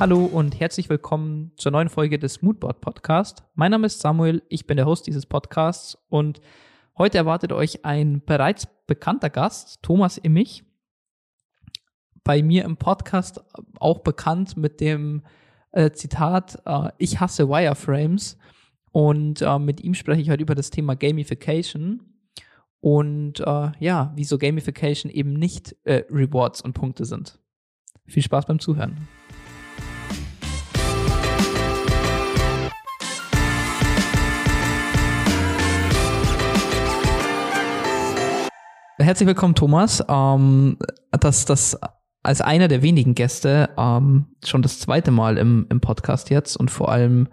Hallo 0.00 0.24
und 0.24 0.58
herzlich 0.58 0.88
willkommen 0.88 1.52
zur 1.56 1.72
neuen 1.72 1.90
Folge 1.90 2.18
des 2.18 2.40
Moodboard 2.40 2.80
Podcast. 2.80 3.44
Mein 3.54 3.70
Name 3.70 3.86
ist 3.86 4.00
Samuel, 4.00 4.42
ich 4.48 4.66
bin 4.66 4.78
der 4.78 4.86
Host 4.86 5.06
dieses 5.06 5.26
Podcasts 5.26 5.98
und 6.08 6.40
heute 6.96 7.18
erwartet 7.18 7.52
euch 7.52 7.84
ein 7.84 8.22
bereits 8.24 8.66
bekannter 8.86 9.28
Gast, 9.28 9.82
Thomas 9.82 10.16
Immich. 10.16 10.64
Bei 12.24 12.42
mir 12.42 12.64
im 12.64 12.78
Podcast 12.78 13.44
auch 13.78 13.98
bekannt 13.98 14.56
mit 14.56 14.80
dem 14.80 15.22
äh, 15.72 15.90
Zitat, 15.90 16.62
äh, 16.64 16.88
ich 16.96 17.20
hasse 17.20 17.50
Wireframes. 17.50 18.38
Und 18.92 19.42
äh, 19.42 19.58
mit 19.58 19.82
ihm 19.82 19.92
spreche 19.92 20.22
ich 20.22 20.30
heute 20.30 20.42
über 20.42 20.54
das 20.54 20.70
Thema 20.70 20.96
Gamification 20.96 22.00
und 22.80 23.40
äh, 23.40 23.72
ja, 23.78 24.14
wieso 24.16 24.38
Gamification 24.38 25.12
eben 25.12 25.34
nicht 25.34 25.76
äh, 25.84 26.04
Rewards 26.08 26.62
und 26.62 26.72
Punkte 26.72 27.04
sind. 27.04 27.38
Viel 28.06 28.22
Spaß 28.22 28.46
beim 28.46 28.60
Zuhören. 28.60 29.06
Herzlich 39.00 39.26
willkommen, 39.26 39.54
Thomas. 39.54 40.04
Ähm, 40.10 40.76
das, 41.10 41.46
das 41.46 41.78
als 42.22 42.42
einer 42.42 42.68
der 42.68 42.82
wenigen 42.82 43.14
Gäste 43.14 43.70
ähm, 43.78 44.26
schon 44.44 44.60
das 44.60 44.78
zweite 44.78 45.10
Mal 45.10 45.38
im, 45.38 45.66
im 45.70 45.80
Podcast 45.80 46.28
jetzt 46.28 46.54
und 46.58 46.70
vor 46.70 46.92
allem 46.92 47.28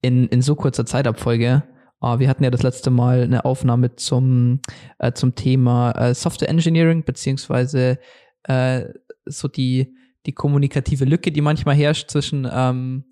in, 0.00 0.26
in 0.28 0.40
so 0.40 0.54
kurzer 0.54 0.86
Zeitabfolge. 0.86 1.64
Äh, 2.00 2.18
wir 2.18 2.30
hatten 2.30 2.44
ja 2.44 2.50
das 2.50 2.62
letzte 2.62 2.88
Mal 2.88 3.24
eine 3.24 3.44
Aufnahme 3.44 3.94
zum, 3.96 4.60
äh, 5.00 5.12
zum 5.12 5.34
Thema 5.34 5.92
äh, 5.92 6.14
Software 6.14 6.48
Engineering, 6.48 7.04
beziehungsweise 7.04 7.98
äh, 8.44 8.84
so 9.26 9.48
die, 9.48 9.94
die 10.24 10.32
kommunikative 10.32 11.04
Lücke, 11.04 11.30
die 11.30 11.42
manchmal 11.42 11.74
herrscht 11.74 12.10
zwischen 12.10 12.48
ähm, 12.50 13.04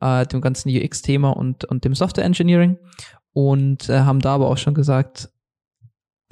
äh, 0.00 0.26
dem 0.26 0.40
ganzen 0.40 0.70
UX-Thema 0.70 1.30
und, 1.30 1.64
und 1.66 1.84
dem 1.84 1.94
Software 1.94 2.24
Engineering. 2.24 2.78
Und 3.32 3.88
äh, 3.88 4.00
haben 4.00 4.18
da 4.18 4.34
aber 4.34 4.48
auch 4.48 4.58
schon 4.58 4.74
gesagt, 4.74 5.30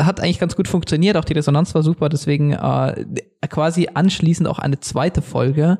hat 0.00 0.20
eigentlich 0.20 0.38
ganz 0.38 0.56
gut 0.56 0.68
funktioniert, 0.68 1.16
auch 1.16 1.24
die 1.24 1.34
Resonanz 1.34 1.74
war 1.74 1.82
super, 1.82 2.08
deswegen 2.08 2.52
äh, 2.52 3.04
quasi 3.48 3.88
anschließend 3.92 4.48
auch 4.48 4.58
eine 4.58 4.80
zweite 4.80 5.22
Folge 5.22 5.78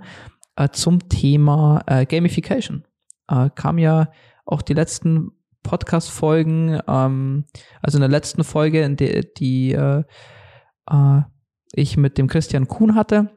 äh, 0.57 0.69
zum 0.71 1.09
Thema 1.09 1.83
äh, 1.87 2.07
Gamification. 2.07 2.85
Äh, 3.29 3.51
kam 3.55 3.79
ja 3.79 4.11
auch 4.45 4.63
die 4.63 4.75
letzten 4.75 5.33
Podcast-Folgen, 5.63 6.81
ähm, 6.87 7.45
also 7.81 7.99
in 7.99 8.03
der 8.03 8.11
letzten 8.11 8.45
Folge, 8.45 8.83
in 8.83 8.97
der 8.97 9.23
die 9.23 9.73
äh, 9.73 10.03
äh, 10.91 11.21
ich 11.75 11.97
mit 11.97 12.19
dem 12.19 12.27
Christian 12.27 12.69
Kuhn 12.69 12.95
hatte, 12.95 13.31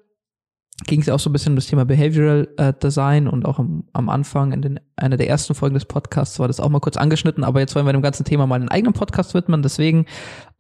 ging 0.86 1.02
es 1.02 1.10
auch 1.10 1.20
so 1.20 1.30
ein 1.30 1.34
bisschen 1.34 1.54
um 1.54 1.56
das 1.56 1.68
Thema 1.68 1.86
Behavioral 1.86 2.50
äh, 2.58 2.74
Design 2.74 3.28
und 3.28 3.46
auch 3.46 3.60
am, 3.60 3.86
am 3.94 4.10
Anfang 4.10 4.52
in 4.52 4.62
den, 4.62 4.80
einer 4.98 5.18
der 5.18 5.30
ersten 5.30 5.56
Folgen 5.56 5.76
des 5.76 5.86
Podcasts 5.86 6.40
war 6.40 6.48
das 6.48 6.60
auch 6.60 6.70
mal 6.70 6.82
kurz 6.82 6.98
angeschnitten, 6.98 7.44
aber 7.44 7.62
jetzt 7.62 7.76
wollen 7.76 7.86
wir 7.86 7.94
dem 7.94 8.02
ganzen 8.02 8.26
Thema 8.26 8.46
mal 8.46 8.56
einen 8.56 8.70
eigenen 8.70 8.94
Podcast 8.94 9.34
widmen. 9.34 9.62
Deswegen 9.62 10.06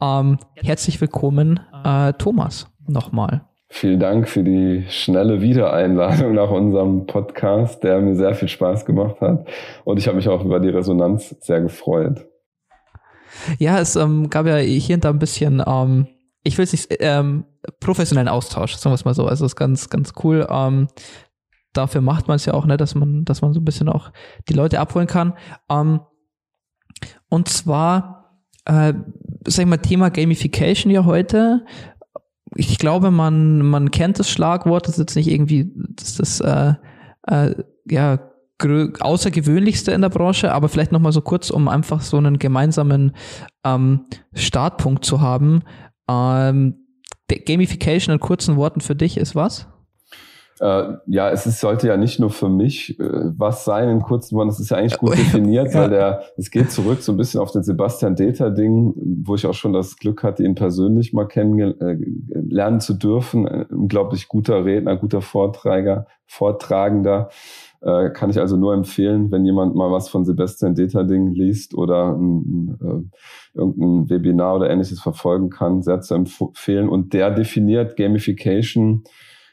ähm, 0.02 0.38
herzlich 0.56 1.02
willkommen, 1.02 1.60
äh, 1.84 2.14
Thomas, 2.14 2.68
nochmal. 2.88 3.42
Vielen 3.68 4.00
Dank 4.00 4.30
für 4.30 4.44
die 4.44 4.86
schnelle 4.88 5.42
Wiedereinladung 5.42 6.34
nach 6.34 6.50
unserem 6.50 7.08
Podcast, 7.08 7.84
der 7.84 8.00
mir 8.00 8.16
sehr 8.16 8.34
viel 8.36 8.48
Spaß 8.48 8.86
gemacht 8.86 9.20
hat. 9.20 9.48
Und 9.84 9.98
ich 9.98 10.08
habe 10.08 10.16
mich 10.16 10.30
auch 10.30 10.46
über 10.46 10.62
die 10.62 10.70
Resonanz 10.70 11.36
sehr 11.42 11.60
gefreut. 11.60 12.26
Ja, 13.60 13.80
es 13.80 13.98
ähm, 13.98 14.30
gab 14.30 14.46
ja 14.46 14.56
hier 14.58 14.96
und 14.96 15.04
da 15.04 15.10
ein 15.10 15.20
bisschen 15.20 15.62
ähm, 15.66 16.08
ich 16.46 16.58
will 16.58 16.64
es 16.64 16.72
nicht, 16.72 16.88
ähm, 17.00 17.44
professionellen 17.80 18.30
Austausch, 18.30 18.76
sagen 18.76 18.92
wir 18.92 18.96
es 18.96 19.04
mal 19.04 19.16
so. 19.16 19.26
Also 19.26 19.46
ist 19.46 19.56
ganz, 19.56 19.90
ganz 19.90 20.14
cool. 20.24 20.48
Ähm, 20.50 20.88
dafür 21.74 22.02
macht 22.02 22.28
man 22.28 22.36
es 22.36 22.46
ja 22.46 22.54
auch, 22.54 22.66
ne, 22.66 22.78
dass 22.78 22.96
man, 22.96 23.26
dass 23.26 23.42
man 23.42 23.54
so 23.54 23.60
ein 23.60 23.66
bisschen 23.66 23.90
auch 23.90 24.12
die 24.48 24.54
Leute 24.54 24.80
abholen 24.80 25.08
kann. 25.08 25.34
Ähm, 25.70 26.02
und 27.30 27.50
zwar, 27.50 28.44
äh, 28.66 28.94
sag 29.48 29.64
ich 29.64 29.70
mal, 29.70 29.78
Thema 29.78 30.10
Gamification 30.10 30.92
ja 30.92 31.04
heute. 31.04 31.66
Ich 32.56 32.78
glaube, 32.78 33.10
man, 33.12 33.60
man 33.60 33.90
kennt 33.90 34.20
das 34.20 34.30
Schlagwort, 34.30 34.88
das 34.88 34.94
ist 34.94 35.00
jetzt 35.00 35.16
nicht 35.16 35.32
irgendwie 35.32 35.74
das, 35.76 36.16
das 36.16 36.40
äh, 36.42 36.76
äh, 37.28 37.56
ja, 37.90 38.20
außergewöhnlichste 39.00 39.92
in 39.92 40.02
der 40.02 40.10
Branche, 40.10 40.54
aber 40.54 40.70
vielleicht 40.70 40.92
nochmal 40.92 41.12
so 41.12 41.22
kurz, 41.22 41.50
um 41.50 41.68
einfach 41.68 42.02
so 42.02 42.18
einen 42.18 42.40
gemeinsamen 42.40 43.12
ähm, 43.66 44.06
Startpunkt 44.34 45.04
zu 45.04 45.20
haben. 45.20 45.64
Ähm, 46.10 46.86
Gamification 47.46 48.14
in 48.14 48.20
kurzen 48.20 48.56
Worten 48.56 48.82
für 48.82 48.96
dich 48.96 49.18
ist 49.18 49.36
was? 49.36 49.68
Äh, 50.62 50.94
ja, 51.08 51.30
es 51.32 51.46
ist, 51.46 51.60
sollte 51.60 51.88
ja 51.88 51.98
nicht 51.98 52.18
nur 52.20 52.30
für 52.30 52.48
mich 52.48 52.98
äh, 52.98 53.04
was 53.38 53.66
sein 53.66 53.90
in 53.90 54.02
kurzen 54.02 54.38
Worten, 54.38 54.50
es 54.50 54.60
ist 54.60 54.70
ja 54.70 54.78
eigentlich 54.78 54.98
gut 54.98 55.12
definiert, 55.18 55.74
ja. 55.74 55.82
weil 55.82 55.90
der, 55.90 56.24
es 56.38 56.50
geht 56.50 56.72
zurück 56.72 57.02
so 57.02 57.12
ein 57.12 57.18
bisschen 57.18 57.42
auf 57.42 57.52
den 57.52 57.64
Sebastian 57.64 58.16
Data-Ding, 58.16 58.94
wo 59.26 59.36
ich 59.36 59.46
auch 59.46 59.54
schon 59.54 59.74
das 59.74 59.98
Glück 59.98 60.24
hatte, 60.24 60.44
ihn 60.44 60.56
persönlich 60.56 61.12
mal 61.12 61.28
kennenlernen 61.28 62.78
äh, 62.78 62.82
zu 62.82 62.94
dürfen. 62.94 63.46
Ein 63.48 63.66
unglaublich 63.66 64.30
guter 64.30 64.64
Redner, 64.64 64.96
guter 64.96 65.22
Vorträger, 65.22 66.08
Vortragender. 66.26 67.30
Äh, 67.82 68.10
kann 68.12 68.30
ich 68.30 68.40
also 68.40 68.58
nur 68.58 68.74
empfehlen, 68.74 69.32
wenn 69.32 69.46
jemand 69.46 69.76
mal 69.76 69.92
was 69.92 70.10
von 70.10 70.26
Sebastian 70.26 70.76
Deterding 70.76 71.34
liest 71.34 71.76
oder 71.76 72.16
ein, 72.16 72.78
äh, 72.82 73.58
irgendein 73.58 74.10
Webinar 74.10 74.56
oder 74.56 74.70
ähnliches 74.70 75.00
verfolgen 75.00 75.50
kann, 75.50 75.82
sehr 75.82 76.02
zu 76.02 76.16
empfehlen. 76.16 76.90
Und 76.90 77.14
der 77.14 77.32
definiert 77.32 77.96
Gamification 77.98 79.04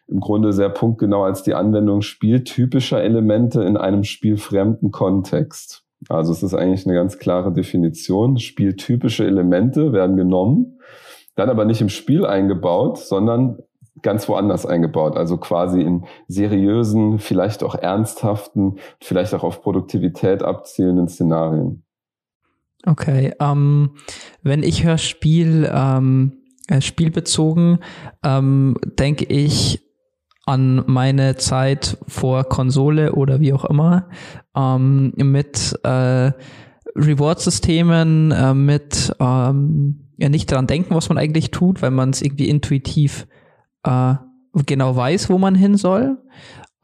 im 0.09 0.21
Grunde 0.21 0.53
sehr 0.53 0.69
punktgenau 0.69 1.25
als 1.25 1.43
die 1.43 1.55
Anwendung 1.55 2.03
spieltypischer 2.03 3.03
Elemente 3.03 3.63
in 3.63 3.77
einem 3.77 4.05
spielfremden 4.05 4.91
Kontext. 4.91 5.85
Also 6.09 6.33
es 6.33 6.43
ist 6.43 6.55
eigentlich 6.55 6.87
eine 6.87 6.95
ganz 6.95 7.19
klare 7.19 7.53
Definition. 7.53 8.39
Spieltypische 8.39 9.25
Elemente 9.25 9.93
werden 9.93 10.17
genommen, 10.17 10.81
dann 11.37 11.49
aber 11.49 11.65
nicht 11.65 11.81
im 11.81 11.89
Spiel 11.89 12.27
eingebaut, 12.27 12.99
sondern 12.99 13.59
ganz 14.03 14.29
woanders 14.29 14.67
eingebaut, 14.67 15.17
also 15.17 15.37
quasi 15.39 15.81
in 15.81 16.05
seriösen, 16.29 17.19
vielleicht 17.19 17.63
auch 17.63 17.75
ernsthaften, 17.75 18.77
vielleicht 19.01 19.35
auch 19.35 19.45
auf 19.45 19.63
Produktivität 19.63 20.43
abzielenden 20.43 21.09
Szenarien. 21.09 21.85
Okay, 22.85 23.33
ähm, 23.41 23.91
wenn 24.43 24.63
ich 24.63 24.85
höre 24.85 24.99
Spiel, 24.99 25.71
ähm, 25.73 26.43
äh, 26.69 26.81
spielbezogen, 26.81 27.79
ähm, 28.25 28.77
denke 28.85 29.25
ich 29.25 29.81
an 30.45 30.83
meine 30.87 31.37
Zeit 31.37 31.99
vor 32.09 32.45
Konsole 32.45 33.13
oder 33.13 33.41
wie 33.41 33.53
auch 33.53 33.65
immer 33.65 34.09
ähm, 34.57 35.13
mit 35.17 35.79
äh, 35.85 36.33
Reward-Systemen, 36.97 38.33
äh, 38.33 38.55
mit 38.55 39.15
ähm, 39.21 40.09
ja 40.19 40.29
nicht 40.29 40.51
daran 40.51 40.67
denken, 40.67 40.95
was 40.95 41.09
man 41.09 41.19
eigentlich 41.19 41.53
tut, 41.53 41.83
weil 41.83 41.91
man 41.91 42.11
es 42.11 42.23
irgendwie 42.23 42.49
intuitiv 42.49 43.27
äh, 43.85 44.15
genau 44.67 44.97
weiß, 44.97 45.31
wo 45.31 45.39
man 45.39 45.55
hin 45.55 45.77
soll, 45.77 46.19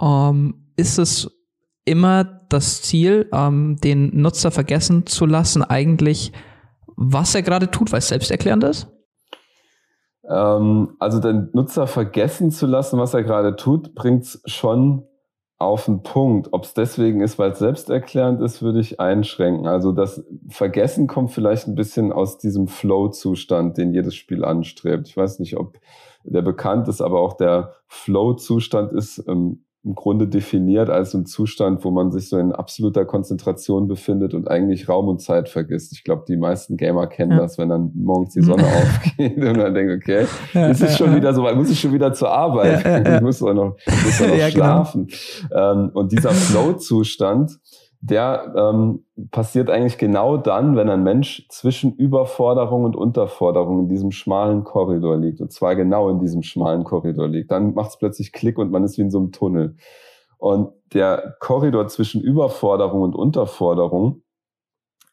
ähm, 0.01 0.73
ist 0.77 0.99
es 0.99 1.31
immer 1.85 2.25
das 2.49 2.83
Ziel, 2.83 3.29
ähm, 3.33 3.77
den 3.83 4.21
Nutzer 4.21 4.51
vergessen 4.51 5.07
zu 5.07 5.27
lassen, 5.27 5.63
eigentlich, 5.63 6.33
was 6.97 7.35
er 7.35 7.43
gerade 7.43 7.71
tut, 7.71 7.93
weil 7.93 7.99
es 7.99 8.09
selbsterklärend 8.09 8.65
ist? 8.65 8.89
Ähm, 10.29 10.97
also 10.99 11.21
den 11.21 11.51
Nutzer 11.53 11.87
vergessen 11.87 12.51
zu 12.51 12.67
lassen, 12.67 12.99
was 12.99 13.15
er 13.15 13.23
gerade 13.23 13.57
tut, 13.57 13.95
bringt 13.95 14.25
es 14.25 14.43
schon 14.47 15.05
auf 15.59 15.87
den 15.87 16.03
Punkt. 16.03 16.49
Ob 16.53 16.65
es 16.65 16.75
deswegen 16.75 17.21
ist, 17.21 17.39
weil 17.39 17.51
es 17.51 17.59
selbsterklärend 17.59 18.41
ist, 18.41 18.63
würde 18.63 18.81
ich 18.81 19.01
einschränken. 19.01 19.67
Also 19.67 19.93
das 19.93 20.25
Vergessen 20.49 21.07
kommt 21.07 21.33
vielleicht 21.33 21.67
ein 21.67 21.75
bisschen 21.75 22.13
aus 22.13 22.39
diesem 22.39 22.69
Flow-Zustand, 22.69 23.77
den 23.77 23.93
jedes 23.93 24.15
Spiel 24.15 24.44
anstrebt. 24.44 25.09
Ich 25.09 25.17
weiß 25.17 25.41
nicht, 25.41 25.56
ob 25.56 25.79
der 26.25 26.43
bekannt 26.43 26.88
ist, 26.88 27.00
aber 27.00 27.20
auch 27.20 27.37
der 27.37 27.73
Flow-Zustand 27.87 28.93
ist 28.93 29.25
ähm, 29.29 29.65
im 29.85 29.94
Grunde 29.94 30.26
definiert 30.26 30.91
als 30.91 31.15
ein 31.15 31.25
Zustand, 31.25 31.85
wo 31.85 31.91
man 31.91 32.11
sich 32.11 32.29
so 32.29 32.37
in 32.37 32.53
absoluter 32.53 33.05
Konzentration 33.05 33.87
befindet 33.87 34.35
und 34.35 34.49
eigentlich 34.49 34.88
Raum 34.88 35.09
und 35.09 35.23
Zeit 35.23 35.49
vergisst. 35.49 35.93
Ich 35.93 36.03
glaube, 36.03 36.25
die 36.29 36.37
meisten 36.37 36.76
Gamer 36.76 37.06
kennen 37.06 37.32
ja. 37.32 37.38
das, 37.38 37.59
wenn 37.59 37.69
dann 37.69 37.93
morgens 37.94 38.35
die 38.35 38.43
Sonne 38.43 38.65
aufgeht 38.67 39.37
und 39.38 39.56
man 39.56 39.73
denkt, 39.73 39.93
okay, 39.94 40.26
ja, 40.53 40.69
ist 40.69 40.82
es 40.82 40.99
schon 40.99 41.15
wieder 41.15 41.32
so 41.32 41.43
weit, 41.44 41.56
muss 41.56 41.70
ich 41.70 41.81
schon 41.81 41.93
wieder 41.93 42.12
zur 42.12 42.31
Arbeit, 42.31 43.06
ich 43.06 43.20
muss 43.23 43.38
doch 43.38 43.55
noch, 43.55 43.76
muss 43.87 44.19
doch 44.19 44.26
noch 44.29 44.35
genau. 44.35 44.50
schlafen. 44.50 45.06
Genau. 45.49 45.73
Ähm, 45.73 45.91
und 45.94 46.12
dieser 46.12 46.31
Flow-Zustand, 46.31 47.59
der 48.00 48.55
ähm, 48.56 49.05
passiert 49.31 49.71
eigentlich 49.71 49.99
genau 49.99 50.37
dann, 50.37 50.77
wenn 50.77 50.89
ein 50.89 51.03
Mensch 51.03 51.47
zwischen 51.49 51.95
Überforderung 51.97 52.85
und 52.85 52.95
Unterforderung 52.95 53.81
in 53.81 53.89
diesem 53.89 54.12
schmalen 54.12 54.62
Korridor 54.65 55.17
liegt. 55.17 55.41
Und 55.41 55.53
zwar 55.53 55.75
genau 55.75 56.09
in 56.09 56.21
diesem 56.21 56.43
schmalen 56.43 56.85
Korridor 56.85 57.27
liegt. 57.27 57.50
Dann 57.50 57.75
macht 57.75 57.91
es 57.91 57.99
plötzlich 57.99 58.33
Klick 58.33 58.59
und 58.59 58.71
man 58.71 58.85
ist 58.85 58.99
wie 58.99 59.03
in 59.03 59.11
so 59.11 59.19
einem 59.19 59.33
Tunnel. 59.33 59.77
Und 60.39 60.71
der 60.95 61.37
Korridor 61.41 61.89
zwischen 61.89 62.23
Überforderung 62.23 63.03
und 63.03 63.17
Unterforderung, 63.17 64.23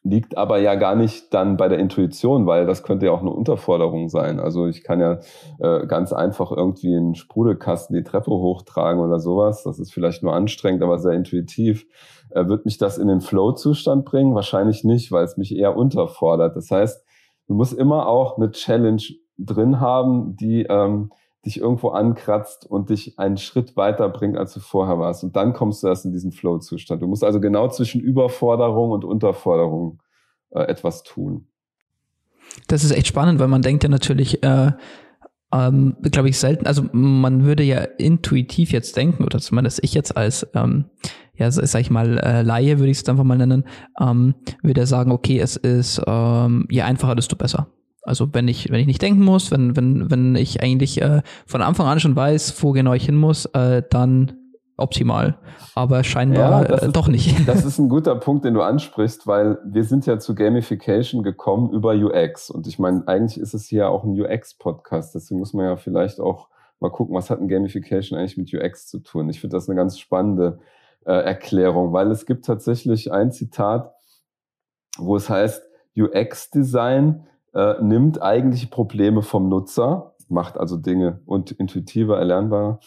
liegt 0.08 0.38
aber 0.38 0.58
ja 0.58 0.76
gar 0.76 0.94
nicht 0.94 1.34
dann 1.34 1.56
bei 1.56 1.68
der 1.68 1.78
Intuition, 1.78 2.46
weil 2.46 2.66
das 2.66 2.82
könnte 2.82 3.06
ja 3.06 3.12
auch 3.12 3.20
eine 3.20 3.30
Unterforderung 3.30 4.08
sein. 4.08 4.38
Also 4.38 4.66
ich 4.66 4.84
kann 4.84 5.00
ja 5.00 5.18
äh, 5.58 5.86
ganz 5.86 6.12
einfach 6.12 6.52
irgendwie 6.52 6.94
einen 6.94 7.14
Sprudelkasten 7.14 7.96
die 7.96 8.04
Treppe 8.04 8.30
hochtragen 8.30 9.02
oder 9.02 9.18
sowas. 9.18 9.64
Das 9.64 9.78
ist 9.78 9.92
vielleicht 9.92 10.22
nur 10.22 10.32
anstrengend, 10.32 10.82
aber 10.82 10.98
sehr 10.98 11.12
intuitiv. 11.12 11.86
Äh, 12.30 12.46
wird 12.46 12.64
mich 12.64 12.78
das 12.78 12.98
in 12.98 13.08
den 13.08 13.20
Flow-Zustand 13.20 14.04
bringen? 14.04 14.34
Wahrscheinlich 14.34 14.84
nicht, 14.84 15.10
weil 15.10 15.24
es 15.24 15.36
mich 15.36 15.56
eher 15.56 15.76
unterfordert. 15.76 16.54
Das 16.54 16.70
heißt, 16.70 17.04
du 17.48 17.54
musst 17.54 17.74
immer 17.74 18.06
auch 18.06 18.36
eine 18.36 18.52
Challenge 18.52 19.02
drin 19.38 19.80
haben, 19.80 20.36
die 20.36 20.62
ähm, 20.62 21.10
dich 21.46 21.60
irgendwo 21.60 21.88
ankratzt 21.88 22.66
und 22.66 22.90
dich 22.90 23.18
einen 23.18 23.36
Schritt 23.38 23.76
weiter 23.76 24.08
bringt, 24.08 24.36
als 24.36 24.52
du 24.52 24.60
vorher 24.60 24.98
warst. 24.98 25.24
Und 25.24 25.36
dann 25.36 25.52
kommst 25.52 25.82
du 25.82 25.86
erst 25.86 26.04
in 26.04 26.12
diesen 26.12 26.32
Flow-Zustand. 26.32 27.00
Du 27.00 27.06
musst 27.06 27.24
also 27.24 27.40
genau 27.40 27.68
zwischen 27.68 28.00
Überforderung 28.00 28.90
und 28.90 29.04
Unterforderung 29.04 30.02
äh, 30.50 30.62
etwas 30.62 31.02
tun. 31.02 31.46
Das 32.68 32.84
ist 32.84 32.90
echt 32.90 33.06
spannend, 33.06 33.40
weil 33.40 33.48
man 33.48 33.62
denkt 33.62 33.82
ja 33.82 33.88
natürlich, 33.88 34.42
äh, 34.42 34.72
ähm, 35.52 35.96
glaube 36.02 36.28
ich, 36.28 36.38
selten, 36.38 36.66
also 36.66 36.84
man 36.92 37.44
würde 37.44 37.62
ja 37.62 37.78
intuitiv 37.78 38.72
jetzt 38.72 38.96
denken, 38.96 39.24
oder 39.24 39.38
zumindest 39.38 39.82
ich 39.82 39.94
jetzt 39.94 40.16
als, 40.16 40.46
ähm, 40.54 40.86
ja, 41.34 41.50
sag 41.50 41.80
ich 41.80 41.90
mal, 41.90 42.18
äh, 42.18 42.42
Laie 42.42 42.78
würde 42.78 42.90
ich 42.90 42.98
es 42.98 43.08
einfach 43.08 43.24
mal 43.24 43.38
nennen, 43.38 43.64
ähm, 44.00 44.34
würde 44.62 44.86
sagen, 44.86 45.12
okay, 45.12 45.38
es 45.38 45.56
ist, 45.56 46.00
ähm, 46.06 46.66
je 46.70 46.82
einfacher, 46.82 47.14
desto 47.14 47.36
besser. 47.36 47.68
Also 48.06 48.32
wenn 48.32 48.48
ich, 48.48 48.70
wenn 48.70 48.80
ich 48.80 48.86
nicht 48.86 49.02
denken 49.02 49.24
muss, 49.24 49.50
wenn, 49.50 49.76
wenn, 49.76 50.10
wenn 50.10 50.36
ich 50.36 50.62
eigentlich 50.62 51.02
äh, 51.02 51.22
von 51.46 51.62
Anfang 51.62 51.86
an 51.86 52.00
schon 52.00 52.16
weiß, 52.16 52.62
wo 52.62 52.72
genau 52.72 52.94
ich 52.94 53.06
hin 53.06 53.16
muss, 53.16 53.46
äh, 53.46 53.82
dann 53.90 54.32
optimal. 54.76 55.38
Aber 55.74 56.04
scheinbar 56.04 56.68
ja, 56.68 56.76
äh, 56.76 56.86
ist, 56.86 56.96
doch 56.96 57.08
nicht. 57.08 57.34
Das 57.46 57.64
ist 57.64 57.78
ein 57.78 57.88
guter 57.88 58.14
Punkt, 58.16 58.44
den 58.44 58.54
du 58.54 58.62
ansprichst, 58.62 59.26
weil 59.26 59.58
wir 59.64 59.84
sind 59.84 60.06
ja 60.06 60.18
zu 60.18 60.34
Gamification 60.34 61.22
gekommen 61.22 61.72
über 61.72 61.94
UX. 61.94 62.50
Und 62.50 62.66
ich 62.66 62.78
meine, 62.78 63.06
eigentlich 63.08 63.40
ist 63.40 63.54
es 63.54 63.66
hier 63.66 63.88
auch 63.88 64.04
ein 64.04 64.20
UX-Podcast. 64.20 65.14
Deswegen 65.14 65.40
muss 65.40 65.54
man 65.54 65.64
ja 65.64 65.76
vielleicht 65.76 66.20
auch 66.20 66.48
mal 66.80 66.90
gucken, 66.90 67.14
was 67.14 67.30
hat 67.30 67.40
ein 67.40 67.48
Gamification 67.48 68.18
eigentlich 68.18 68.36
mit 68.36 68.52
UX 68.52 68.86
zu 68.86 69.00
tun. 69.00 69.28
Ich 69.30 69.40
finde 69.40 69.56
das 69.56 69.68
eine 69.68 69.76
ganz 69.76 69.98
spannende 69.98 70.60
äh, 71.06 71.12
Erklärung, 71.12 71.92
weil 71.92 72.10
es 72.10 72.26
gibt 72.26 72.44
tatsächlich 72.44 73.12
ein 73.12 73.32
Zitat, 73.32 73.94
wo 74.98 75.16
es 75.16 75.30
heißt, 75.30 75.62
UX-Design 75.96 77.26
äh, 77.56 77.82
nimmt 77.82 78.20
eigentliche 78.20 78.66
Probleme 78.66 79.22
vom 79.22 79.48
Nutzer, 79.48 80.14
macht 80.28 80.58
also 80.58 80.76
Dinge 80.76 81.22
und 81.24 81.52
intuitiver, 81.52 82.18
erlernbarer. 82.18 82.80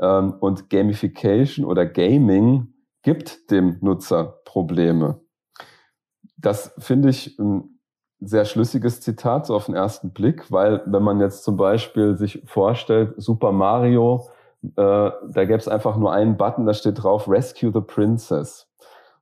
Ähm, 0.00 0.34
und 0.40 0.70
Gamification 0.70 1.64
oder 1.64 1.86
Gaming 1.86 2.74
gibt 3.02 3.52
dem 3.52 3.78
Nutzer 3.80 4.40
Probleme. 4.44 5.20
Das 6.36 6.74
finde 6.78 7.10
ich 7.10 7.38
ein 7.38 7.78
sehr 8.20 8.44
schlüssiges 8.44 9.00
Zitat 9.00 9.46
so 9.46 9.54
auf 9.54 9.66
den 9.66 9.76
ersten 9.76 10.12
Blick, 10.12 10.50
weil 10.50 10.82
wenn 10.86 11.04
man 11.04 11.20
jetzt 11.20 11.44
zum 11.44 11.56
Beispiel 11.56 12.16
sich 12.16 12.42
vorstellt, 12.44 13.14
Super 13.18 13.52
Mario, 13.52 14.28
äh, 14.64 14.72
da 14.74 15.44
gäbe 15.44 15.58
es 15.58 15.68
einfach 15.68 15.96
nur 15.96 16.12
einen 16.12 16.36
Button, 16.36 16.66
da 16.66 16.74
steht 16.74 17.04
drauf 17.04 17.28
Rescue 17.28 17.70
the 17.72 17.80
Princess. 17.80 18.68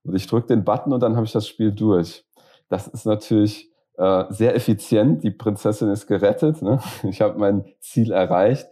Und 0.04 0.14
ich 0.14 0.26
drücke 0.26 0.46
den 0.46 0.64
Button 0.64 0.94
und 0.94 1.00
dann 1.00 1.16
habe 1.16 1.26
ich 1.26 1.32
das 1.32 1.46
Spiel 1.46 1.72
durch. 1.72 2.24
Das 2.70 2.88
ist 2.88 3.04
natürlich 3.04 3.70
äh, 3.98 4.24
sehr 4.30 4.54
effizient. 4.54 5.24
Die 5.24 5.30
Prinzessin 5.30 5.90
ist 5.90 6.06
gerettet. 6.06 6.62
Ne? 6.62 6.80
Ich 7.04 7.20
habe 7.20 7.38
mein 7.38 7.64
Ziel 7.80 8.12
erreicht. 8.12 8.68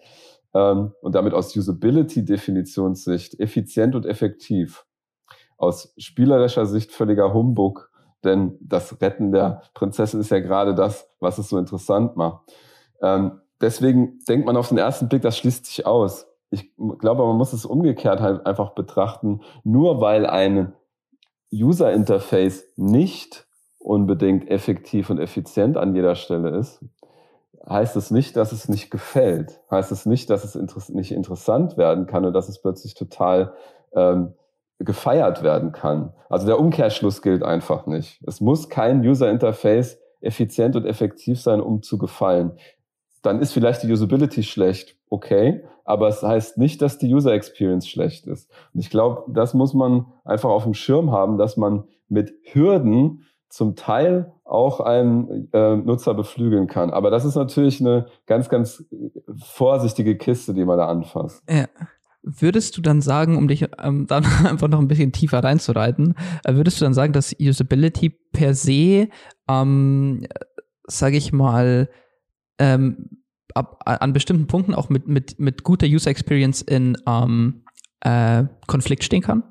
Ähm, 0.55 0.93
und 1.00 1.15
damit 1.15 1.35
aus 1.35 1.56
Usability-Definitionssicht 1.56 3.41
effizient 3.41 3.94
und 3.94 4.06
effektiv. 4.06 4.87
Aus 5.56 5.94
spielerischer 5.99 6.67
Sicht 6.67 6.93
völliger 6.93 7.32
Humbug, 7.32 7.91
denn 8.23 8.56
das 8.61 9.00
Retten 9.00 9.32
der 9.32 9.62
Prinzessin 9.75 10.21
ist 10.21 10.31
ja 10.31 10.41
gerade 10.41 10.75
das, 10.75 11.09
was 11.21 11.38
es 11.38 11.49
so 11.49 11.59
interessant 11.59 12.17
macht. 12.17 12.53
Ähm, 13.03 13.41
deswegen 13.61 14.19
denkt 14.29 14.47
man 14.47 14.56
auf 14.56 14.69
den 14.69 14.79
ersten 14.79 15.09
Blick, 15.09 15.23
das 15.23 15.37
schließt 15.38 15.67
sich 15.67 15.87
aus. 15.87 16.26
Ich 16.50 16.73
glaube, 16.99 17.26
man 17.26 17.37
muss 17.37 17.53
es 17.53 17.67
umgekehrt 17.67 18.21
halt 18.21 18.47
einfach 18.47 18.71
betrachten. 18.71 19.41
Nur 19.65 20.00
weil 20.00 20.26
ein 20.26 20.73
User 21.53 21.93
Interface 21.93 22.65
nicht 22.76 23.47
unbedingt 23.85 24.51
effektiv 24.51 25.11
und 25.11 25.19
effizient 25.19 25.77
an 25.77 25.95
jeder 25.95 26.15
Stelle 26.15 26.57
ist, 26.57 26.83
heißt 27.69 27.97
es 27.97 28.11
nicht, 28.11 28.37
dass 28.37 28.53
es 28.53 28.69
nicht 28.69 28.91
gefällt. 28.91 29.61
Heißt 29.71 29.93
es 29.93 30.07
nicht, 30.07 30.31
dass 30.31 30.45
es 30.45 30.57
inter 30.57 30.81
nicht 30.89 31.13
interessant 31.13 31.77
werden 31.77 32.07
kann 32.07 32.25
und 32.25 32.33
dass 32.33 32.49
es 32.49 32.61
plötzlich 32.61 32.95
total 32.95 33.53
ähm, 33.95 34.35
gefeiert 34.79 35.43
werden 35.43 35.73
kann. 35.73 36.13
Also 36.29 36.47
der 36.47 36.59
Umkehrschluss 36.59 37.23
gilt 37.23 37.43
einfach 37.43 37.87
nicht. 37.87 38.21
Es 38.27 38.41
muss 38.41 38.69
kein 38.69 39.07
User 39.07 39.31
Interface 39.31 39.99
effizient 40.21 40.77
und 40.77 40.87
effektiv 40.87 41.41
sein, 41.41 41.61
um 41.61 41.83
zu 41.83 41.99
gefallen. 41.99 42.53
Dann 43.23 43.41
ist 43.41 43.53
vielleicht 43.53 43.83
die 43.83 43.93
Usability 43.93 44.43
schlecht, 44.43 44.97
okay, 45.09 45.65
aber 45.85 46.09
es 46.09 46.23
heißt 46.23 46.59
nicht, 46.59 46.83
dass 46.83 46.99
die 46.99 47.13
User 47.13 47.33
Experience 47.33 47.89
schlecht 47.89 48.27
ist. 48.27 48.51
Und 48.73 48.81
ich 48.81 48.91
glaube, 48.91 49.31
das 49.33 49.55
muss 49.55 49.75
man 49.75 50.07
einfach 50.25 50.51
auf 50.51 50.65
dem 50.65 50.75
Schirm 50.75 51.13
haben, 51.13 51.39
dass 51.39 51.57
man 51.57 51.85
mit 52.09 52.35
Hürden 52.53 53.25
zum 53.55 53.77
Teil 53.77 54.33
auch 54.43 54.81
einen 54.81 55.49
äh, 55.53 55.77
Nutzer 55.77 56.12
beflügeln 56.15 56.67
kann. 56.67 56.91
Aber 56.91 57.12
das 57.12 57.25
ist 57.25 57.37
natürlich 57.37 57.81
eine 57.81 58.06
ganz, 58.27 58.49
ganz 58.49 58.85
vorsichtige 59.37 60.19
Kiste, 60.19 60.55
die 60.55 60.65
man 60.65 60.77
da 60.77 60.89
anfasst. 60.89 61.41
Ja. 61.49 61.67
Würdest 62.25 62.77
du 62.77 62.81
dann 62.81 63.01
sagen, 63.01 63.37
um 63.37 63.47
dich 63.47 63.65
ähm, 63.81 64.06
dann 64.09 64.25
einfach 64.45 64.67
noch 64.67 64.81
ein 64.81 64.89
bisschen 64.89 65.12
tiefer 65.12 65.45
reinzureiten, 65.45 66.17
äh, 66.43 66.55
würdest 66.56 66.81
du 66.81 66.85
dann 66.85 66.95
sagen, 66.95 67.12
dass 67.12 67.33
Usability 67.41 68.11
per 68.33 68.55
se, 68.55 69.09
ähm, 69.49 70.27
sage 70.89 71.17
ich 71.17 71.33
mal, 71.33 71.89
ähm, 72.59 73.21
ab, 73.55 73.83
an 73.85 74.12
bestimmten 74.12 74.49
Punkten 74.49 74.75
auch 74.75 74.89
mit, 74.89 75.07
mit, 75.07 75.39
mit 75.39 75.62
guter 75.62 75.87
User 75.87 76.11
Experience 76.11 76.61
in 76.61 76.97
ähm, 77.07 77.62
äh, 78.00 78.47
Konflikt 78.67 79.05
stehen 79.05 79.23
kann? 79.23 79.45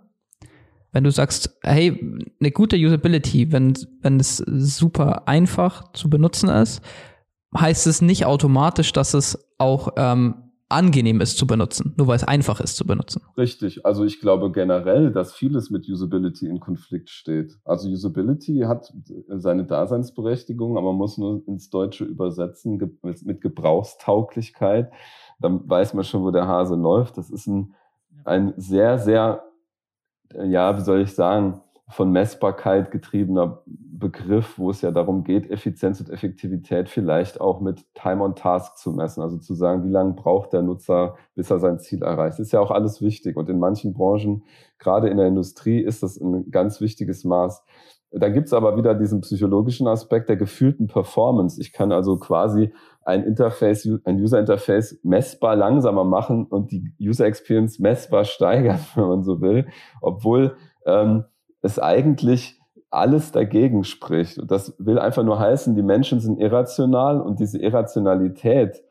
Wenn 0.93 1.03
du 1.03 1.11
sagst, 1.11 1.57
hey, 1.63 1.99
eine 2.39 2.51
gute 2.51 2.77
Usability, 2.77 3.51
wenn, 3.51 3.73
wenn 4.01 4.19
es 4.19 4.37
super 4.37 5.27
einfach 5.27 5.91
zu 5.91 6.09
benutzen 6.09 6.49
ist, 6.49 6.81
heißt 7.57 7.87
es 7.87 8.01
nicht 8.01 8.25
automatisch, 8.25 8.93
dass 8.93 9.13
es 9.13 9.37
auch 9.57 9.89
ähm, 9.97 10.35
angenehm 10.69 11.21
ist 11.21 11.37
zu 11.37 11.45
benutzen, 11.45 11.93
nur 11.97 12.07
weil 12.07 12.15
es 12.15 12.23
einfach 12.23 12.59
ist 12.59 12.75
zu 12.77 12.85
benutzen. 12.85 13.21
Richtig. 13.37 13.85
Also 13.85 14.05
ich 14.05 14.19
glaube 14.19 14.51
generell, 14.51 15.11
dass 15.11 15.33
vieles 15.33 15.69
mit 15.69 15.87
Usability 15.87 16.47
in 16.47 16.59
Konflikt 16.59 17.09
steht. 17.09 17.57
Also 17.63 17.89
Usability 17.89 18.63
hat 18.67 18.93
seine 19.27 19.65
Daseinsberechtigung, 19.65 20.77
aber 20.77 20.87
man 20.91 20.97
muss 20.97 21.17
nur 21.17 21.47
ins 21.47 21.69
Deutsche 21.69 22.05
übersetzen 22.05 22.79
mit 23.01 23.41
Gebrauchstauglichkeit. 23.41 24.91
Dann 25.39 25.67
weiß 25.67 25.93
man 25.93 26.03
schon, 26.03 26.23
wo 26.23 26.31
der 26.31 26.47
Hase 26.47 26.75
läuft. 26.75 27.17
Das 27.17 27.29
ist 27.29 27.47
ein, 27.47 27.73
ein 28.25 28.53
sehr, 28.57 28.97
sehr 28.97 29.43
ja, 30.43 30.77
wie 30.77 30.81
soll 30.81 31.01
ich 31.01 31.13
sagen, 31.13 31.61
von 31.89 32.11
Messbarkeit 32.11 32.91
getriebener 32.91 33.61
Begriff, 33.65 34.57
wo 34.57 34.69
es 34.71 34.81
ja 34.81 34.91
darum 34.91 35.23
geht, 35.23 35.49
Effizienz 35.49 35.99
und 35.99 36.09
Effektivität 36.09 36.89
vielleicht 36.89 37.39
auch 37.39 37.61
mit 37.61 37.85
Time 37.93 38.23
on 38.23 38.35
Task 38.35 38.77
zu 38.77 38.91
messen. 38.91 39.21
Also 39.21 39.37
zu 39.37 39.53
sagen, 39.53 39.83
wie 39.83 39.91
lange 39.91 40.13
braucht 40.13 40.53
der 40.53 40.61
Nutzer, 40.61 41.15
bis 41.35 41.49
er 41.51 41.59
sein 41.59 41.79
Ziel 41.79 42.01
erreicht. 42.01 42.39
Ist 42.39 42.51
ja 42.51 42.59
auch 42.59 42.71
alles 42.71 43.01
wichtig. 43.01 43.37
Und 43.37 43.49
in 43.49 43.59
manchen 43.59 43.93
Branchen, 43.93 44.43
gerade 44.79 45.09
in 45.09 45.17
der 45.17 45.27
Industrie, 45.27 45.79
ist 45.79 46.03
das 46.03 46.17
ein 46.17 46.51
ganz 46.51 46.81
wichtiges 46.81 47.23
Maß. 47.23 47.63
Da 48.15 48.29
gibt's 48.29 48.53
aber 48.53 48.77
wieder 48.77 48.93
diesen 48.93 49.21
psychologischen 49.21 49.87
Aspekt 49.87 50.29
der 50.29 50.37
gefühlten 50.37 50.87
Performance. 50.87 51.59
Ich 51.59 51.73
kann 51.73 51.91
also 51.91 52.17
quasi 52.17 52.71
ein 53.03 53.23
Interface, 53.23 53.89
ein 54.05 54.21
User 54.21 54.39
Interface 54.39 54.99
messbar 55.03 55.55
langsamer 55.55 56.03
machen 56.03 56.45
und 56.45 56.71
die 56.71 56.93
User 56.99 57.25
Experience 57.25 57.79
messbar 57.79 58.23
steigern, 58.25 58.79
wenn 58.95 59.07
man 59.07 59.23
so 59.23 59.41
will, 59.41 59.67
obwohl 60.01 60.55
ähm, 60.85 61.25
es 61.61 61.79
eigentlich 61.79 62.59
alles 62.91 63.31
dagegen 63.31 63.83
spricht. 63.83 64.37
Und 64.37 64.51
das 64.51 64.75
will 64.77 64.99
einfach 64.99 65.23
nur 65.23 65.39
heißen, 65.39 65.75
die 65.75 65.81
Menschen 65.81 66.19
sind 66.19 66.39
irrational 66.39 67.19
und 67.19 67.39
diese 67.39 67.57
Irrationalität 67.57 68.83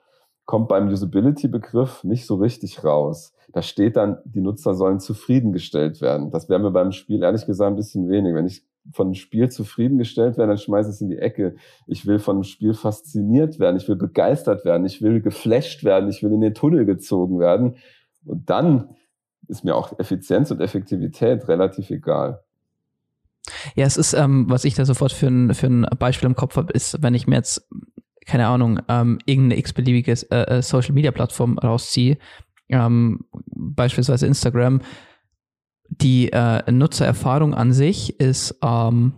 kommt 0.45 0.69
beim 0.69 0.89
Usability-Begriff 0.89 2.03
nicht 2.03 2.27
so 2.27 2.35
richtig 2.35 2.83
raus. 2.83 3.33
Da 3.53 3.63
steht 3.63 3.97
dann, 3.97 4.19
die 4.25 4.41
Nutzer 4.41 4.75
sollen 4.75 4.99
zufriedengestellt 4.99 6.01
werden. 6.01 6.33
Das 6.33 6.49
wäre 6.49 6.59
mir 6.59 6.73
beim 6.73 6.91
Spiel 6.91 7.23
ehrlich 7.23 7.47
gesagt 7.47 7.71
ein 7.71 7.77
bisschen 7.77 8.09
wenig. 8.09 8.35
Wenn 8.35 8.47
ich 8.47 8.67
von 8.91 9.09
einem 9.09 9.15
Spiel 9.15 9.49
zufriedengestellt 9.49 10.37
werden, 10.37 10.49
dann 10.49 10.59
schmeiße 10.59 10.91
ich 10.91 10.97
es 10.97 11.01
in 11.01 11.09
die 11.09 11.19
Ecke. 11.19 11.55
Ich 11.87 12.07
will 12.07 12.19
von 12.19 12.37
einem 12.37 12.45
Spiel 12.45 12.75
fasziniert 12.75 13.59
werden, 13.61 13.77
ich 13.77 13.89
will 13.89 13.97
begeistert 13.97 14.65
werden, 14.65 14.85
ich 14.85 15.03
will 15.03 15.21
geflasht 15.21 15.85
werden, 15.85 16.11
ich 16.11 16.23
will 16.23 16.33
in 16.33 16.41
den 16.41 16.55
Tunnel 16.55 16.85
gezogen 16.85 17.39
werden. 17.39 17.77
Und 18.25 18.51
dann 18.51 18.97
ist 19.49 19.65
mir 19.65 19.75
auch 19.75 19.99
Effizienz 19.99 20.51
und 20.51 20.61
Effektivität 20.61 21.49
relativ 21.49 21.91
egal. 21.91 22.43
Ja, 23.75 23.87
es 23.87 23.97
ist, 23.97 24.15
ähm, 24.15 24.47
was 24.49 24.65
ich 24.65 24.75
da 24.75 24.85
sofort 24.85 25.13
für 25.13 25.27
ein, 25.27 25.55
für 25.55 25.67
ein 25.67 25.87
Beispiel 25.99 26.29
im 26.29 26.37
Kopf 26.37 26.57
habe, 26.57 26.73
ist, 26.73 27.03
wenn 27.03 27.15
ich 27.15 27.27
mir 27.27 27.37
jetzt, 27.37 27.69
keine 28.27 28.47
Ahnung, 28.47 28.81
ähm, 28.89 29.19
irgendeine 29.27 29.59
x-beliebige 29.59 30.13
äh, 30.31 30.59
äh 30.59 30.63
Social-Media-Plattform 30.63 31.59
rausziehe, 31.59 32.19
ähm, 32.69 33.25
beispielsweise 33.33 34.27
Instagram, 34.27 34.81
die 36.01 36.33
äh, 36.33 36.71
Nutzererfahrung 36.71 37.55
an 37.55 37.73
sich 37.73 38.19
ist, 38.19 38.59
ähm, 38.63 39.15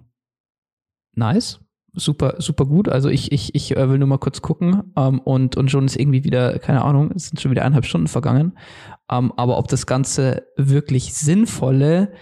nice. 1.14 1.60
Super, 1.96 2.34
super 2.38 2.66
gut. 2.66 2.88
Also 2.88 3.08
ich, 3.08 3.30
ich, 3.30 3.54
ich 3.54 3.76
äh, 3.76 3.88
will 3.88 3.98
nur 3.98 4.08
mal 4.08 4.18
kurz 4.18 4.42
gucken 4.42 4.92
ähm, 4.96 5.20
und, 5.20 5.56
und 5.56 5.70
schon 5.70 5.84
ist 5.84 5.96
irgendwie 5.96 6.24
wieder, 6.24 6.58
keine 6.58 6.82
Ahnung, 6.82 7.12
es 7.14 7.28
sind 7.28 7.40
schon 7.40 7.52
wieder 7.52 7.62
eineinhalb 7.62 7.86
Stunden 7.86 8.08
vergangen. 8.08 8.58
Ähm, 9.08 9.32
aber 9.36 9.58
ob 9.58 9.68
das 9.68 9.86
Ganze 9.86 10.48
wirklich 10.56 11.14
sinnvolle 11.14 12.12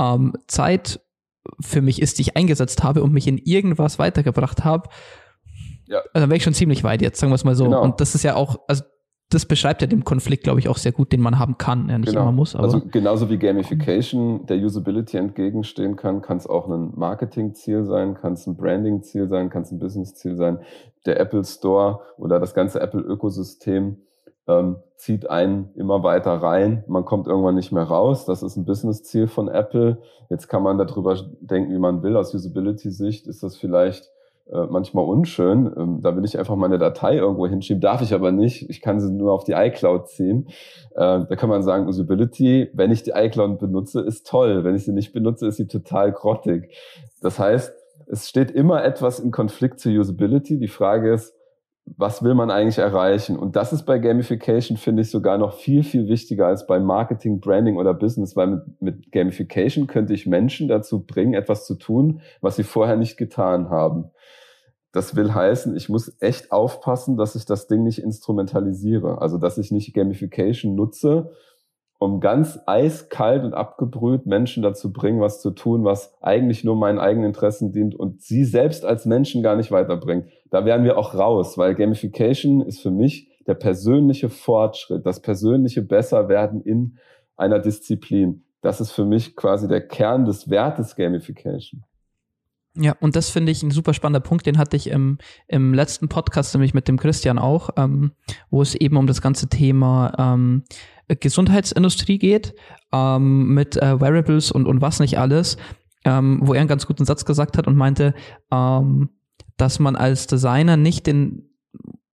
ähm, 0.00 0.32
Zeit 0.48 1.00
für 1.60 1.80
mich 1.80 2.02
ist, 2.02 2.18
die 2.18 2.22
ich 2.22 2.36
eingesetzt 2.36 2.82
habe 2.82 3.04
und 3.04 3.12
mich 3.12 3.28
in 3.28 3.38
irgendwas 3.38 4.00
weitergebracht 4.00 4.64
habe, 4.64 4.88
ja. 5.86 5.98
also 5.98 6.08
dann 6.14 6.30
wäre 6.30 6.36
ich 6.36 6.42
schon 6.42 6.54
ziemlich 6.54 6.82
weit 6.82 7.00
jetzt, 7.00 7.20
sagen 7.20 7.30
wir 7.30 7.36
es 7.36 7.44
mal 7.44 7.54
so. 7.54 7.64
Genau. 7.64 7.82
Und 7.82 8.00
das 8.00 8.16
ist 8.16 8.24
ja 8.24 8.34
auch, 8.34 8.58
also 8.66 8.82
das 9.30 9.46
beschreibt 9.46 9.80
ja 9.80 9.86
den 9.86 10.04
Konflikt, 10.04 10.42
glaube 10.42 10.58
ich, 10.58 10.68
auch 10.68 10.76
sehr 10.76 10.90
gut, 10.90 11.12
den 11.12 11.20
man 11.20 11.38
haben 11.38 11.56
kann, 11.56 11.88
ja 11.88 11.98
nicht 11.98 12.10
genau. 12.10 12.22
immer 12.22 12.32
muss. 12.32 12.56
also 12.56 12.82
genauso 12.90 13.30
wie 13.30 13.38
Gamification 13.38 14.44
der 14.46 14.58
Usability 14.58 15.16
entgegenstehen 15.16 15.94
kann, 15.94 16.20
kann 16.20 16.36
es 16.36 16.48
auch 16.48 16.68
ein 16.68 16.92
Marketing-Ziel 16.96 17.84
sein, 17.84 18.14
kann 18.14 18.32
es 18.32 18.46
ein 18.46 18.56
Branding-Ziel 18.56 19.28
sein, 19.28 19.48
kann 19.48 19.62
es 19.62 19.70
ein 19.70 19.78
Business-Ziel 19.78 20.36
sein. 20.36 20.58
Der 21.06 21.20
Apple 21.20 21.44
Store 21.44 22.00
oder 22.18 22.40
das 22.40 22.54
ganze 22.54 22.80
Apple-Ökosystem 22.80 23.98
ähm, 24.48 24.76
zieht 24.96 25.30
einen 25.30 25.70
immer 25.76 26.02
weiter 26.02 26.32
rein. 26.32 26.82
Man 26.88 27.04
kommt 27.04 27.28
irgendwann 27.28 27.54
nicht 27.54 27.70
mehr 27.70 27.84
raus. 27.84 28.26
Das 28.26 28.42
ist 28.42 28.56
ein 28.56 28.64
Business-Ziel 28.64 29.28
von 29.28 29.48
Apple. 29.48 30.02
Jetzt 30.28 30.48
kann 30.48 30.62
man 30.62 30.76
darüber 30.76 31.16
denken, 31.40 31.72
wie 31.72 31.78
man 31.78 32.02
will. 32.02 32.16
Aus 32.16 32.34
Usability-Sicht 32.34 33.28
ist 33.28 33.42
das 33.44 33.56
vielleicht 33.56 34.10
äh, 34.52 34.66
manchmal 34.68 35.04
unschön. 35.04 35.72
Ähm, 35.76 36.00
da 36.02 36.16
will 36.16 36.24
ich 36.24 36.38
einfach 36.38 36.56
meine 36.56 36.78
Datei 36.78 37.16
irgendwo 37.16 37.46
hinschieben, 37.46 37.80
darf 37.80 38.02
ich 38.02 38.14
aber 38.14 38.32
nicht. 38.32 38.68
Ich 38.68 38.80
kann 38.80 39.00
sie 39.00 39.12
nur 39.12 39.32
auf 39.32 39.44
die 39.44 39.52
iCloud 39.52 40.08
ziehen. 40.08 40.48
Äh, 40.94 41.24
da 41.28 41.36
kann 41.36 41.48
man 41.48 41.62
sagen, 41.62 41.86
Usability, 41.86 42.70
wenn 42.72 42.90
ich 42.90 43.02
die 43.02 43.12
iCloud 43.14 43.58
benutze, 43.58 44.00
ist 44.00 44.26
toll. 44.26 44.64
Wenn 44.64 44.74
ich 44.74 44.84
sie 44.84 44.92
nicht 44.92 45.12
benutze, 45.12 45.46
ist 45.46 45.56
sie 45.56 45.66
total 45.66 46.12
grottig. 46.12 46.74
Das 47.20 47.38
heißt, 47.38 47.72
es 48.06 48.28
steht 48.28 48.50
immer 48.50 48.82
etwas 48.84 49.20
in 49.20 49.30
Konflikt 49.30 49.78
zu 49.78 49.88
Usability. 49.88 50.58
Die 50.58 50.68
Frage 50.68 51.12
ist, 51.12 51.34
was 51.84 52.22
will 52.22 52.34
man 52.34 52.50
eigentlich 52.50 52.78
erreichen? 52.78 53.36
Und 53.36 53.56
das 53.56 53.72
ist 53.72 53.84
bei 53.84 53.98
Gamification, 53.98 54.76
finde 54.76 55.02
ich, 55.02 55.10
sogar 55.10 55.38
noch 55.38 55.54
viel, 55.54 55.82
viel 55.82 56.08
wichtiger 56.08 56.46
als 56.46 56.66
bei 56.66 56.78
Marketing, 56.78 57.40
Branding 57.40 57.76
oder 57.76 57.94
Business, 57.94 58.36
weil 58.36 58.46
mit, 58.48 58.80
mit 58.80 59.12
Gamification 59.12 59.86
könnte 59.86 60.14
ich 60.14 60.26
Menschen 60.26 60.68
dazu 60.68 61.04
bringen, 61.04 61.34
etwas 61.34 61.66
zu 61.66 61.74
tun, 61.74 62.20
was 62.40 62.56
sie 62.56 62.64
vorher 62.64 62.96
nicht 62.96 63.16
getan 63.16 63.70
haben. 63.70 64.10
Das 64.92 65.14
will 65.14 65.34
heißen, 65.34 65.76
ich 65.76 65.88
muss 65.88 66.16
echt 66.20 66.50
aufpassen, 66.50 67.16
dass 67.16 67.36
ich 67.36 67.44
das 67.44 67.68
Ding 67.68 67.84
nicht 67.84 68.00
instrumentalisiere. 68.00 69.20
Also, 69.20 69.38
dass 69.38 69.56
ich 69.56 69.70
nicht 69.70 69.94
Gamification 69.94 70.74
nutze, 70.74 71.30
um 72.00 72.18
ganz 72.18 72.58
eiskalt 72.64 73.44
und 73.44 73.52
abgebrüht 73.52 74.24
Menschen 74.24 74.62
dazu 74.62 74.90
bringen, 74.90 75.20
was 75.20 75.42
zu 75.42 75.50
tun, 75.50 75.84
was 75.84 76.16
eigentlich 76.22 76.64
nur 76.64 76.74
meinen 76.74 76.98
eigenen 76.98 77.26
Interessen 77.26 77.72
dient 77.72 77.94
und 77.94 78.22
sie 78.22 78.44
selbst 78.44 78.86
als 78.86 79.04
Menschen 79.04 79.42
gar 79.42 79.54
nicht 79.54 79.70
weiterbringt. 79.70 80.24
Da 80.50 80.64
wären 80.64 80.82
wir 80.82 80.96
auch 80.96 81.14
raus, 81.14 81.58
weil 81.58 81.74
Gamification 81.74 82.62
ist 82.62 82.80
für 82.80 82.90
mich 82.90 83.28
der 83.46 83.52
persönliche 83.52 84.30
Fortschritt, 84.30 85.04
das 85.04 85.20
persönliche 85.20 85.82
Besserwerden 85.82 86.62
in 86.62 86.96
einer 87.36 87.58
Disziplin. 87.58 88.44
Das 88.62 88.80
ist 88.80 88.92
für 88.92 89.04
mich 89.04 89.36
quasi 89.36 89.68
der 89.68 89.86
Kern 89.86 90.24
des 90.24 90.48
Wertes 90.48 90.96
Gamification. 90.96 91.84
Ja, 92.76 92.94
und 93.00 93.16
das 93.16 93.30
finde 93.30 93.50
ich 93.50 93.62
ein 93.62 93.72
super 93.72 93.94
spannender 93.94 94.20
Punkt, 94.20 94.46
den 94.46 94.56
hatte 94.56 94.76
ich 94.76 94.90
im, 94.90 95.18
im 95.48 95.74
letzten 95.74 96.08
Podcast 96.08 96.54
nämlich 96.54 96.72
mit 96.72 96.86
dem 96.86 96.98
Christian 96.98 97.38
auch, 97.38 97.70
ähm, 97.76 98.12
wo 98.48 98.62
es 98.62 98.76
eben 98.76 98.96
um 98.96 99.08
das 99.08 99.20
ganze 99.20 99.48
Thema 99.48 100.12
ähm, 100.18 100.62
Gesundheitsindustrie 101.08 102.18
geht, 102.18 102.54
ähm, 102.92 103.54
mit 103.54 103.76
äh, 103.76 104.00
Wearables 104.00 104.52
und, 104.52 104.66
und 104.66 104.80
was 104.80 105.00
nicht 105.00 105.18
alles, 105.18 105.56
ähm, 106.04 106.38
wo 106.42 106.54
er 106.54 106.60
einen 106.60 106.68
ganz 106.68 106.86
guten 106.86 107.04
Satz 107.04 107.24
gesagt 107.24 107.58
hat 107.58 107.66
und 107.66 107.76
meinte, 107.76 108.14
ähm, 108.52 109.10
dass 109.56 109.80
man 109.80 109.96
als 109.96 110.28
Designer 110.28 110.76
nicht 110.76 111.08
den, 111.08 111.50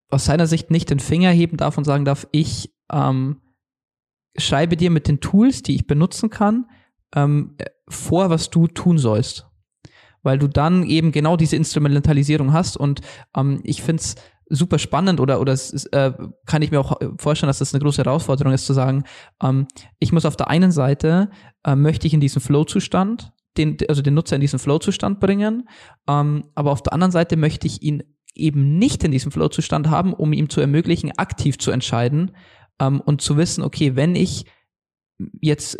aus 0.10 0.26
seiner 0.26 0.48
Sicht 0.48 0.72
nicht 0.72 0.90
den 0.90 1.00
Finger 1.00 1.30
heben 1.30 1.58
darf 1.58 1.78
und 1.78 1.84
sagen 1.84 2.04
darf, 2.04 2.28
ich 2.32 2.74
ähm, 2.92 3.42
schreibe 4.36 4.76
dir 4.76 4.90
mit 4.90 5.08
den 5.08 5.20
Tools, 5.20 5.62
die 5.62 5.76
ich 5.76 5.86
benutzen 5.86 6.32
kann, 6.32 6.66
ähm, 7.16 7.58
vor, 7.88 8.32
was 8.32 8.50
du 8.50 8.66
tun 8.68 8.98
sollst 8.98 9.48
weil 10.24 10.38
du 10.38 10.48
dann 10.48 10.84
eben 10.84 11.12
genau 11.12 11.38
diese 11.38 11.56
Instrumentalisierung 11.56 12.54
hast 12.54 12.78
und 12.78 13.02
ähm, 13.36 13.62
ich 13.64 13.82
finde 13.82 14.02
es 14.02 14.16
super 14.50 14.80
spannend 14.80 15.20
oder 15.20 15.42
oder 15.42 15.54
ist, 15.54 15.86
äh, 15.94 16.14
kann 16.46 16.62
ich 16.62 16.72
mir 16.72 16.80
auch 16.80 16.98
vorstellen, 17.18 17.50
dass 17.50 17.60
das 17.60 17.74
eine 17.74 17.82
große 17.82 18.04
Herausforderung 18.04 18.54
ist 18.54 18.66
zu 18.66 18.74
sagen, 18.74 19.04
ähm, 19.44 19.68
ich 20.00 20.12
muss 20.12 20.26
auf 20.26 20.38
der 20.38 20.50
einen 20.50 20.72
Seite 20.72 21.30
äh, 21.66 21.76
möchte 21.76 22.08
ich 22.08 22.14
in 22.14 22.22
diesen 22.22 22.42
Flow-Zustand, 22.42 23.34
den 23.58 23.78
also 23.90 24.02
den 24.02 24.14
Nutzer 24.14 24.36
in 24.36 24.42
diesen 24.42 24.60
Flow-Zustand 24.60 25.20
bringen, 25.20 25.68
ähm, 26.08 26.46
aber 26.56 26.72
auf 26.72 26.82
der 26.82 26.94
anderen 26.94 27.12
Seite 27.12 27.36
möchte 27.36 27.68
ich 27.68 27.82
ihn 27.82 28.04
eben 28.36 28.78
nicht 28.78 29.04
in 29.04 29.12
diesem 29.12 29.32
Flow-Zustand 29.32 29.90
haben, 29.90 30.14
um 30.14 30.32
ihm 30.32 30.50
zu 30.50 30.62
ermöglichen, 30.62 31.12
aktiv 31.18 31.58
zu 31.58 31.72
entscheiden 31.72 32.32
ähm, 32.80 33.02
und 33.02 33.22
zu 33.22 33.38
wissen, 33.38 33.64
okay, 33.64 33.96
wenn 33.96 34.16
ich 34.16 34.46
jetzt 35.42 35.78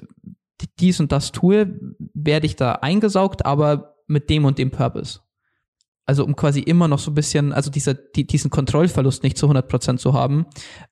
dies 0.80 1.00
und 1.00 1.12
das 1.12 1.32
tue, 1.32 1.80
werde 2.14 2.48
ich 2.48 2.56
da 2.56 2.74
eingesaugt, 2.74 3.46
aber 3.46 3.97
mit 4.08 4.30
dem 4.30 4.46
und 4.46 4.58
dem 4.58 4.72
Purpose. 4.72 5.20
Also 6.06 6.24
um 6.24 6.36
quasi 6.36 6.62
immer 6.62 6.88
noch 6.88 7.00
so 7.00 7.12
ein 7.12 7.16
bisschen, 7.16 7.52
also 7.52 7.70
dieser, 7.70 7.94
die, 7.94 8.26
diesen 8.26 8.50
Kontrollverlust 8.50 9.24
nicht 9.24 9.38
zu 9.38 9.48
100% 9.48 9.98
zu 9.98 10.14
haben, 10.14 10.46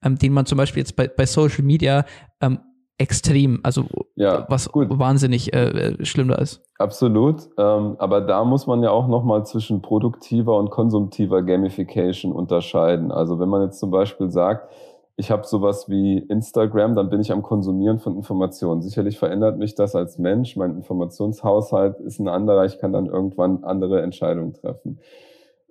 ähm, 0.04 0.18
den 0.18 0.34
man 0.34 0.46
zum 0.46 0.58
Beispiel 0.58 0.82
jetzt 0.82 0.98
bei, 0.98 1.08
bei 1.08 1.26
Social 1.26 1.64
Media 1.64 2.06
ähm, 2.42 2.60
extrem, 2.98 3.60
also 3.64 3.86
ja, 4.16 4.46
was 4.50 4.72
gut. 4.72 4.88
wahnsinnig 4.90 5.54
äh, 5.54 6.04
schlimm 6.06 6.30
da 6.30 6.36
ist. 6.36 6.62
Absolut, 6.78 7.50
ähm, 7.58 7.96
aber 7.98 8.22
da 8.22 8.44
muss 8.44 8.68
man 8.68 8.84
ja 8.84 8.92
auch 8.92 9.08
nochmal 9.08 9.46
zwischen 9.46 9.82
produktiver 9.82 10.58
und 10.58 10.70
konsumtiver 10.70 11.44
Gamification 11.44 12.32
unterscheiden. 12.32 13.12
Also 13.12 13.40
wenn 13.40 13.50
man 13.50 13.64
jetzt 13.64 13.80
zum 13.80 13.92
Beispiel 13.92 14.32
sagt, 14.32 14.70
ich 15.18 15.32
habe 15.32 15.46
sowas 15.46 15.90
wie 15.90 16.18
Instagram, 16.18 16.96
dann 16.96 17.10
bin 17.10 17.22
ich 17.22 17.32
am 17.32 17.42
Konsumieren 17.42 18.00
von 18.00 18.18
Informationen. 18.18 18.82
Sicherlich 18.82 19.18
verändert 19.18 19.58
mich 19.58 19.74
das 19.74 19.96
als 19.96 20.18
Mensch. 20.18 20.58
Mein 20.58 20.76
Informationshaushalt 20.76 22.02
ist 22.02 22.20
ein 22.20 22.28
anderer. 22.28 22.66
Ich 22.66 22.80
kann 22.80 22.92
dann 22.92 23.06
irgendwann 23.06 23.64
andere 23.64 24.02
Entscheidungen 24.02 24.54
treffen. 24.54 25.00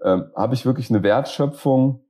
Ähm, 0.02 0.30
habe 0.34 0.54
ich 0.54 0.64
wirklich 0.64 0.88
eine 0.88 1.02
Wertschöpfung 1.02 2.00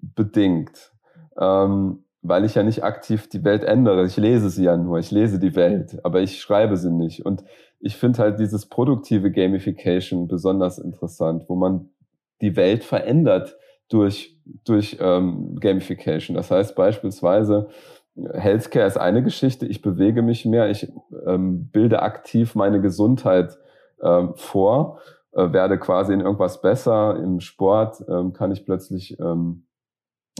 bedingt, 0.00 0.92
ähm, 1.36 2.04
weil 2.22 2.44
ich 2.44 2.54
ja 2.54 2.62
nicht 2.62 2.84
aktiv 2.84 3.28
die 3.28 3.42
Welt 3.42 3.64
ändere. 3.64 4.04
Ich 4.04 4.16
lese 4.16 4.48
sie 4.48 4.64
ja 4.64 4.76
nur. 4.76 4.98
Ich 4.98 5.10
lese 5.10 5.40
die 5.40 5.56
Welt, 5.56 5.98
aber 6.04 6.20
ich 6.20 6.40
schreibe 6.40 6.76
sie 6.76 6.92
nicht. 6.92 7.26
Und 7.26 7.42
ich 7.80 7.96
finde 7.96 8.20
halt 8.20 8.38
dieses 8.38 8.66
produktive 8.66 9.32
Gamification 9.32 10.28
besonders 10.28 10.78
interessant, 10.78 11.44
wo 11.48 11.56
man 11.56 11.90
die 12.40 12.54
Welt 12.54 12.84
verändert 12.84 13.56
durch, 13.88 14.35
durch 14.64 14.98
ähm, 15.00 15.56
Gamification. 15.60 16.36
Das 16.36 16.50
heißt 16.50 16.74
beispielsweise, 16.74 17.68
Healthcare 18.16 18.86
ist 18.86 18.96
eine 18.96 19.22
Geschichte, 19.22 19.66
ich 19.66 19.82
bewege 19.82 20.22
mich 20.22 20.46
mehr, 20.46 20.70
ich 20.70 20.90
ähm, 21.26 21.68
bilde 21.68 22.02
aktiv 22.02 22.54
meine 22.54 22.80
Gesundheit 22.80 23.58
ähm, 24.02 24.32
vor, 24.36 25.00
äh, 25.32 25.52
werde 25.52 25.78
quasi 25.78 26.14
in 26.14 26.20
irgendwas 26.20 26.62
besser, 26.62 27.16
im 27.16 27.40
Sport 27.40 28.02
ähm, 28.08 28.32
kann 28.32 28.52
ich 28.52 28.64
plötzlich 28.64 29.18
ähm, 29.20 29.66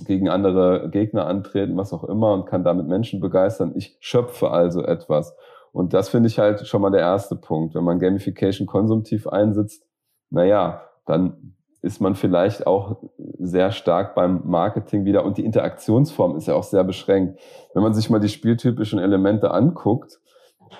gegen 0.04 0.28
andere 0.28 0.88
Gegner 0.90 1.26
antreten, 1.26 1.76
was 1.76 1.92
auch 1.92 2.04
immer, 2.04 2.32
und 2.32 2.46
kann 2.46 2.64
damit 2.64 2.86
Menschen 2.86 3.20
begeistern. 3.20 3.72
Ich 3.76 3.96
schöpfe 4.00 4.50
also 4.50 4.82
etwas. 4.82 5.34
Und 5.72 5.92
das 5.92 6.08
finde 6.08 6.28
ich 6.28 6.38
halt 6.38 6.66
schon 6.66 6.82
mal 6.82 6.90
der 6.90 7.00
erste 7.00 7.36
Punkt. 7.36 7.74
Wenn 7.74 7.84
man 7.84 7.98
Gamification 7.98 8.66
konsumtiv 8.66 9.26
einsetzt, 9.26 9.86
naja, 10.30 10.82
dann 11.06 11.54
ist 11.86 12.00
man 12.00 12.16
vielleicht 12.16 12.66
auch 12.66 12.96
sehr 13.38 13.70
stark 13.70 14.16
beim 14.16 14.42
Marketing 14.44 15.04
wieder 15.04 15.24
und 15.24 15.38
die 15.38 15.44
Interaktionsform 15.44 16.36
ist 16.36 16.48
ja 16.48 16.54
auch 16.54 16.64
sehr 16.64 16.82
beschränkt. 16.82 17.38
Wenn 17.72 17.82
man 17.82 17.94
sich 17.94 18.10
mal 18.10 18.18
die 18.18 18.28
spieltypischen 18.28 18.98
Elemente 18.98 19.52
anguckt, 19.52 20.20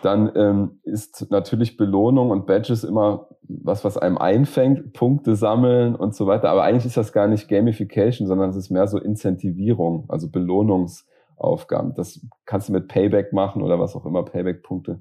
dann 0.02 0.32
ähm, 0.34 0.80
ist 0.82 1.30
natürlich 1.30 1.76
Belohnung 1.76 2.30
und 2.30 2.46
Badges 2.46 2.82
immer 2.82 3.28
was, 3.42 3.84
was 3.84 3.96
einem 3.96 4.18
einfängt, 4.18 4.92
Punkte 4.92 5.36
sammeln 5.36 5.94
und 5.94 6.14
so 6.14 6.26
weiter. 6.26 6.50
Aber 6.50 6.64
eigentlich 6.64 6.86
ist 6.86 6.96
das 6.96 7.12
gar 7.12 7.28
nicht 7.28 7.48
Gamification, 7.48 8.26
sondern 8.26 8.50
es 8.50 8.56
ist 8.56 8.70
mehr 8.70 8.88
so 8.88 8.98
Incentivierung, 8.98 10.06
also 10.08 10.28
Belohnungsaufgaben. 10.28 11.94
Das 11.94 12.20
kannst 12.44 12.68
du 12.68 12.72
mit 12.72 12.88
Payback 12.88 13.32
machen 13.32 13.62
oder 13.62 13.78
was 13.78 13.94
auch 13.94 14.04
immer, 14.04 14.24
Payback-Punkte. 14.24 15.00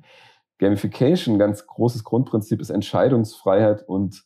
Gamification, 0.59 1.39
ganz 1.39 1.65
großes 1.65 2.03
Grundprinzip 2.03 2.62
ist 2.62 2.69
Entscheidungsfreiheit 2.69 3.83
und 3.88 4.24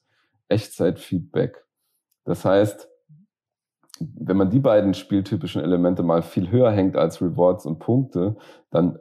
Echtzeitfeedback. 0.50 1.64
Das 2.26 2.46
heißt, 2.46 2.90
wenn 4.00 4.38
man 4.38 4.50
die 4.50 4.60
beiden 4.60 4.94
spieltypischen 4.94 5.62
Elemente 5.62 6.04
mal 6.04 6.22
viel 6.22 6.52
höher 6.52 6.72
hängt 6.72 6.96
als 6.96 7.22
Rewards 7.22 7.66
und 7.66 7.80
Punkte, 7.80 8.38
dann 8.72 9.00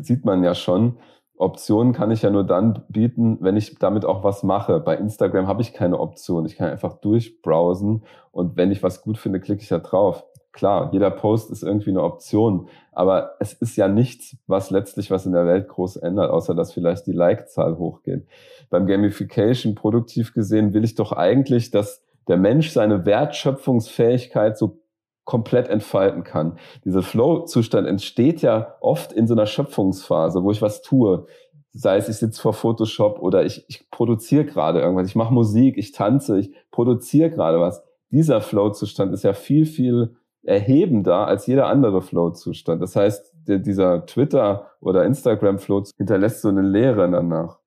sieht 0.00 0.24
man 0.24 0.42
ja 0.42 0.54
schon, 0.54 0.98
Optionen 1.36 1.92
kann 1.92 2.10
ich 2.10 2.22
ja 2.22 2.30
nur 2.30 2.44
dann 2.44 2.84
bieten, 2.88 3.38
wenn 3.40 3.56
ich 3.56 3.78
damit 3.78 4.04
auch 4.04 4.24
was 4.24 4.42
mache. 4.42 4.80
Bei 4.80 4.96
Instagram 4.96 5.46
habe 5.46 5.62
ich 5.62 5.72
keine 5.72 6.00
Option. 6.00 6.46
Ich 6.46 6.56
kann 6.56 6.68
einfach 6.68 6.94
durchbrowsen 6.94 8.04
und 8.32 8.56
wenn 8.56 8.72
ich 8.72 8.82
was 8.82 9.02
gut 9.02 9.18
finde, 9.18 9.40
klicke 9.40 9.62
ich 9.62 9.68
da 9.68 9.78
drauf. 9.78 10.24
klar, 10.52 10.90
jeder 10.92 11.10
Post 11.12 11.52
ist 11.52 11.62
irgendwie 11.62 11.90
eine 11.90 12.02
Option, 12.02 12.68
aber 12.90 13.36
es 13.38 13.52
ist 13.52 13.76
ja 13.76 13.86
nichts, 13.86 14.36
was 14.48 14.70
letztlich 14.70 15.08
was 15.10 15.24
in 15.24 15.32
der 15.32 15.46
Welt 15.46 15.68
groß 15.68 15.96
ändert, 15.98 16.30
außer 16.32 16.54
dass 16.54 16.72
vielleicht 16.72 17.06
die 17.06 17.12
Like-Zahl 17.12 17.78
hochgeht. 17.78 18.26
Beim 18.68 18.86
Gamification 18.86 19.76
produktiv 19.76 20.34
gesehen 20.34 20.74
will 20.74 20.82
ich 20.82 20.96
doch 20.96 21.12
eigentlich, 21.12 21.70
dass 21.70 22.02
der 22.28 22.36
Mensch 22.36 22.70
seine 22.70 23.06
Wertschöpfungsfähigkeit 23.06 24.56
so 24.56 24.80
komplett 25.24 25.68
entfalten 25.68 26.24
kann. 26.24 26.58
Dieser 26.84 27.02
Flow-Zustand 27.02 27.86
entsteht 27.86 28.40
ja 28.40 28.76
oft 28.80 29.12
in 29.12 29.26
so 29.26 29.34
einer 29.34 29.44
Schöpfungsphase, 29.44 30.42
wo 30.42 30.50
ich 30.50 30.62
was 30.62 30.80
tue. 30.80 31.26
Sei 31.72 31.98
es, 31.98 32.08
ich 32.08 32.16
sitze 32.16 32.40
vor 32.40 32.54
Photoshop 32.54 33.18
oder 33.18 33.44
ich, 33.44 33.64
ich 33.68 33.90
produziere 33.90 34.46
gerade 34.46 34.80
irgendwas, 34.80 35.06
ich 35.06 35.16
mache 35.16 35.34
Musik, 35.34 35.76
ich 35.76 35.92
tanze, 35.92 36.38
ich 36.38 36.54
produziere 36.70 37.30
gerade 37.30 37.60
was. 37.60 37.82
Dieser 38.10 38.40
Flow-Zustand 38.40 39.12
ist 39.12 39.22
ja 39.22 39.34
viel, 39.34 39.66
viel 39.66 40.16
erhebender 40.42 41.26
als 41.26 41.46
jeder 41.46 41.66
andere 41.66 42.00
Flow-Zustand. 42.00 42.80
Das 42.80 42.96
heißt, 42.96 43.34
der, 43.46 43.58
dieser 43.58 44.06
Twitter- 44.06 44.70
oder 44.80 45.04
Instagram-Flow 45.04 45.84
hinterlässt 45.98 46.40
so 46.40 46.48
eine 46.48 46.62
Leere 46.62 47.10
danach. 47.10 47.58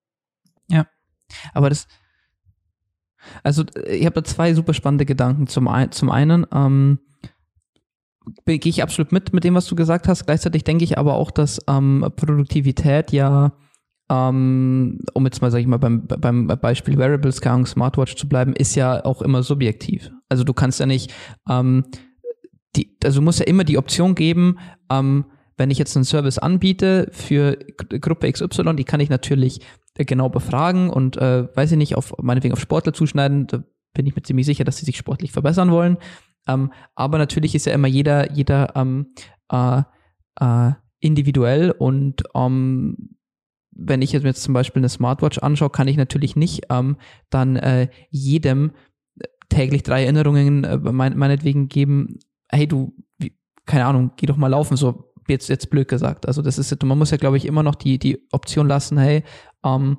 Ja, 0.68 0.88
aber 1.54 1.70
das, 1.70 1.88
also 3.44 3.64
ich 3.88 4.06
habe 4.06 4.22
da 4.22 4.24
zwei 4.24 4.54
super 4.54 4.74
spannende 4.74 5.06
Gedanken. 5.06 5.48
Zum, 5.48 5.68
ein, 5.68 5.92
zum 5.92 6.10
einen, 6.10 6.46
ähm, 6.54 7.00
gehe 8.46 8.60
ich 8.64 8.84
absolut 8.84 9.12
mit 9.12 9.34
mit 9.34 9.44
dem, 9.44 9.56
was 9.56 9.66
du 9.66 9.76
gesagt 9.76 10.08
hast. 10.08 10.26
Gleichzeitig 10.26 10.64
denke 10.64 10.84
ich 10.84 10.98
aber 10.98 11.16
auch, 11.16 11.32
dass 11.32 11.60
ähm, 11.68 12.06
Produktivität 12.16 13.12
ja, 13.12 13.54
ähm, 14.10 15.00
um 15.14 15.26
jetzt 15.26 15.42
mal, 15.42 15.52
sag 15.52 15.60
ich 15.60 15.68
mal, 15.68 15.78
beim, 15.78 16.06
beim 16.08 16.48
Beispiel 16.48 16.98
Wearables, 16.98 17.42
keine 17.42 17.66
Smartwatch 17.66 18.16
zu 18.16 18.28
bleiben, 18.28 18.54
ist 18.54 18.76
ja 18.76 19.04
auch 19.06 19.22
immer 19.22 19.44
subjektiv. 19.44 20.12
Also 20.30 20.44
du 20.44 20.54
kannst 20.54 20.80
ja 20.80 20.86
nicht, 20.86 21.14
ähm, 21.50 21.86
die, 22.76 22.96
also 23.04 23.20
du 23.20 23.26
musst 23.26 23.40
ja 23.40 23.46
immer 23.46 23.64
die 23.64 23.78
Option 23.78 24.16
geben, 24.16 24.58
ähm, 24.90 25.26
wenn 25.62 25.70
ich 25.70 25.78
jetzt 25.78 25.96
einen 25.96 26.06
Service 26.06 26.40
anbiete 26.40 27.08
für 27.12 27.56
Gruppe 27.78 28.32
XY, 28.32 28.76
die 28.76 28.84
kann 28.84 29.00
ich 29.00 29.12
natürlich 29.12 29.62
genau 29.94 30.28
befragen 30.28 30.90
und 30.90 31.18
äh, 31.18 31.56
weiß 31.56 31.74
ich 31.74 31.78
nicht, 31.78 31.96
auf 31.96 32.16
meinetwegen 32.18 32.54
auf 32.54 32.60
Sportler 32.60 32.94
zuschneiden, 32.94 33.46
da 33.46 33.64
bin 33.94 34.08
ich 34.08 34.16
mir 34.16 34.24
ziemlich 34.24 34.48
sicher, 34.48 34.64
dass 34.64 34.78
sie 34.78 34.86
sich 34.86 34.98
sportlich 34.98 35.32
verbessern 35.32 35.70
wollen. 35.70 35.98
Ähm, 36.48 36.74
aber 36.96 37.20
natürlich 37.20 37.54
ist 37.54 37.68
ja 37.68 37.74
immer 37.74 37.88
jeder, 37.88 38.32
jeder 38.32 38.76
ähm, 38.76 39.14
äh, 39.52 39.84
äh, 40.40 40.72
individuell 41.00 41.70
und 41.70 42.24
ähm, 42.34 43.18
wenn 43.70 44.02
ich 44.02 44.14
jetzt 44.14 44.42
zum 44.42 44.56
Beispiel 44.56 44.80
eine 44.80 44.90
Smartwatch 44.90 45.38
anschaue, 45.38 45.70
kann 45.70 45.88
ich 45.88 45.96
natürlich 45.96 46.36
nicht 46.36 46.64
ähm, 46.72 46.98
dann 47.30 47.56
äh, 47.56 47.90
jedem 48.10 48.72
täglich 49.50 49.84
drei 49.84 50.06
Erinnerungen 50.06 50.64
äh, 50.64 50.78
mein, 50.80 51.16
meinetwegen 51.20 51.68
geben, 51.68 52.18
hey 52.50 52.68
du, 52.68 52.96
wie, 53.20 53.38
keine 53.68 53.86
Ahnung, 53.86 54.14
geh 54.18 54.26
doch 54.26 54.38
mal 54.38 54.48
laufen, 54.48 54.76
so 54.76 55.11
jetzt, 55.32 55.50
jetzt 55.50 55.70
blöd 55.70 55.88
gesagt. 55.88 56.28
Also 56.28 56.42
das 56.42 56.58
ist, 56.58 56.84
man 56.84 56.98
muss 56.98 57.12
ja, 57.12 57.18
glaube 57.18 57.38
ich, 57.38 57.46
immer 57.46 57.64
noch 57.64 57.76
die, 57.76 57.98
die 57.98 58.28
Option 58.32 58.68
lassen, 58.68 58.98
hey, 58.98 59.24
ähm, 59.66 59.98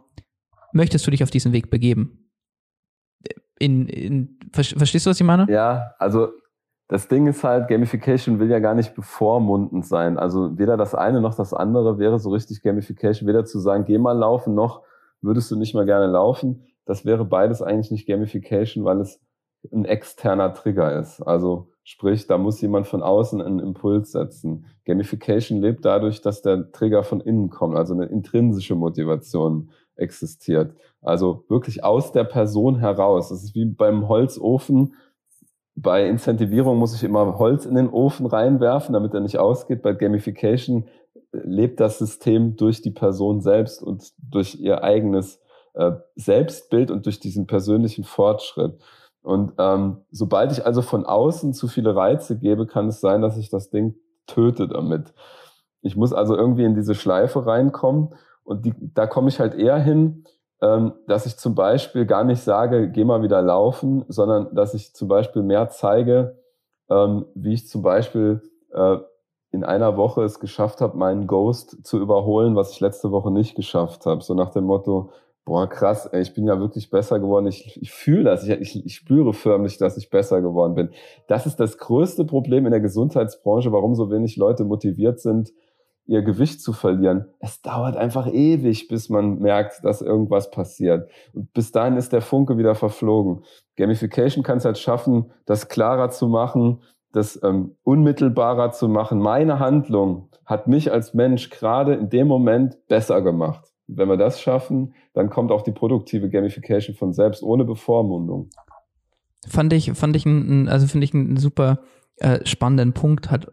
möchtest 0.72 1.06
du 1.06 1.10
dich 1.10 1.22
auf 1.24 1.30
diesen 1.30 1.52
Weg 1.52 1.70
begeben? 1.70 2.22
in, 3.62 3.86
in 3.86 4.38
verstehst 4.52 5.06
du, 5.06 5.10
was 5.10 5.20
ich 5.20 5.26
meine? 5.26 5.46
Ja, 5.48 5.94
also 5.98 6.28
das 6.88 7.08
Ding 7.08 7.26
ist 7.28 7.44
halt, 7.44 7.68
Gamification 7.68 8.38
will 8.40 8.50
ja 8.50 8.58
gar 8.58 8.74
nicht 8.74 8.94
bevormundend 8.94 9.86
sein. 9.86 10.18
Also 10.18 10.58
weder 10.58 10.76
das 10.76 10.94
eine 10.94 11.20
noch 11.20 11.36
das 11.36 11.54
andere 11.54 11.98
wäre 11.98 12.18
so 12.18 12.30
richtig 12.30 12.62
Gamification. 12.62 13.28
Weder 13.28 13.44
zu 13.44 13.60
sagen, 13.60 13.84
geh 13.84 13.98
mal 13.98 14.18
laufen, 14.18 14.54
noch 14.54 14.82
würdest 15.22 15.50
du 15.50 15.56
nicht 15.56 15.74
mal 15.74 15.86
gerne 15.86 16.06
laufen. 16.06 16.66
Das 16.84 17.04
wäre 17.04 17.24
beides 17.24 17.62
eigentlich 17.62 17.92
nicht 17.92 18.08
Gamification, 18.08 18.84
weil 18.84 19.00
es 19.00 19.20
ein 19.70 19.84
externer 19.84 20.54
Trigger 20.54 20.98
ist. 20.98 21.20
Also 21.20 21.68
sprich, 21.84 22.26
da 22.26 22.38
muss 22.38 22.60
jemand 22.60 22.86
von 22.86 23.02
außen 23.02 23.40
einen 23.40 23.60
Impuls 23.60 24.12
setzen. 24.12 24.66
Gamification 24.84 25.60
lebt 25.60 25.84
dadurch, 25.84 26.20
dass 26.20 26.42
der 26.42 26.72
Trigger 26.72 27.04
von 27.04 27.20
innen 27.20 27.50
kommt, 27.50 27.76
also 27.76 27.94
eine 27.94 28.06
intrinsische 28.06 28.74
Motivation 28.74 29.70
existiert. 29.96 30.74
Also 31.00 31.44
wirklich 31.48 31.84
aus 31.84 32.12
der 32.12 32.24
Person 32.24 32.78
heraus. 32.78 33.28
Das 33.28 33.42
ist 33.42 33.54
wie 33.54 33.64
beim 33.66 34.08
Holzofen. 34.08 34.94
Bei 35.74 36.06
Incentivierung 36.06 36.78
muss 36.78 36.94
ich 36.94 37.02
immer 37.02 37.38
Holz 37.38 37.64
in 37.64 37.74
den 37.74 37.88
Ofen 37.88 38.26
reinwerfen, 38.26 38.92
damit 38.92 39.14
er 39.14 39.20
nicht 39.20 39.38
ausgeht. 39.38 39.82
Bei 39.82 39.92
Gamification 39.92 40.84
lebt 41.32 41.80
das 41.80 41.98
System 41.98 42.56
durch 42.56 42.82
die 42.82 42.90
Person 42.90 43.40
selbst 43.40 43.82
und 43.82 44.12
durch 44.18 44.60
ihr 44.60 44.84
eigenes 44.84 45.40
äh, 45.74 45.92
Selbstbild 46.14 46.90
und 46.90 47.06
durch 47.06 47.20
diesen 47.20 47.46
persönlichen 47.46 48.04
Fortschritt. 48.04 48.78
Und 49.22 49.52
ähm, 49.58 49.98
sobald 50.10 50.52
ich 50.52 50.66
also 50.66 50.82
von 50.82 51.06
außen 51.06 51.54
zu 51.54 51.68
viele 51.68 51.94
Reize 51.94 52.38
gebe, 52.38 52.66
kann 52.66 52.88
es 52.88 53.00
sein, 53.00 53.22
dass 53.22 53.36
ich 53.36 53.50
das 53.50 53.70
Ding 53.70 53.94
töte 54.26 54.68
damit. 54.68 55.14
Ich 55.80 55.96
muss 55.96 56.12
also 56.12 56.36
irgendwie 56.36 56.64
in 56.64 56.74
diese 56.74 56.94
Schleife 56.94 57.46
reinkommen 57.46 58.14
und 58.44 58.64
die, 58.64 58.74
da 58.78 59.06
komme 59.06 59.28
ich 59.28 59.40
halt 59.40 59.54
eher 59.54 59.78
hin, 59.78 60.24
ähm, 60.60 60.92
dass 61.06 61.26
ich 61.26 61.36
zum 61.36 61.54
Beispiel 61.54 62.06
gar 62.06 62.24
nicht 62.24 62.42
sage, 62.42 62.90
geh 62.90 63.04
mal 63.04 63.22
wieder 63.22 63.42
laufen, 63.42 64.04
sondern 64.08 64.54
dass 64.54 64.74
ich 64.74 64.94
zum 64.94 65.08
Beispiel 65.08 65.42
mehr 65.42 65.68
zeige, 65.68 66.38
ähm, 66.88 67.26
wie 67.34 67.54
ich 67.54 67.68
zum 67.68 67.82
Beispiel 67.82 68.42
äh, 68.72 68.98
in 69.50 69.64
einer 69.64 69.96
Woche 69.96 70.22
es 70.22 70.40
geschafft 70.40 70.80
habe, 70.80 70.96
meinen 70.96 71.26
Ghost 71.26 71.84
zu 71.84 71.98
überholen, 71.98 72.56
was 72.56 72.72
ich 72.72 72.80
letzte 72.80 73.10
Woche 73.10 73.30
nicht 73.30 73.54
geschafft 73.54 74.06
habe. 74.06 74.22
So 74.22 74.34
nach 74.34 74.50
dem 74.50 74.64
Motto, 74.64 75.10
boah, 75.44 75.68
krass, 75.68 76.06
ey, 76.06 76.22
ich 76.22 76.34
bin 76.34 76.46
ja 76.46 76.58
wirklich 76.58 76.90
besser 76.90 77.18
geworden. 77.18 77.46
Ich, 77.46 77.78
ich 77.80 77.92
fühle 77.92 78.24
das, 78.24 78.46
ich, 78.46 78.60
ich, 78.60 78.86
ich 78.86 78.94
spüre 78.94 79.32
förmlich, 79.32 79.78
dass 79.78 79.96
ich 79.96 80.10
besser 80.10 80.40
geworden 80.40 80.74
bin. 80.74 80.90
Das 81.26 81.46
ist 81.46 81.56
das 81.56 81.78
größte 81.78 82.24
Problem 82.24 82.64
in 82.66 82.72
der 82.72 82.80
Gesundheitsbranche, 82.80 83.72
warum 83.72 83.94
so 83.94 84.10
wenig 84.10 84.36
Leute 84.36 84.64
motiviert 84.64 85.20
sind, 85.20 85.52
ihr 86.06 86.22
Gewicht 86.22 86.60
zu 86.60 86.72
verlieren. 86.72 87.26
Es 87.38 87.62
dauert 87.62 87.96
einfach 87.96 88.32
ewig, 88.32 88.88
bis 88.88 89.08
man 89.08 89.38
merkt, 89.38 89.84
dass 89.84 90.02
irgendwas 90.02 90.50
passiert. 90.50 91.08
Und 91.32 91.52
bis 91.52 91.72
dahin 91.72 91.96
ist 91.96 92.12
der 92.12 92.22
Funke 92.22 92.58
wieder 92.58 92.74
verflogen. 92.74 93.44
Gamification 93.76 94.42
kann 94.42 94.58
es 94.58 94.64
halt 94.64 94.78
schaffen, 94.78 95.32
das 95.46 95.68
klarer 95.68 96.10
zu 96.10 96.28
machen, 96.28 96.82
das 97.12 97.40
ähm, 97.42 97.76
unmittelbarer 97.82 98.72
zu 98.72 98.88
machen. 98.88 99.18
Meine 99.18 99.58
Handlung 99.58 100.28
hat 100.44 100.66
mich 100.66 100.90
als 100.90 101.14
Mensch 101.14 101.50
gerade 101.50 101.94
in 101.94 102.10
dem 102.10 102.26
Moment 102.26 102.78
besser 102.88 103.22
gemacht. 103.22 103.71
Wenn 103.96 104.08
wir 104.08 104.16
das 104.16 104.40
schaffen, 104.40 104.94
dann 105.14 105.30
kommt 105.30 105.50
auch 105.50 105.62
die 105.62 105.72
produktive 105.72 106.28
Gamification 106.28 106.96
von 106.96 107.12
selbst 107.12 107.42
ohne 107.42 107.64
Bevormundung. 107.64 108.50
Fand 109.48 109.72
ich, 109.72 109.92
fand 109.92 110.16
ich 110.16 110.24
ein, 110.24 110.68
also 110.68 110.86
finde 110.86 111.04
ich 111.04 111.14
einen 111.14 111.36
super 111.36 111.80
äh, 112.16 112.44
spannenden 112.44 112.92
Punkt 112.92 113.30
hat 113.30 113.52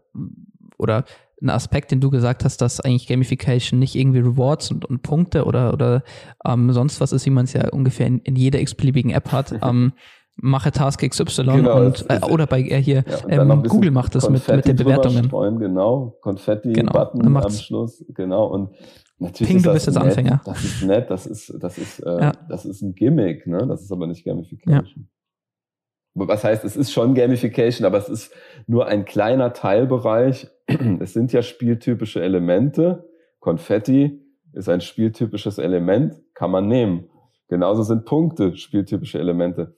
oder 0.78 1.06
ein 1.42 1.50
Aspekt, 1.50 1.92
den 1.92 2.02
du 2.02 2.10
gesagt 2.10 2.44
hast, 2.44 2.58
dass 2.62 2.82
eigentlich 2.82 3.08
Gamification 3.08 3.80
nicht 3.80 3.96
irgendwie 3.96 4.20
Rewards 4.20 4.72
und, 4.72 4.86
und 4.86 5.02
Punkte 5.02 5.46
oder, 5.46 5.74
oder 5.74 6.04
ähm, 6.46 6.72
sonst 6.74 7.00
was 7.02 7.12
ist, 7.14 7.26
wie 7.26 7.32
man 7.32 7.46
es 7.46 7.54
ja 7.54 7.70
ungefähr 7.70 8.08
in, 8.08 8.20
in 8.20 8.36
jeder 8.36 8.60
x-beliebigen 8.60 9.12
App 9.12 9.32
hat. 9.32 9.54
ähm, 9.64 9.94
mache 10.42 10.72
Task 10.72 11.08
XY 11.08 11.44
genau, 11.44 11.86
und 11.86 12.06
äh, 12.10 12.20
oder 12.30 12.48
bei 12.48 12.62
äh, 12.62 12.82
hier 12.82 13.04
ja, 13.28 13.42
ähm, 13.42 13.64
Google 13.64 13.92
macht 13.92 14.16
das 14.16 14.30
mit, 14.30 14.48
mit 14.48 14.68
den 14.68 14.76
Bewertungen. 14.76 15.26
Streuen, 15.26 15.60
genau, 15.60 16.18
Konfetti-Button 16.22 17.22
genau. 17.22 17.40
am 17.42 17.52
Schluss, 17.52 18.06
genau. 18.10 18.46
Und 18.48 18.70
natürlich 19.20 19.54
Ping, 19.54 19.64
du 19.64 19.74
bist 19.74 19.88
jetzt 19.88 19.96
nett, 19.96 20.04
Anfänger. 20.04 20.42
Das 20.46 20.64
ist 20.64 20.84
nett, 20.84 21.10
das 21.10 21.26
ist, 21.26 21.54
das 21.60 21.78
ist, 21.78 22.00
äh, 22.00 22.20
ja. 22.20 22.32
das 22.48 22.66
ist 22.66 22.82
ein 22.82 22.96
Gimmick, 22.96 23.48
ne? 23.48 23.66
Das 23.68 23.82
ist 23.82 23.92
aber 23.92 24.08
nicht 24.08 24.26
Gamification. 24.26 25.04
Ja 25.04 25.20
was 26.28 26.44
heißt, 26.44 26.66
es 26.66 26.76
ist 26.76 26.92
schon 26.92 27.14
Gamification, 27.14 27.86
aber 27.86 27.98
es 27.98 28.10
ist 28.10 28.34
nur 28.68 28.88
ein 28.88 29.06
kleiner 29.06 29.54
Teilbereich. 29.54 30.48
Es 31.00 31.14
sind 31.14 31.32
ja 31.34 31.42
spieltypische 31.42 32.22
Elemente. 32.22 33.10
Konfetti 33.40 34.22
ist 34.54 34.70
ein 34.70 34.82
spieltypisches 34.82 35.58
Element, 35.58 36.16
kann 36.34 36.52
man 36.52 36.68
nehmen. 36.68 37.10
Genauso 37.48 37.84
sind 37.84 38.06
Punkte 38.06 38.56
spieltypische 38.56 39.20
Elemente. 39.20 39.78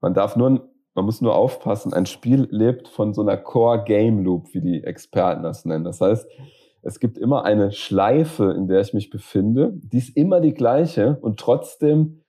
Man 0.00 0.14
darf 0.14 0.36
nur, 0.36 0.70
man 0.94 1.04
muss 1.04 1.20
nur 1.20 1.34
aufpassen, 1.34 1.92
ein 1.92 2.06
Spiel 2.06 2.46
lebt 2.50 2.88
von 2.88 3.14
so 3.14 3.22
einer 3.22 3.36
Core 3.36 3.84
Game 3.84 4.22
Loop, 4.22 4.52
wie 4.52 4.60
die 4.60 4.84
Experten 4.84 5.42
das 5.42 5.64
nennen. 5.64 5.84
Das 5.84 6.00
heißt, 6.00 6.26
es 6.82 7.00
gibt 7.00 7.18
immer 7.18 7.44
eine 7.44 7.72
Schleife, 7.72 8.52
in 8.52 8.66
der 8.68 8.80
ich 8.80 8.94
mich 8.94 9.10
befinde. 9.10 9.72
Die 9.74 9.98
ist 9.98 10.16
immer 10.16 10.40
die 10.40 10.54
gleiche 10.54 11.18
und 11.20 11.38
trotzdem 11.38 12.22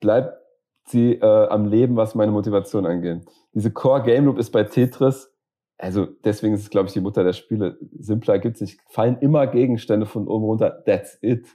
bleibt 0.00 0.38
sie 0.86 1.14
äh, 1.14 1.48
am 1.48 1.66
Leben, 1.66 1.96
was 1.96 2.14
meine 2.14 2.32
Motivation 2.32 2.86
angeht. 2.86 3.24
Diese 3.54 3.70
Core 3.70 4.02
Game 4.02 4.24
Loop 4.24 4.38
ist 4.38 4.50
bei 4.50 4.64
Tetris, 4.64 5.30
also 5.80 6.06
deswegen 6.24 6.54
ist 6.54 6.62
es, 6.62 6.70
glaube 6.70 6.88
ich, 6.88 6.92
die 6.92 7.00
Mutter 7.00 7.24
der 7.24 7.32
Spiele. 7.32 7.78
Simpler 7.98 8.38
gibt's 8.38 8.60
nicht. 8.60 8.80
Fallen 8.90 9.18
immer 9.20 9.46
Gegenstände 9.46 10.04
von 10.04 10.28
oben 10.28 10.44
runter. 10.44 10.82
That's 10.84 11.18
it. 11.22 11.46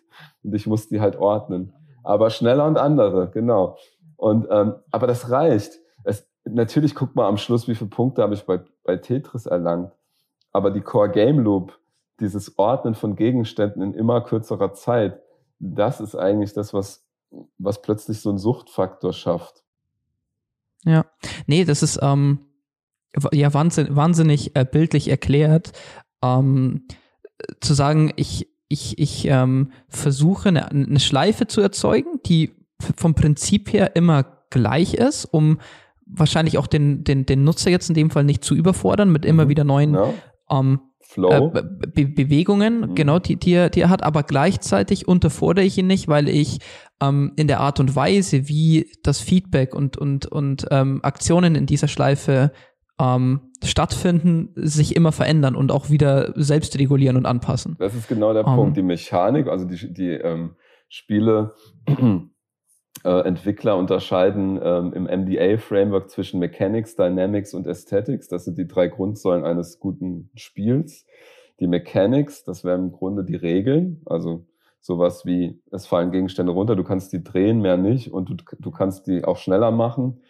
Und 0.43 0.55
ich 0.55 0.65
muss 0.65 0.87
die 0.87 0.99
halt 0.99 1.15
ordnen. 1.17 1.73
Aber 2.03 2.31
schneller 2.31 2.65
und 2.65 2.77
andere, 2.77 3.29
genau. 3.29 3.77
Und 4.15 4.47
ähm, 4.49 4.75
aber 4.91 5.05
das 5.05 5.29
reicht. 5.29 5.79
Es, 6.03 6.27
natürlich 6.43 6.95
guckt 6.95 7.15
man 7.15 7.25
am 7.25 7.37
Schluss, 7.37 7.67
wie 7.67 7.75
viele 7.75 7.89
Punkte 7.89 8.23
habe 8.23 8.33
ich 8.33 8.45
bei, 8.45 8.61
bei 8.83 8.97
Tetris 8.97 9.45
erlangt. 9.45 9.91
Aber 10.51 10.71
die 10.71 10.81
Core 10.81 11.09
Game 11.09 11.39
Loop, 11.39 11.77
dieses 12.19 12.57
Ordnen 12.57 12.95
von 12.95 13.15
Gegenständen 13.15 13.81
in 13.81 13.93
immer 13.93 14.21
kürzerer 14.21 14.73
Zeit, 14.73 15.21
das 15.59 15.99
ist 15.99 16.15
eigentlich 16.15 16.53
das, 16.53 16.73
was 16.73 17.05
was 17.57 17.81
plötzlich 17.81 18.19
so 18.21 18.29
einen 18.29 18.37
Suchtfaktor 18.37 19.13
schafft. 19.13 19.63
Ja, 20.83 21.05
nee, 21.47 21.65
das 21.65 21.81
ist, 21.83 21.99
ähm, 22.01 22.39
ja 23.31 23.53
wahnsinn, 23.53 23.95
wahnsinnig 23.95 24.55
äh, 24.55 24.65
bildlich 24.65 25.07
erklärt, 25.07 25.71
ähm, 26.21 26.85
zu 27.59 27.73
sagen, 27.73 28.13
ich, 28.15 28.49
ich, 28.67 28.97
ich 28.99 29.25
ähm, 29.25 29.71
versuche 29.87 30.49
eine, 30.49 30.69
eine 30.69 30.99
Schleife 30.99 31.47
zu 31.47 31.61
erzeugen, 31.61 32.19
die 32.25 32.51
vom 32.79 33.15
Prinzip 33.15 33.73
her 33.73 33.95
immer 33.95 34.25
gleich 34.49 34.93
ist, 34.93 35.25
um 35.25 35.59
wahrscheinlich 36.05 36.57
auch 36.57 36.67
den, 36.67 37.03
den, 37.03 37.25
den 37.25 37.43
Nutzer 37.43 37.71
jetzt 37.71 37.89
in 37.89 37.95
dem 37.95 38.11
Fall 38.11 38.23
nicht 38.23 38.43
zu 38.43 38.53
überfordern 38.53 39.11
mit 39.11 39.25
immer 39.25 39.45
mhm. 39.45 39.49
wieder 39.49 39.63
neuen 39.63 39.93
ja. 39.95 40.13
ähm, 40.51 40.81
Flow. 41.15 41.51
Äh, 41.55 41.63
Be 41.93 42.05
Bewegungen, 42.07 42.81
mhm. 42.81 42.95
genau, 42.95 43.19
die, 43.19 43.37
die, 43.37 43.53
er, 43.53 43.69
die 43.69 43.81
er 43.81 43.89
hat, 43.89 44.03
aber 44.03 44.23
gleichzeitig 44.23 45.07
unterfordere 45.07 45.63
ich 45.63 45.77
ihn 45.77 45.87
nicht, 45.87 46.09
weil 46.09 46.27
ich 46.27 46.59
ähm, 47.01 47.31
in 47.37 47.47
der 47.47 47.61
Art 47.61 47.79
und 47.79 47.95
Weise, 47.95 48.49
wie 48.49 48.91
das 49.01 49.21
Feedback 49.21 49.73
und, 49.73 49.97
und, 49.97 50.25
und 50.25 50.67
ähm, 50.71 50.99
Aktionen 51.03 51.55
in 51.55 51.65
dieser 51.65 51.87
Schleife 51.87 52.51
ähm, 52.99 53.51
stattfinden, 53.63 54.49
sich 54.55 54.95
immer 54.95 55.13
verändern 55.13 55.55
und 55.55 55.71
auch 55.71 55.89
wieder 55.89 56.33
selbst 56.35 56.77
regulieren 56.77 57.15
und 57.15 57.25
anpassen. 57.25 57.77
Das 57.79 57.95
ist 57.95 58.09
genau 58.09 58.33
der 58.33 58.45
um, 58.45 58.55
Punkt. 58.55 58.77
Ähm. 58.77 58.83
Die 58.83 58.87
Mechanik, 58.87 59.47
also 59.47 59.65
die, 59.65 59.93
die 59.93 60.11
ähm, 60.11 60.55
Spiele 60.89 61.53
äh, 63.03 63.21
Entwickler 63.21 63.77
unterscheiden 63.77 64.59
ähm, 64.61 64.93
im 64.93 65.03
MDA-Framework 65.03 66.09
zwischen 66.09 66.39
Mechanics, 66.39 66.95
Dynamics 66.95 67.53
und 67.53 67.67
Aesthetics. 67.67 68.27
Das 68.27 68.45
sind 68.45 68.57
die 68.57 68.67
drei 68.67 68.87
Grundsäulen 68.87 69.45
eines 69.45 69.79
guten 69.79 70.29
Spiels. 70.35 71.05
Die 71.59 71.67
Mechanics, 71.67 72.43
das 72.43 72.63
wären 72.63 72.85
im 72.85 72.91
Grunde 72.91 73.23
die 73.23 73.35
Regeln, 73.35 74.01
also 74.05 74.45
sowas 74.81 75.25
wie, 75.25 75.59
es 75.71 75.87
fallen 75.87 76.11
Gegenstände 76.11 76.51
runter, 76.51 76.75
du 76.75 76.83
kannst 76.83 77.11
die 77.13 77.23
drehen, 77.23 77.61
mehr 77.61 77.77
nicht 77.77 78.11
und 78.11 78.29
du, 78.29 78.35
du 78.59 78.71
kannst 78.71 79.07
die 79.07 79.23
auch 79.23 79.37
schneller 79.37 79.71
machen. 79.71 80.21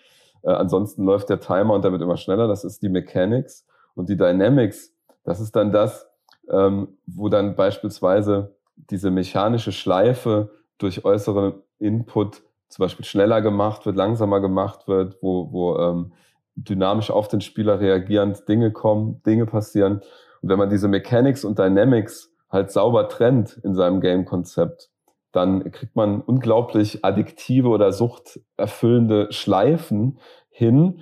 Äh, 0.43 0.51
ansonsten 0.51 1.03
läuft 1.03 1.29
der 1.29 1.39
Timer 1.39 1.73
und 1.73 1.83
damit 1.83 2.01
immer 2.01 2.17
schneller. 2.17 2.47
Das 2.47 2.63
ist 2.63 2.81
die 2.81 2.89
Mechanics. 2.89 3.65
Und 3.95 4.09
die 4.09 4.17
Dynamics, 4.17 4.93
das 5.23 5.39
ist 5.39 5.55
dann 5.55 5.71
das, 5.71 6.07
ähm, 6.49 6.89
wo 7.05 7.29
dann 7.29 7.55
beispielsweise 7.55 8.55
diese 8.75 9.11
mechanische 9.11 9.71
Schleife 9.71 10.51
durch 10.77 11.05
äußere 11.05 11.63
Input 11.79 12.43
zum 12.75 12.83
Beispiel 12.83 13.05
schneller 13.05 13.41
gemacht 13.41 13.85
wird, 13.85 13.95
langsamer 13.95 14.41
gemacht 14.41 14.89
wird, 14.89 15.15
wo, 15.21 15.49
wo 15.53 15.77
ähm, 15.77 16.11
dynamisch 16.55 17.09
auf 17.09 17.29
den 17.29 17.39
Spieler 17.39 17.79
reagierend 17.79 18.49
Dinge 18.49 18.73
kommen, 18.73 19.23
Dinge 19.25 19.45
passieren. 19.45 20.01
Und 20.41 20.49
wenn 20.49 20.59
man 20.59 20.69
diese 20.69 20.89
Mechanics 20.89 21.45
und 21.45 21.57
Dynamics 21.57 22.33
halt 22.49 22.71
sauber 22.71 23.07
trennt 23.07 23.57
in 23.63 23.75
seinem 23.75 24.01
Game-Konzept, 24.01 24.89
dann 25.31 25.71
kriegt 25.71 25.95
man 25.95 26.19
unglaublich 26.19 27.05
addiktive 27.05 27.69
oder 27.69 27.93
suchterfüllende 27.93 29.31
Schleifen 29.31 30.19
hin, 30.49 30.99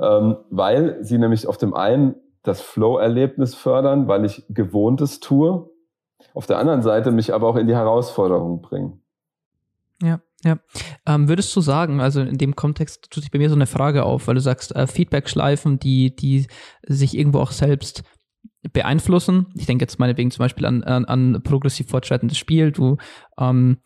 ähm, 0.00 0.38
weil 0.50 0.98
sie 1.04 1.18
nämlich 1.18 1.46
auf 1.46 1.58
dem 1.58 1.74
einen 1.74 2.16
das 2.42 2.60
Flow-Erlebnis 2.60 3.54
fördern, 3.54 4.08
weil 4.08 4.24
ich 4.24 4.44
Gewohntes 4.48 5.20
tue, 5.20 5.70
auf 6.34 6.46
der 6.46 6.58
anderen 6.58 6.82
Seite 6.82 7.12
mich 7.12 7.32
aber 7.32 7.46
auch 7.46 7.56
in 7.56 7.68
die 7.68 7.76
Herausforderung 7.76 8.62
bringen. 8.62 9.00
Ja, 10.02 10.18
ja. 10.44 10.58
Ähm, 11.06 11.28
würdest 11.28 11.54
du 11.56 11.60
sagen, 11.60 12.00
also 12.00 12.20
in 12.20 12.38
dem 12.38 12.54
Kontext 12.54 13.10
tut 13.10 13.22
sich 13.22 13.30
bei 13.30 13.38
mir 13.38 13.48
so 13.48 13.54
eine 13.54 13.66
Frage 13.66 14.04
auf, 14.04 14.28
weil 14.28 14.34
du 14.34 14.40
sagst, 14.40 14.74
äh, 14.76 14.86
Feedback-Schleifen, 14.86 15.78
die, 15.78 16.14
die 16.14 16.46
sich 16.86 17.16
irgendwo 17.16 17.40
auch 17.40 17.50
selbst 17.50 18.04
beeinflussen. 18.72 19.46
Ich 19.54 19.66
denke 19.66 19.82
jetzt 19.82 19.98
meinetwegen 19.98 20.30
zum 20.30 20.42
Beispiel 20.42 20.66
an, 20.66 20.82
an, 20.84 21.04
an 21.04 21.42
progressiv 21.42 21.88
fortschreitendes 21.88 22.38
Spiel. 22.38 22.72
Du, 22.72 22.96
ähm, 23.38 23.78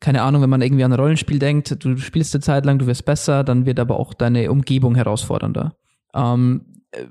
keine 0.00 0.22
Ahnung, 0.22 0.42
wenn 0.42 0.50
man 0.50 0.62
irgendwie 0.62 0.84
an 0.84 0.92
ein 0.92 1.00
Rollenspiel 1.00 1.38
denkt, 1.38 1.82
du 1.84 1.96
spielst 1.96 2.34
eine 2.34 2.42
Zeit 2.42 2.64
lang, 2.64 2.78
du 2.78 2.86
wirst 2.86 3.04
besser, 3.04 3.42
dann 3.42 3.66
wird 3.66 3.80
aber 3.80 3.98
auch 3.98 4.14
deine 4.14 4.50
Umgebung 4.50 4.94
herausfordernder. 4.94 5.76
Ähm, 6.14 6.82
äh, 6.92 7.06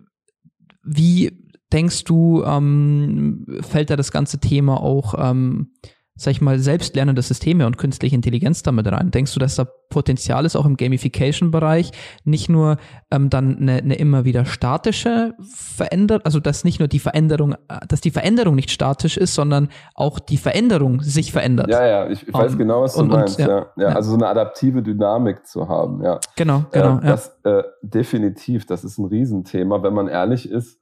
wie 0.84 1.32
denkst 1.72 2.06
du, 2.06 2.44
ähm, 2.46 3.46
fällt 3.62 3.90
da 3.90 3.98
das 3.98 4.12
ganze 4.12 4.40
Thema 4.40 4.82
auch 4.82 5.16
ähm, 5.18 5.74
sag 6.18 6.32
ich 6.32 6.42
mal, 6.42 6.60
selbstlernende 6.60 7.22
Systeme 7.22 7.66
und 7.66 7.78
künstliche 7.78 8.16
Intelligenz 8.16 8.64
damit 8.64 8.92
rein? 8.92 9.12
Denkst 9.12 9.34
du, 9.34 9.40
dass 9.40 9.56
da 9.56 9.66
Potenzial 9.90 10.46
ist, 10.46 10.56
auch 10.56 10.66
im 10.66 10.76
Gamification-Bereich, 10.76 11.92
nicht 12.26 12.50
nur 12.50 12.78
ähm, 13.10 13.30
dann 13.30 13.58
eine, 13.58 13.74
eine 13.78 13.96
immer 13.96 14.26
wieder 14.26 14.46
statische 14.46 15.34
Veränderung, 15.56 16.26
also 16.26 16.40
dass 16.40 16.64
nicht 16.64 16.80
nur 16.80 16.88
die 16.88 17.00
Veränderung, 17.00 17.56
dass 17.88 18.02
die 18.02 18.12
Veränderung 18.12 18.56
nicht 18.56 18.72
statisch 18.72 19.18
ist, 19.18 19.34
sondern 19.34 19.70
auch 19.96 20.20
die 20.20 20.38
Veränderung 20.38 21.02
sich 21.02 21.32
verändert? 21.32 21.70
Ja, 21.70 21.86
ja, 21.86 22.10
ich, 22.10 22.28
ich 22.28 22.34
weiß 22.34 22.54
um, 22.54 22.58
genau, 22.58 22.82
was 22.82 22.96
du 22.96 23.02
und, 23.02 23.10
meinst. 23.10 23.40
Und, 23.40 23.48
ja, 23.48 23.68
ja, 23.78 23.90
ja, 23.90 23.96
also 23.96 24.12
so 24.12 24.16
eine 24.18 24.28
adaptive 24.28 24.82
Dynamik 24.82 25.46
zu 25.46 25.70
haben, 25.70 26.04
ja. 26.04 26.20
Genau, 26.36 26.66
genau. 26.72 27.00
Äh, 27.00 27.06
das 27.06 27.40
äh, 27.44 27.64
definitiv, 27.82 28.66
das 28.66 28.84
ist 28.84 28.98
ein 28.98 29.06
Riesenthema. 29.06 29.84
Wenn 29.84 29.94
man 29.94 30.08
ehrlich 30.08 30.50
ist, 30.50 30.80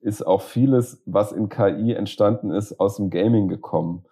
ist 0.00 0.26
auch 0.26 0.42
vieles, 0.42 1.02
was 1.06 1.32
in 1.32 1.48
KI 1.48 1.94
entstanden 1.94 2.50
ist, 2.50 2.78
aus 2.78 2.96
dem 2.96 3.08
Gaming 3.08 3.48
gekommen. 3.48 4.04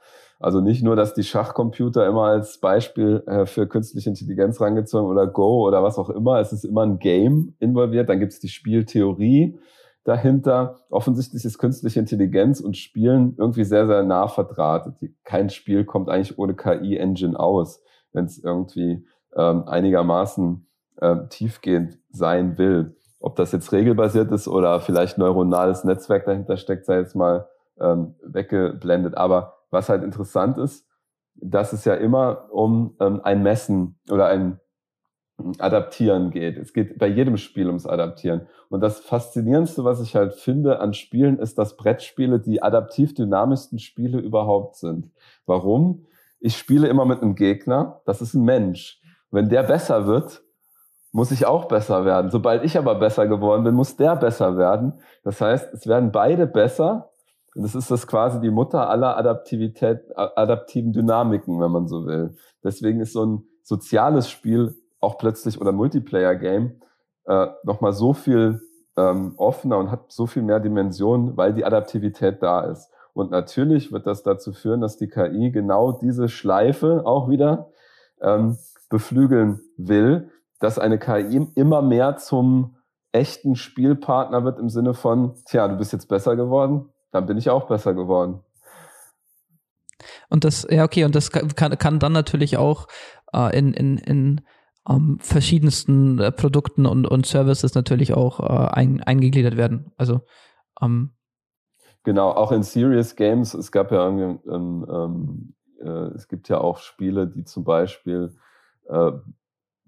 Also 0.43 0.61
nicht 0.61 0.83
nur, 0.83 0.97
dass 0.97 1.15
die 1.15 1.23
Schachcomputer 1.23 2.05
immer 2.05 2.25
als 2.25 2.59
Beispiel 2.59 3.23
äh, 3.27 3.47
für 3.47 3.69
künstliche 3.69 4.11
Intelligenz 4.11 4.61
rangezogen 4.61 5.09
oder 5.09 5.29
Go 5.29 5.67
oder 5.69 5.85
was 5.85 5.99
auch 5.99 6.11
immer. 6.11 6.41
Es 6.41 6.53
ist 6.53 6.65
immer 6.65 6.83
ein 6.83 6.99
Game 6.99 7.55
involviert. 7.61 8.09
Dann 8.09 8.19
gibt 8.19 8.33
es 8.33 8.41
die 8.41 8.49
Spieltheorie 8.49 9.57
dahinter. 10.03 10.81
Offensichtlich 10.91 11.45
ist 11.45 11.59
künstliche 11.59 12.01
Intelligenz 12.01 12.61
und 12.61 12.77
Spielen 12.77 13.37
irgendwie 13.39 13.63
sehr, 13.63 13.87
sehr 13.87 14.03
nah 14.03 14.27
verdrahtet. 14.27 14.95
Kein 15.23 15.49
Spiel 15.49 15.85
kommt 15.85 16.09
eigentlich 16.09 16.37
ohne 16.39 16.55
KI-Engine 16.55 17.39
aus, 17.39 17.81
wenn 18.13 18.25
es 18.25 18.43
irgendwie 18.43 19.07
ähm, 19.37 19.69
einigermaßen 19.69 20.67
äh, 20.97 21.17
tiefgehend 21.29 21.99
sein 22.11 22.59
will. 22.59 22.97
Ob 23.21 23.37
das 23.37 23.53
jetzt 23.53 23.71
regelbasiert 23.71 24.33
ist 24.33 24.49
oder 24.49 24.81
vielleicht 24.81 25.19
neuronales 25.19 25.85
Netzwerk 25.85 26.25
dahinter 26.25 26.57
steckt, 26.57 26.85
sei 26.85 26.99
jetzt 26.99 27.15
mal 27.15 27.47
ähm, 27.81 28.17
weggeblendet. 28.25 29.17
Aber 29.17 29.62
was 29.73 29.89
halt 29.89 30.05
interessant 30.05 30.59
ist, 30.59 30.87
dass 31.35 31.73
es 31.73 31.85
ja 31.85 31.95
immer 31.95 32.53
um 32.53 32.95
ähm, 33.01 33.21
ein 33.25 33.43
Messen 33.43 33.99
oder 34.11 34.27
ein 34.27 34.61
Adaptieren 35.59 36.31
geht. 36.31 36.57
Es 36.57 36.73
geht 36.73 36.99
bei 36.99 37.09
jedem 37.09 37.37
Spiel 37.37 37.67
ums 37.67 37.87
Adaptieren. 37.87 38.47
Und 38.69 38.81
das 38.81 39.01
Faszinierendste, 39.01 39.83
was 39.83 40.01
ich 40.01 40.15
halt 40.15 40.35
finde 40.35 40.79
an 40.79 40.95
Spielen, 40.95 41.39
ist, 41.39 41.59
dass 41.59 41.77
Brettspiele 41.77 42.39
die 42.39 42.63
adaptiv 42.63 43.15
dynamischsten 43.15 43.79
Spiele 43.79 44.21
überhaupt 44.21 44.77
sind. 44.77 45.11
Warum? 45.47 46.07
Ich 46.39 46.57
spiele 46.57 46.87
immer 46.89 47.07
mit 47.07 47.23
einem 47.23 47.35
Gegner, 47.35 48.03
das 48.05 48.23
ist 48.23 48.35
ein 48.35 48.45
Mensch. 48.45 49.01
Wenn 49.31 49.49
der 49.49 49.63
besser 49.63 50.07
wird, 50.07 50.43
muss 51.13 51.31
ich 51.31 51.47
auch 51.47 51.67
besser 51.67 52.05
werden. 52.05 52.31
Sobald 52.31 52.65
ich 52.65 52.79
aber 52.79 52.95
besser 52.95 53.27
geworden 53.27 53.65
bin, 53.65 53.75
muss 53.75 53.97
der 53.97 54.17
besser 54.17 54.57
werden. 54.57 55.01
Das 55.25 55.41
heißt, 55.41 55.73
es 55.75 55.87
werden 55.87 56.13
beide 56.13 56.47
besser 56.47 57.12
das 57.55 57.75
ist 57.75 57.91
das 57.91 58.07
quasi 58.07 58.41
die 58.41 58.51
Mutter 58.51 58.89
aller 58.89 59.17
Adaptivität, 59.17 60.01
adaptiven 60.17 60.93
Dynamiken, 60.93 61.61
wenn 61.61 61.71
man 61.71 61.87
so 61.87 62.07
will. 62.07 62.35
Deswegen 62.65 63.01
ist 63.01 63.13
so 63.13 63.25
ein 63.25 63.45
soziales 63.63 64.31
Spiel 64.31 64.75
auch 65.01 65.19
plötzlich 65.19 65.61
oder 65.61 65.73
Multiplayer-Game 65.73 66.81
äh, 67.27 67.47
nochmal 67.65 67.93
so 67.93 68.15
viel 68.15 68.61
ähm, 68.97 69.35
offener 69.37 69.79
und 69.79 69.91
hat 69.91 70.13
so 70.13 70.27
viel 70.27 70.43
mehr 70.43 70.61
Dimensionen, 70.61 71.37
weil 71.37 71.53
die 71.53 71.65
Adaptivität 71.65 72.43
da 72.43 72.63
ist. 72.63 72.91
Und 73.15 73.31
natürlich 73.31 73.93
wird 73.93 74.07
das 74.07 74.23
dazu 74.23 74.53
führen, 74.53 74.81
dass 74.81 74.97
die 74.97 75.09
KI 75.09 75.51
genau 75.51 75.93
diese 75.93 76.29
Schleife 76.29 77.03
auch 77.05 77.29
wieder 77.29 77.71
ähm, 78.21 78.57
beflügeln 78.89 79.61
will, 79.77 80.31
dass 80.61 80.79
eine 80.79 80.99
KI 80.99 81.51
immer 81.55 81.83
mehr 81.83 82.17
zum 82.17 82.77
echten 83.11 83.57
Spielpartner 83.57 84.45
wird 84.45 84.59
im 84.59 84.71
Sinne 84.71 84.95
von, 84.95 85.35
tja, 85.45 85.69
du 85.69 85.77
bist 85.77 85.93
jetzt 85.93 86.09
besser 86.09 86.37
geworden, 86.37 86.92
dann 87.13 87.27
bin 87.27 87.39
ich 87.39 87.51
auch 87.51 87.69
besser 87.69 87.95
geworden. 87.95 88.41
Und 90.29 90.45
das, 90.45 90.67
ja, 90.69 90.85
okay, 90.85 91.05
und 91.05 91.15
das 91.15 91.31
kann, 91.31 91.79
kann 91.79 91.99
dann 92.01 92.13
natürlich 92.13 92.57
auch 92.57 92.89
äh, 93.33 93.57
in, 93.57 93.73
in, 93.73 93.99
in 93.99 94.41
ähm, 94.89 95.19
verschiedensten 95.21 96.19
äh, 96.19 96.33
Produkten 96.33 96.87
und, 96.87 97.07
und 97.07 97.27
Services 97.27 97.75
natürlich 97.75 98.15
auch 98.15 98.41
äh, 98.41 98.71
ein, 98.73 99.01
eingegliedert 99.03 99.57
werden. 99.57 99.93
Also 99.97 100.23
ähm, 100.81 101.13
Genau, 102.05 102.31
auch 102.31 102.51
in 102.51 102.65
Serious 102.65 103.15
Games, 103.15 103.55
es 103.55 103.71
gab 103.71 103.93
ja 103.93 104.09
ähm, 104.09 104.41
ähm, 104.49 105.55
äh, 105.81 105.89
es 106.15 106.27
gibt 106.27 106.49
ja 106.49 106.59
auch 106.59 106.79
Spiele, 106.79 107.29
die 107.29 107.45
zum 107.45 107.63
Beispiel 107.63 108.35
äh, 108.89 109.13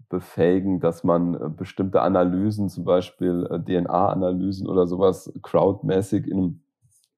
befähigen, 0.08 0.78
dass 0.78 1.02
man 1.02 1.34
äh, 1.34 1.48
bestimmte 1.48 2.02
Analysen, 2.02 2.68
zum 2.68 2.84
Beispiel 2.84 3.48
DNA-Analysen 3.66 4.68
oder 4.68 4.86
sowas, 4.86 5.32
crowdmäßig 5.42 6.28
in 6.28 6.38
einem 6.38 6.63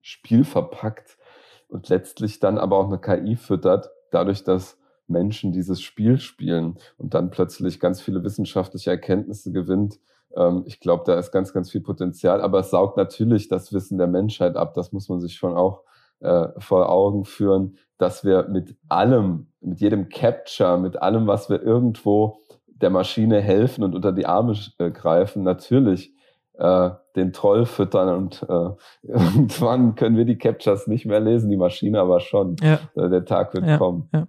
Spiel 0.07 0.45
verpackt 0.45 1.19
und 1.67 1.89
letztlich 1.89 2.39
dann 2.39 2.59
aber 2.59 2.79
auch 2.79 2.87
eine 2.87 3.01
KI 3.01 3.35
füttert, 3.35 3.91
dadurch, 4.13 4.45
dass 4.45 4.79
Menschen 5.09 5.51
dieses 5.51 5.83
Spiel 5.83 6.21
spielen 6.21 6.79
und 6.97 7.15
dann 7.15 7.31
plötzlich 7.31 7.81
ganz 7.81 8.01
viele 8.01 8.23
wissenschaftliche 8.23 8.91
Erkenntnisse 8.91 9.51
gewinnt. 9.51 9.99
Ähm, 10.37 10.63
ich 10.67 10.79
glaube, 10.79 11.03
da 11.07 11.19
ist 11.19 11.33
ganz, 11.33 11.53
ganz 11.53 11.73
viel 11.73 11.81
Potenzial, 11.81 12.41
aber 12.41 12.61
es 12.61 12.71
saugt 12.71 12.97
natürlich 12.97 13.49
das 13.49 13.73
Wissen 13.73 13.99
der 13.99 14.07
Menschheit 14.07 14.55
ab. 14.55 14.75
Das 14.75 14.93
muss 14.93 15.09
man 15.09 15.21
sich 15.21 15.35
schon 15.35 15.57
auch 15.57 15.83
äh, 16.21 16.51
vor 16.59 16.89
Augen 16.89 17.25
führen, 17.25 17.77
dass 17.99 18.25
wir 18.25 18.47
mit 18.49 18.77
allem, 18.89 19.49
mit 19.61 19.81
jedem 19.81 20.09
Capture, 20.09 20.79
mit 20.79 21.03
allem, 21.03 21.27
was 21.27 21.51
wir 21.51 21.61
irgendwo 21.61 22.39
der 22.69 22.91
Maschine 22.91 23.41
helfen 23.41 23.83
und 23.83 23.97
unter 23.97 24.13
die 24.13 24.27
Arme 24.27 24.55
äh, 24.79 24.93
greifen, 24.93 25.43
natürlich 25.43 26.16
äh, 26.59 26.91
den 27.17 27.33
Troll 27.33 27.67
füttern 27.67 28.09
und 28.15 28.43
äh, 28.49 28.71
irgendwann 29.03 29.95
können 29.95 30.17
wir 30.17 30.25
die 30.25 30.39
Captures 30.39 30.87
nicht 30.87 31.07
mehr 31.07 31.21
lesen, 31.21 31.51
die 31.51 31.57
Maschine 31.57 32.01
aber 32.01 32.21
schon. 32.21 32.57
Ja. 32.63 32.79
Äh, 32.95 33.09
der 33.11 33.25
Tag 33.25 33.55
wird 33.55 33.67
ja, 33.67 33.79
kommen. 33.79 34.09
Ja. 34.13 34.27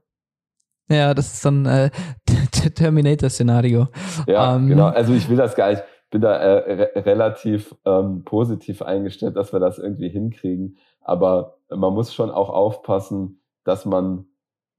ja, 0.90 1.14
das 1.14 1.34
ist 1.34 1.46
dann 1.46 1.66
äh, 1.66 1.90
Terminator-Szenario. 2.76 3.88
Ja, 4.28 4.56
ähm, 4.56 4.68
genau. 4.68 4.88
Also 4.88 5.14
ich 5.14 5.30
will 5.30 5.38
das 5.38 5.56
gar 5.56 5.70
nicht, 5.70 5.84
bin 6.10 6.22
da 6.22 6.36
äh, 6.36 6.74
re 6.74 7.06
relativ 7.06 7.76
ähm, 7.86 8.24
positiv 8.24 8.82
eingestellt, 8.82 9.36
dass 9.36 9.54
wir 9.54 9.60
das 9.60 9.80
irgendwie 9.80 10.10
hinkriegen. 10.10 10.78
Aber 11.02 11.58
man 11.70 11.94
muss 11.94 12.14
schon 12.14 12.32
auch 12.32 12.50
aufpassen, 12.50 13.42
dass 13.64 13.86
man 13.86 14.26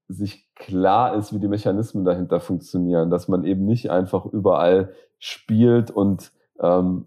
sich 0.09 0.49
klar 0.55 1.15
ist, 1.15 1.35
wie 1.35 1.39
die 1.39 1.49
Mechanismen 1.49 2.05
dahinter 2.05 2.41
funktionieren, 2.41 3.11
dass 3.11 3.29
man 3.29 3.45
eben 3.45 3.67
nicht 3.67 3.91
einfach 3.91 4.25
überall 4.25 4.95
spielt 5.19 5.91
und 5.91 6.33
ähm, 6.61 7.07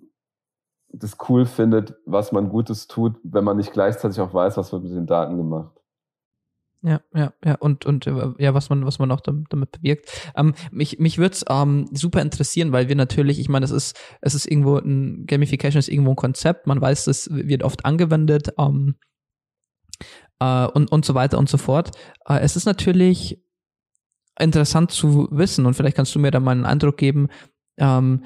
das 0.94 1.18
cool 1.30 1.46
findet, 1.46 1.96
was 2.06 2.32
man 2.32 2.50
Gutes 2.50 2.88
tut, 2.88 3.16
wenn 3.24 3.44
man 3.44 3.58
nicht 3.58 3.74
gleichzeitig 3.74 4.20
auch 4.20 4.34
weiß, 4.34 4.58
was 4.58 4.72
man 4.72 4.84
mit 4.84 4.92
den 4.92 5.06
Daten 5.08 5.38
gemacht. 5.38 5.82
Ja, 6.84 7.00
ja, 7.14 7.32
ja, 7.46 7.56
und, 7.60 7.86
und 7.86 8.08
äh, 8.08 8.34
ja, 8.40 8.56
was 8.56 8.72
man, 8.72 8.86
was 8.88 8.98
man 8.98 9.12
auch 9.12 9.22
damit, 9.22 9.54
damit 9.54 9.72
bewirkt. 9.72 10.32
Ähm, 10.36 10.56
mich 10.72 10.98
mich 10.98 11.20
würde 11.20 11.34
es 11.34 11.46
ähm, 11.48 11.88
super 11.94 12.24
interessieren, 12.24 12.72
weil 12.72 12.90
wir 12.90 12.96
natürlich, 12.96 13.40
ich 13.40 13.50
meine, 13.50 13.66
es 13.66 13.72
ist, 13.72 13.96
es 14.22 14.34
ist 14.34 14.48
irgendwo 14.48 14.78
ein 14.78 15.28
Gamification 15.28 15.78
ist 15.78 15.90
irgendwo 15.90 16.12
ein 16.12 16.16
Konzept, 16.16 16.66
man 16.66 16.82
weiß, 16.82 17.06
es 17.06 17.30
wird 17.32 17.64
oft 17.64 17.86
angewendet 17.86 18.54
ähm, 18.58 18.96
äh, 20.40 20.66
und, 20.66 20.92
und 20.92 21.06
so 21.06 21.14
weiter 21.14 21.38
und 21.38 21.50
so 21.50 21.60
fort. 21.60 21.92
Äh, 22.28 22.40
es 22.40 22.56
ist 22.56 22.66
natürlich 22.66 23.40
interessant 24.40 24.90
zu 24.90 25.28
wissen 25.30 25.68
und 25.68 25.76
vielleicht 25.76 25.98
kannst 25.98 26.16
du 26.16 26.20
mir 26.20 26.32
da 26.32 26.40
mal 26.40 26.52
einen 26.52 26.66
Eindruck 26.66 26.98
geben, 26.98 27.28
ähm, 27.78 28.24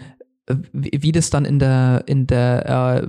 wie, 0.48 0.92
wie 1.02 1.12
das 1.12 1.30
dann 1.30 1.46
in 1.46 1.60
der, 1.60 2.04
in 2.06 2.28
der 2.28 2.66
äh, 2.66 3.08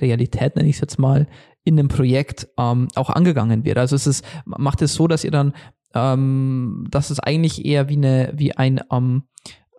Realität, 0.00 0.56
nenne 0.56 0.68
ich 0.68 0.76
es 0.76 0.80
jetzt 0.80 0.98
mal, 0.98 1.26
in 1.64 1.76
dem 1.76 1.88
Projekt 1.88 2.48
ähm, 2.58 2.88
auch 2.94 3.10
angegangen 3.10 3.64
wird. 3.64 3.78
Also 3.78 3.96
es 3.96 4.06
ist, 4.06 4.24
macht 4.44 4.82
es 4.82 4.94
so, 4.94 5.08
dass 5.08 5.24
ihr 5.24 5.30
dann, 5.30 5.54
ähm, 5.94 6.86
dass 6.90 7.10
es 7.10 7.20
eigentlich 7.20 7.64
eher 7.64 7.88
wie 7.88 7.96
eine, 7.96 8.32
wie 8.36 8.56
ein 8.56 8.80
ähm, 8.90 9.24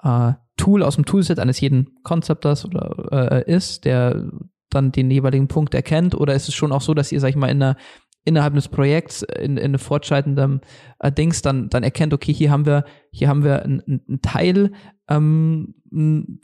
äh, 0.01 0.33
Tool 0.57 0.83
aus 0.83 0.95
dem 0.95 1.05
Toolset 1.05 1.39
eines 1.39 1.59
jeden 1.59 2.01
Konzepters 2.03 2.65
oder 2.65 3.43
äh, 3.45 3.51
ist, 3.51 3.85
der 3.85 4.31
dann 4.69 4.91
den 4.91 5.11
jeweiligen 5.11 5.47
Punkt 5.47 5.73
erkennt, 5.73 6.15
oder 6.15 6.33
ist 6.33 6.49
es 6.49 6.55
schon 6.55 6.71
auch 6.71 6.81
so, 6.81 6.93
dass 6.93 7.11
ihr, 7.11 7.19
sag 7.19 7.29
ich 7.29 7.35
mal, 7.35 7.49
in 7.49 7.61
einer 7.61 7.77
innerhalb 8.25 8.55
des 8.55 8.67
Projekts 8.67 9.21
in, 9.21 9.57
in 9.57 9.77
fortschreitendem 9.77 10.61
äh, 10.99 11.11
Dings 11.11 11.41
dann, 11.41 11.69
dann 11.69 11.83
erkennt, 11.83 12.13
okay, 12.13 12.33
hier 12.33 12.51
haben 12.51 12.65
wir, 12.65 12.83
hier 13.11 13.29
haben 13.29 13.43
wir 13.43 13.63
einen, 13.63 13.81
einen 13.87 14.21
Teil 14.21 14.71
ähm, 15.07 15.75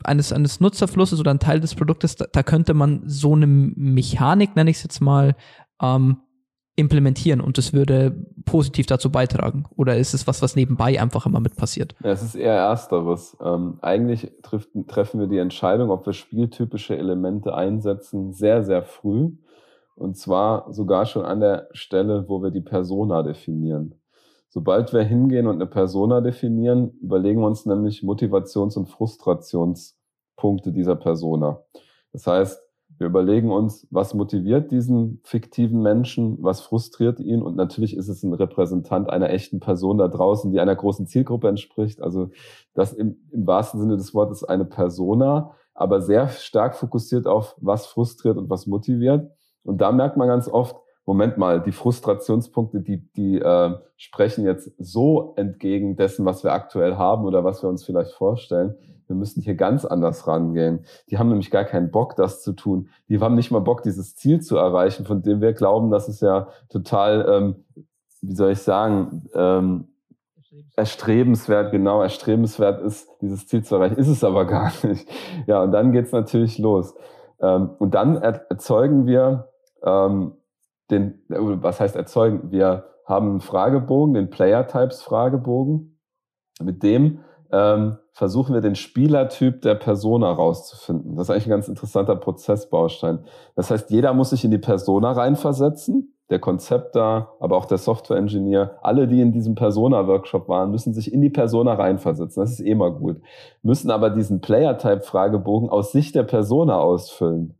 eines, 0.04 0.32
eines 0.32 0.60
Nutzerflusses 0.60 1.20
oder 1.20 1.30
einen 1.30 1.40
Teil 1.40 1.60
des 1.60 1.74
Produktes, 1.74 2.16
da, 2.16 2.26
da 2.32 2.42
könnte 2.42 2.72
man 2.72 3.02
so 3.06 3.34
eine 3.34 3.46
Mechanik, 3.46 4.56
nenne 4.56 4.70
ich 4.70 4.78
es 4.78 4.84
jetzt 4.84 5.00
mal, 5.00 5.34
ähm, 5.82 6.18
implementieren 6.74 7.42
und 7.42 7.58
es 7.58 7.74
würde 7.74 8.26
positiv 8.46 8.86
dazu 8.86 9.10
beitragen? 9.10 9.64
Oder 9.76 9.98
ist 9.98 10.14
es 10.14 10.26
was, 10.26 10.40
was 10.40 10.56
nebenbei 10.56 11.00
einfach 11.00 11.26
immer 11.26 11.40
mit 11.40 11.56
passiert? 11.56 11.94
Ja, 12.02 12.10
es 12.10 12.22
ist 12.22 12.34
eher 12.34 12.54
Ersteres. 12.54 13.36
Ähm, 13.44 13.78
eigentlich 13.82 14.32
trifft, 14.42 14.70
treffen 14.88 15.20
wir 15.20 15.26
die 15.26 15.38
Entscheidung, 15.38 15.90
ob 15.90 16.06
wir 16.06 16.14
spieltypische 16.14 16.96
Elemente 16.96 17.54
einsetzen, 17.54 18.32
sehr, 18.32 18.64
sehr 18.64 18.82
früh. 18.82 19.32
Und 19.94 20.16
zwar 20.16 20.72
sogar 20.72 21.06
schon 21.06 21.24
an 21.24 21.40
der 21.40 21.68
Stelle, 21.72 22.28
wo 22.28 22.42
wir 22.42 22.50
die 22.50 22.60
Persona 22.60 23.22
definieren. 23.22 23.94
Sobald 24.48 24.92
wir 24.92 25.02
hingehen 25.02 25.46
und 25.46 25.56
eine 25.56 25.66
Persona 25.66 26.20
definieren, 26.20 26.90
überlegen 27.00 27.40
wir 27.40 27.46
uns 27.46 27.64
nämlich 27.64 28.02
Motivations- 28.02 28.76
und 28.76 28.86
Frustrationspunkte 28.86 30.72
dieser 30.72 30.96
Persona. 30.96 31.62
Das 32.12 32.26
heißt, 32.26 32.60
wir 32.98 33.06
überlegen 33.06 33.50
uns, 33.50 33.86
was 33.90 34.14
motiviert 34.14 34.70
diesen 34.70 35.20
fiktiven 35.24 35.82
Menschen, 35.82 36.36
was 36.40 36.60
frustriert 36.60 37.18
ihn 37.20 37.42
und 37.42 37.56
natürlich 37.56 37.96
ist 37.96 38.08
es 38.08 38.22
ein 38.22 38.34
Repräsentant 38.34 39.08
einer 39.10 39.30
echten 39.30 39.60
Person 39.60 39.98
da 39.98 40.08
draußen, 40.08 40.52
die 40.52 40.60
einer 40.60 40.76
großen 40.76 41.06
Zielgruppe 41.06 41.48
entspricht. 41.48 42.02
Also 42.02 42.30
das 42.74 42.92
im, 42.92 43.16
im 43.30 43.46
wahrsten 43.46 43.80
Sinne 43.80 43.96
des 43.96 44.14
Wortes 44.14 44.44
eine 44.44 44.64
Persona, 44.64 45.52
aber 45.74 46.02
sehr 46.02 46.28
stark 46.28 46.76
fokussiert 46.76 47.26
auf, 47.26 47.56
was 47.60 47.86
frustriert 47.86 48.36
und 48.36 48.50
was 48.50 48.66
motiviert. 48.66 49.30
Und 49.64 49.80
da 49.80 49.92
merkt 49.92 50.16
man 50.16 50.28
ganz 50.28 50.48
oft, 50.48 50.76
Moment 51.04 51.36
mal, 51.36 51.60
die 51.60 51.72
Frustrationspunkte, 51.72 52.80
die, 52.80 52.98
die 53.12 53.38
äh, 53.40 53.74
sprechen 53.96 54.44
jetzt 54.44 54.70
so 54.78 55.32
entgegen 55.36 55.96
dessen, 55.96 56.24
was 56.24 56.44
wir 56.44 56.52
aktuell 56.52 56.96
haben 56.96 57.24
oder 57.24 57.42
was 57.42 57.62
wir 57.62 57.68
uns 57.68 57.84
vielleicht 57.84 58.12
vorstellen. 58.12 58.76
Wir 59.08 59.16
müssen 59.16 59.42
hier 59.42 59.56
ganz 59.56 59.84
anders 59.84 60.28
rangehen. 60.28 60.84
Die 61.10 61.18
haben 61.18 61.28
nämlich 61.28 61.50
gar 61.50 61.64
keinen 61.64 61.90
Bock, 61.90 62.14
das 62.14 62.40
zu 62.40 62.52
tun. 62.52 62.88
Die 63.08 63.18
haben 63.18 63.34
nicht 63.34 63.50
mal 63.50 63.60
Bock, 63.60 63.82
dieses 63.82 64.14
Ziel 64.14 64.40
zu 64.40 64.56
erreichen, 64.56 65.04
von 65.04 65.22
dem 65.22 65.40
wir 65.40 65.52
glauben, 65.54 65.90
dass 65.90 66.06
es 66.08 66.20
ja 66.20 66.48
total, 66.68 67.26
ähm, 67.28 67.84
wie 68.20 68.34
soll 68.34 68.52
ich 68.52 68.60
sagen, 68.60 69.28
ähm, 69.34 69.88
erstrebenswert, 70.76 71.72
genau, 71.72 72.02
erstrebenswert 72.02 72.80
ist, 72.80 73.08
dieses 73.20 73.48
Ziel 73.48 73.64
zu 73.64 73.74
erreichen. 73.74 73.96
Ist 73.96 74.08
es 74.08 74.22
aber 74.22 74.44
gar 74.44 74.72
nicht. 74.84 75.08
Ja, 75.46 75.62
und 75.62 75.72
dann 75.72 75.90
geht's 75.90 76.12
natürlich 76.12 76.58
los. 76.58 76.94
Ähm, 77.40 77.70
und 77.78 77.94
dann 77.94 78.16
erzeugen 78.16 79.06
wir 79.06 79.51
ähm, 79.84 80.36
den, 80.90 81.22
was 81.28 81.80
heißt 81.80 81.96
erzeugen? 81.96 82.50
Wir 82.50 82.84
haben 83.06 83.30
einen 83.30 83.40
Fragebogen, 83.40 84.14
den 84.14 84.30
Player 84.30 84.66
Types 84.66 85.02
Fragebogen. 85.02 85.98
Mit 86.60 86.82
dem 86.82 87.20
ähm, 87.50 87.98
versuchen 88.12 88.54
wir 88.54 88.60
den 88.60 88.74
Spielertyp 88.74 89.62
der 89.62 89.74
Persona 89.74 90.30
rauszufinden. 90.30 91.16
Das 91.16 91.26
ist 91.26 91.30
eigentlich 91.30 91.46
ein 91.46 91.50
ganz 91.50 91.68
interessanter 91.68 92.16
Prozessbaustein. 92.16 93.24
Das 93.56 93.70
heißt, 93.70 93.90
jeder 93.90 94.12
muss 94.14 94.30
sich 94.30 94.44
in 94.44 94.50
die 94.50 94.58
Persona 94.58 95.12
reinversetzen. 95.12 96.08
Der 96.30 96.38
Konzepter, 96.38 97.32
aber 97.40 97.58
auch 97.58 97.66
der 97.66 97.76
Software-Engineer, 97.76 98.78
alle, 98.80 99.06
die 99.06 99.20
in 99.20 99.32
diesem 99.32 99.54
Persona-Workshop 99.54 100.48
waren, 100.48 100.70
müssen 100.70 100.94
sich 100.94 101.12
in 101.12 101.20
die 101.20 101.28
Persona 101.28 101.74
reinversetzen. 101.74 102.42
Das 102.42 102.52
ist 102.52 102.64
eh 102.64 102.74
mal 102.74 102.92
gut. 102.92 103.20
Müssen 103.62 103.90
aber 103.90 104.08
diesen 104.08 104.40
Player-Type-Fragebogen 104.40 105.68
aus 105.68 105.92
Sicht 105.92 106.14
der 106.14 106.22
Persona 106.22 106.78
ausfüllen. 106.78 107.58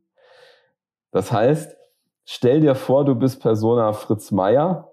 Das 1.10 1.32
heißt, 1.32 1.76
Stell 2.24 2.60
dir 2.60 2.74
vor, 2.74 3.04
du 3.04 3.14
bist 3.14 3.40
Persona 3.40 3.92
Fritz 3.92 4.30
Meier. 4.30 4.92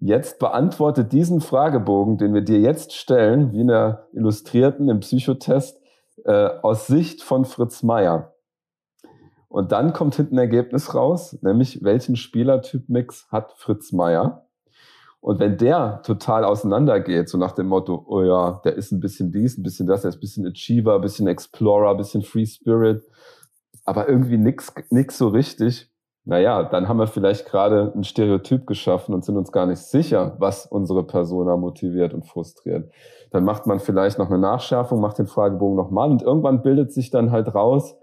Jetzt 0.00 0.38
beantworte 0.38 1.04
diesen 1.04 1.40
Fragebogen, 1.40 2.18
den 2.18 2.32
wir 2.32 2.42
dir 2.42 2.60
jetzt 2.60 2.94
stellen, 2.94 3.52
wie 3.52 3.60
in 3.60 3.68
der 3.68 4.06
Illustrierten 4.12 4.88
im 4.88 5.00
Psychotest, 5.00 5.80
äh, 6.24 6.48
aus 6.62 6.86
Sicht 6.86 7.22
von 7.22 7.44
Fritz 7.44 7.82
Meier. 7.82 8.32
Und 9.48 9.72
dann 9.72 9.92
kommt 9.92 10.14
hinten 10.14 10.36
ein 10.36 10.40
Ergebnis 10.40 10.94
raus, 10.94 11.38
nämlich 11.42 11.82
welchen 11.82 12.16
Spielertyp-Mix 12.16 13.28
hat 13.30 13.52
Fritz 13.56 13.92
Meier. 13.92 14.46
Und 15.20 15.40
wenn 15.40 15.56
der 15.58 16.00
total 16.02 16.44
auseinandergeht, 16.44 17.28
so 17.28 17.38
nach 17.38 17.52
dem 17.52 17.66
Motto, 17.66 18.04
oh 18.06 18.22
ja, 18.22 18.60
der 18.64 18.74
ist 18.76 18.92
ein 18.92 19.00
bisschen 19.00 19.32
dies, 19.32 19.58
ein 19.58 19.62
bisschen 19.62 19.86
das, 19.86 20.02
der 20.02 20.10
ist 20.10 20.16
ein 20.16 20.20
bisschen 20.20 20.46
Achiever, 20.46 20.94
ein 20.94 21.00
bisschen 21.00 21.26
Explorer, 21.26 21.90
ein 21.90 21.96
bisschen 21.96 22.22
Free 22.22 22.46
Spirit, 22.46 23.04
aber 23.84 24.08
irgendwie 24.08 24.38
nix, 24.38 24.72
nix 24.90 25.18
so 25.18 25.28
richtig, 25.28 25.90
naja, 26.28 26.62
dann 26.62 26.88
haben 26.88 26.98
wir 26.98 27.06
vielleicht 27.06 27.46
gerade 27.46 27.90
ein 27.96 28.04
Stereotyp 28.04 28.66
geschaffen 28.66 29.14
und 29.14 29.24
sind 29.24 29.38
uns 29.38 29.50
gar 29.50 29.64
nicht 29.64 29.80
sicher, 29.80 30.36
was 30.38 30.66
unsere 30.66 31.02
Persona 31.02 31.56
motiviert 31.56 32.12
und 32.12 32.26
frustriert. 32.26 32.92
Dann 33.30 33.44
macht 33.44 33.66
man 33.66 33.80
vielleicht 33.80 34.18
noch 34.18 34.28
eine 34.28 34.38
Nachschärfung, 34.38 35.00
macht 35.00 35.16
den 35.16 35.26
Fragebogen 35.26 35.74
nochmal 35.74 36.10
und 36.10 36.20
irgendwann 36.20 36.60
bildet 36.60 36.92
sich 36.92 37.10
dann 37.10 37.32
halt 37.32 37.54
raus, 37.54 37.96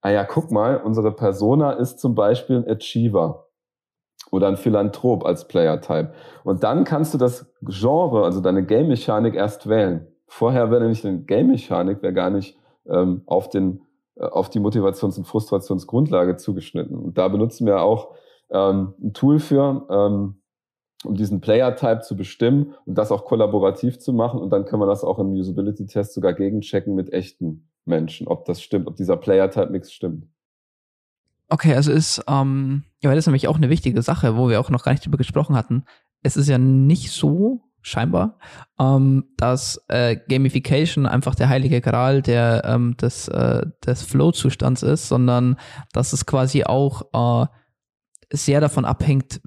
ah 0.00 0.10
ja, 0.10 0.24
guck 0.24 0.50
mal, 0.50 0.78
unsere 0.78 1.12
Persona 1.12 1.70
ist 1.70 2.00
zum 2.00 2.16
Beispiel 2.16 2.56
ein 2.56 2.68
Achiever 2.68 3.46
oder 4.32 4.48
ein 4.48 4.56
Philanthrop 4.56 5.24
als 5.24 5.46
Player-Type. 5.46 6.10
Und 6.42 6.64
dann 6.64 6.82
kannst 6.82 7.14
du 7.14 7.18
das 7.18 7.48
Genre, 7.62 8.24
also 8.24 8.40
deine 8.40 8.66
Game-Mechanik 8.66 9.36
erst 9.36 9.68
wählen. 9.68 10.08
Vorher 10.26 10.72
wäre 10.72 10.80
nämlich 10.80 11.06
eine 11.06 11.20
Game-Mechanik, 11.20 12.02
wäre 12.02 12.12
gar 12.12 12.30
nicht 12.30 12.58
ähm, 12.88 13.22
auf 13.26 13.48
den 13.48 13.82
auf 14.18 14.50
die 14.50 14.60
Motivations- 14.60 15.18
und 15.18 15.26
Frustrationsgrundlage 15.26 16.36
zugeschnitten. 16.36 16.96
Und 16.96 17.18
da 17.18 17.28
benutzen 17.28 17.66
wir 17.66 17.82
auch 17.82 18.14
ähm, 18.50 18.94
ein 19.02 19.12
Tool 19.12 19.38
für, 19.38 19.86
ähm, 19.90 20.40
um 21.04 21.14
diesen 21.14 21.40
Player-Type 21.40 22.00
zu 22.00 22.16
bestimmen 22.16 22.74
und 22.84 22.96
das 22.96 23.12
auch 23.12 23.24
kollaborativ 23.24 23.98
zu 23.98 24.12
machen. 24.12 24.40
Und 24.40 24.50
dann 24.50 24.64
können 24.64 24.82
wir 24.82 24.86
das 24.86 25.04
auch 25.04 25.18
im 25.18 25.32
Usability-Test 25.32 26.14
sogar 26.14 26.32
gegenchecken 26.32 26.94
mit 26.94 27.12
echten 27.12 27.68
Menschen, 27.84 28.26
ob 28.26 28.44
das 28.44 28.60
stimmt, 28.60 28.88
ob 28.88 28.96
dieser 28.96 29.16
Player-Type-Mix 29.16 29.92
stimmt. 29.92 30.26
Okay, 31.50 31.74
also 31.74 31.92
ist, 31.92 32.22
ähm, 32.28 32.84
ja, 33.00 33.10
das 33.10 33.20
ist 33.20 33.26
nämlich 33.26 33.48
auch 33.48 33.56
eine 33.56 33.70
wichtige 33.70 34.02
Sache, 34.02 34.36
wo 34.36 34.48
wir 34.48 34.60
auch 34.60 34.70
noch 34.70 34.84
gar 34.84 34.92
nicht 34.92 35.04
drüber 35.04 35.16
gesprochen 35.16 35.56
hatten. 35.56 35.84
Es 36.22 36.36
ist 36.36 36.48
ja 36.48 36.58
nicht 36.58 37.10
so, 37.10 37.62
scheinbar, 37.88 38.38
ähm, 38.78 39.24
dass 39.36 39.84
äh, 39.88 40.16
Gamification 40.28 41.06
einfach 41.06 41.34
der 41.34 41.48
heilige 41.48 41.80
Gral 41.80 42.22
der, 42.22 42.62
ähm, 42.64 42.96
des, 42.96 43.28
äh, 43.28 43.66
des 43.86 44.02
Flow-Zustands 44.02 44.82
ist, 44.82 45.08
sondern 45.08 45.56
dass 45.92 46.12
es 46.12 46.26
quasi 46.26 46.64
auch 46.64 47.02
äh, 47.12 47.46
sehr 48.30 48.60
davon 48.60 48.84
abhängt, 48.84 49.40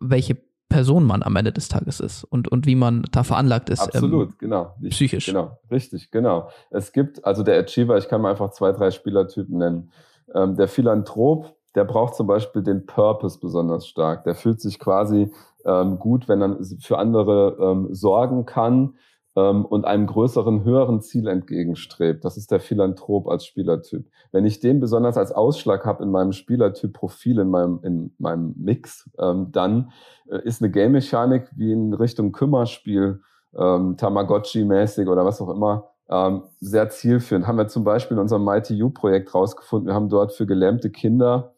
welche 0.00 0.38
Person 0.68 1.04
man 1.04 1.22
am 1.22 1.36
Ende 1.36 1.52
des 1.52 1.68
Tages 1.68 2.00
ist 2.00 2.24
und, 2.24 2.48
und 2.48 2.66
wie 2.66 2.74
man 2.74 3.04
da 3.12 3.22
veranlagt 3.22 3.70
ist. 3.70 3.82
Ähm, 3.82 3.86
Absolut, 3.86 4.28
ähm, 4.30 4.36
genau. 4.38 4.74
Ich, 4.80 4.90
psychisch. 4.90 5.26
Genau, 5.26 5.58
richtig, 5.70 6.10
genau. 6.10 6.48
Es 6.70 6.92
gibt, 6.92 7.24
also 7.24 7.42
der 7.42 7.60
Achiever, 7.60 7.96
ich 7.98 8.08
kann 8.08 8.20
mal 8.20 8.30
einfach 8.30 8.50
zwei, 8.50 8.72
drei 8.72 8.90
Spielertypen 8.90 9.58
nennen. 9.58 9.92
Ähm, 10.34 10.56
der 10.56 10.66
Philanthrop, 10.66 11.56
der 11.76 11.84
braucht 11.84 12.16
zum 12.16 12.26
Beispiel 12.26 12.62
den 12.62 12.84
Purpose 12.86 13.38
besonders 13.38 13.86
stark. 13.86 14.24
Der 14.24 14.34
fühlt 14.34 14.60
sich 14.60 14.78
quasi 14.78 15.30
ähm, 15.66 15.98
gut, 15.98 16.28
wenn 16.28 16.42
er 16.42 16.58
für 16.80 16.98
andere 16.98 17.56
ähm, 17.60 17.88
sorgen 17.92 18.46
kann 18.46 18.94
ähm, 19.36 19.64
und 19.64 19.84
einem 19.84 20.06
größeren, 20.06 20.64
höheren 20.64 21.00
Ziel 21.00 21.26
entgegenstrebt. 21.28 22.24
Das 22.24 22.36
ist 22.36 22.50
der 22.50 22.60
Philanthrop 22.60 23.28
als 23.28 23.44
Spielertyp. 23.44 24.06
Wenn 24.32 24.46
ich 24.46 24.60
den 24.60 24.80
besonders 24.80 25.16
als 25.18 25.32
Ausschlag 25.32 25.84
habe 25.84 26.02
in 26.02 26.10
meinem 26.10 26.32
Spielertyp-Profil, 26.32 27.40
in 27.40 27.50
meinem, 27.50 27.80
in 27.82 28.14
meinem 28.18 28.54
Mix, 28.56 29.10
ähm, 29.18 29.52
dann 29.52 29.90
äh, 30.30 30.40
ist 30.44 30.62
eine 30.62 30.70
Game-Mechanik 30.70 31.50
wie 31.56 31.72
in 31.72 31.92
Richtung 31.92 32.32
Kümmerspiel, 32.32 33.20
ähm, 33.56 33.96
Tamagotchi-mäßig 33.96 35.08
oder 35.08 35.24
was 35.24 35.40
auch 35.40 35.50
immer, 35.50 35.90
ähm, 36.08 36.42
sehr 36.60 36.88
zielführend. 36.88 37.46
Haben 37.46 37.58
wir 37.58 37.68
zum 37.68 37.84
Beispiel 37.84 38.16
in 38.16 38.20
unserem 38.20 38.44
Mighty 38.44 38.80
U-Projekt 38.80 39.34
rausgefunden. 39.34 39.88
Wir 39.88 39.94
haben 39.94 40.08
dort 40.08 40.32
für 40.32 40.46
gelähmte 40.46 40.90
Kinder 40.90 41.54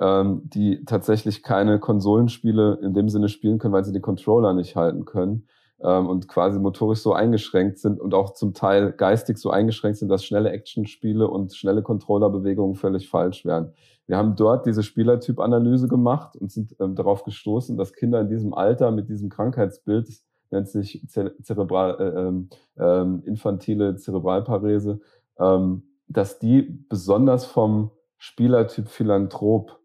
ähm, 0.00 0.42
die 0.44 0.84
tatsächlich 0.84 1.42
keine 1.42 1.78
Konsolenspiele 1.78 2.78
in 2.82 2.94
dem 2.94 3.08
Sinne 3.08 3.28
spielen 3.28 3.58
können, 3.58 3.74
weil 3.74 3.84
sie 3.84 3.92
die 3.92 4.00
Controller 4.00 4.54
nicht 4.54 4.74
halten 4.74 5.04
können 5.04 5.46
ähm, 5.82 6.08
und 6.08 6.26
quasi 6.26 6.58
motorisch 6.58 7.00
so 7.00 7.12
eingeschränkt 7.12 7.78
sind 7.78 8.00
und 8.00 8.14
auch 8.14 8.32
zum 8.32 8.54
Teil 8.54 8.92
geistig 8.92 9.38
so 9.38 9.50
eingeschränkt 9.50 9.98
sind, 9.98 10.08
dass 10.08 10.24
schnelle 10.24 10.50
Actionspiele 10.50 11.28
und 11.28 11.54
schnelle 11.54 11.82
Controllerbewegungen 11.82 12.76
völlig 12.76 13.08
falsch 13.10 13.44
wären. 13.44 13.74
Wir 14.06 14.16
haben 14.16 14.36
dort 14.36 14.66
diese 14.66 14.82
Spielertyp-Analyse 14.82 15.86
gemacht 15.86 16.34
und 16.34 16.50
sind 16.50 16.74
ähm, 16.80 16.94
darauf 16.94 17.22
gestoßen, 17.22 17.76
dass 17.76 17.92
Kinder 17.92 18.20
in 18.22 18.28
diesem 18.28 18.54
Alter 18.54 18.90
mit 18.90 19.08
diesem 19.08 19.28
Krankheitsbild, 19.28 20.08
das 20.08 20.24
nennt 20.50 20.68
sich 20.68 21.06
Zerebral, 21.08 22.48
äh, 22.78 22.82
ähm, 22.82 23.22
infantile 23.24 23.96
Zerebralparese, 23.96 25.00
ähm, 25.38 25.82
dass 26.08 26.38
die 26.38 26.62
besonders 26.88 27.44
vom 27.44 27.92
Spielertyp 28.18 28.88
Philanthrop 28.88 29.79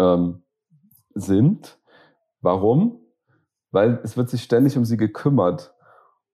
ähm, 0.00 0.42
sind. 1.14 1.78
Warum? 2.40 3.00
Weil 3.70 4.00
es 4.02 4.16
wird 4.16 4.30
sich 4.30 4.42
ständig 4.42 4.76
um 4.76 4.84
sie 4.84 4.96
gekümmert, 4.96 5.74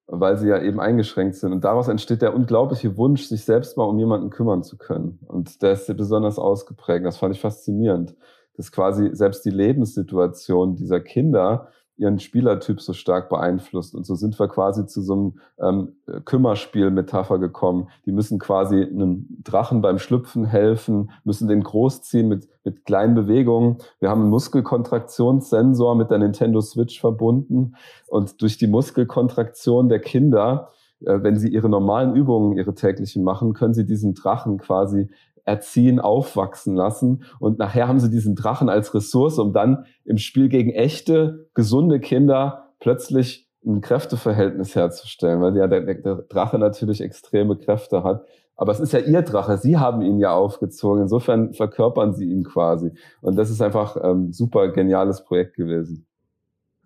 weil 0.06 0.38
sie 0.38 0.48
ja 0.48 0.60
eben 0.62 0.80
eingeschränkt 0.80 1.34
sind. 1.34 1.52
Und 1.52 1.64
daraus 1.64 1.88
entsteht 1.88 2.22
der 2.22 2.34
unglaubliche 2.34 2.96
Wunsch, 2.96 3.24
sich 3.24 3.44
selbst 3.44 3.76
mal 3.76 3.84
um 3.84 3.98
jemanden 3.98 4.30
kümmern 4.30 4.62
zu 4.62 4.78
können. 4.78 5.18
Und 5.26 5.62
der 5.62 5.72
ist 5.72 5.94
besonders 5.96 6.38
ausgeprägt. 6.38 7.04
Das 7.04 7.18
fand 7.18 7.34
ich 7.34 7.40
faszinierend, 7.40 8.14
dass 8.54 8.72
quasi 8.72 9.10
selbst 9.12 9.44
die 9.44 9.50
Lebenssituation 9.50 10.76
dieser 10.76 11.00
Kinder 11.00 11.68
ihren 11.96 12.18
Spielertyp 12.18 12.80
so 12.80 12.92
stark 12.92 13.28
beeinflusst. 13.28 13.94
Und 13.94 14.04
so 14.04 14.14
sind 14.14 14.38
wir 14.38 14.48
quasi 14.48 14.86
zu 14.86 15.00
so 15.00 15.12
einem 15.12 15.40
ähm, 15.58 16.22
Kümmerspiel-Metapher 16.24 17.38
gekommen. 17.38 17.88
Die 18.04 18.12
müssen 18.12 18.38
quasi 18.38 18.82
einem 18.82 19.26
Drachen 19.42 19.80
beim 19.80 19.98
Schlüpfen 19.98 20.44
helfen, 20.44 21.10
müssen 21.24 21.48
den 21.48 21.62
großziehen 21.62 22.28
mit, 22.28 22.48
mit 22.64 22.84
kleinen 22.84 23.14
Bewegungen. 23.14 23.78
Wir 23.98 24.10
haben 24.10 24.22
einen 24.22 24.30
Muskelkontraktionssensor 24.30 25.94
mit 25.94 26.10
der 26.10 26.18
Nintendo 26.18 26.60
Switch 26.60 27.00
verbunden. 27.00 27.76
Und 28.06 28.42
durch 28.42 28.58
die 28.58 28.66
Muskelkontraktion 28.66 29.88
der 29.88 30.00
Kinder 30.00 30.70
äh, 31.00 31.22
wenn 31.22 31.38
sie 31.38 31.48
ihre 31.48 31.68
normalen 31.68 32.14
Übungen, 32.14 32.56
ihre 32.56 32.74
täglichen 32.74 33.22
machen, 33.22 33.52
können 33.52 33.74
sie 33.74 33.84
diesen 33.84 34.14
Drachen 34.14 34.58
quasi 34.58 35.08
erziehen, 35.46 36.00
aufwachsen 36.00 36.74
lassen. 36.74 37.24
Und 37.38 37.58
nachher 37.58 37.88
haben 37.88 38.00
sie 38.00 38.10
diesen 38.10 38.34
Drachen 38.34 38.68
als 38.68 38.92
Ressource, 38.92 39.38
um 39.38 39.52
dann 39.52 39.86
im 40.04 40.18
Spiel 40.18 40.48
gegen 40.48 40.70
echte, 40.70 41.48
gesunde 41.54 42.00
Kinder 42.00 42.64
plötzlich 42.80 43.48
ein 43.64 43.80
Kräfteverhältnis 43.80 44.74
herzustellen, 44.74 45.40
weil 45.40 45.56
ja 45.56 45.66
der, 45.66 45.94
der 45.94 46.16
Drache 46.28 46.58
natürlich 46.58 47.00
extreme 47.00 47.56
Kräfte 47.56 48.04
hat. 48.04 48.24
Aber 48.56 48.72
es 48.72 48.80
ist 48.80 48.92
ja 48.92 49.00
ihr 49.00 49.22
Drache, 49.22 49.58
sie 49.58 49.76
haben 49.76 50.02
ihn 50.02 50.18
ja 50.18 50.32
aufgezogen. 50.32 51.02
Insofern 51.02 51.52
verkörpern 51.52 52.14
sie 52.14 52.30
ihn 52.30 52.44
quasi. 52.44 52.92
Und 53.20 53.36
das 53.36 53.50
ist 53.50 53.60
einfach 53.60 53.96
ähm, 54.02 54.32
super 54.32 54.68
geniales 54.68 55.24
Projekt 55.24 55.56
gewesen. 55.56 56.06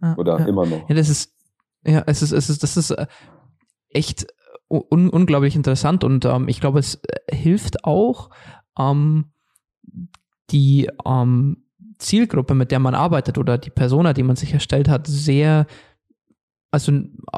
Ja, 0.03 0.17
Oder 0.17 0.41
ja. 0.41 0.47
immer 0.47 0.67
noch. 0.67 0.89
Ja, 0.89 0.95
das 0.97 1.09
ist, 1.09 1.33
ja, 1.85 2.03
es 2.07 2.23
ist, 2.23 2.33
es 2.33 2.51
ist, 2.51 2.63
das 2.63 2.77
ist 2.77 2.91
äh, 2.91 3.07
echt 3.89 4.27
un 4.71 5.11
unglaublich 5.11 5.57
interessant 5.57 6.05
und 6.05 6.25
ähm, 6.25 6.49
ich 6.49 6.61
glaube, 6.61 6.79
es 6.79 6.97
äh, 6.97 7.35
hilft 7.35 7.85
auch, 7.85 8.31
ähm, 8.79 9.27
die 10.51 10.89
ähm, 11.05 11.65
Zielgruppe, 11.99 12.55
mit 12.55 12.71
der 12.71 12.79
man 12.79 12.95
arbeitet 12.95 13.39
oder 13.39 13.59
die 13.59 13.71
Persona, 13.71 14.13
die 14.13 14.23
man 14.23 14.37
sich 14.37 14.53
erstellt 14.53 14.89
hat, 14.89 15.07
sehr, 15.07 15.67
also 16.71 16.93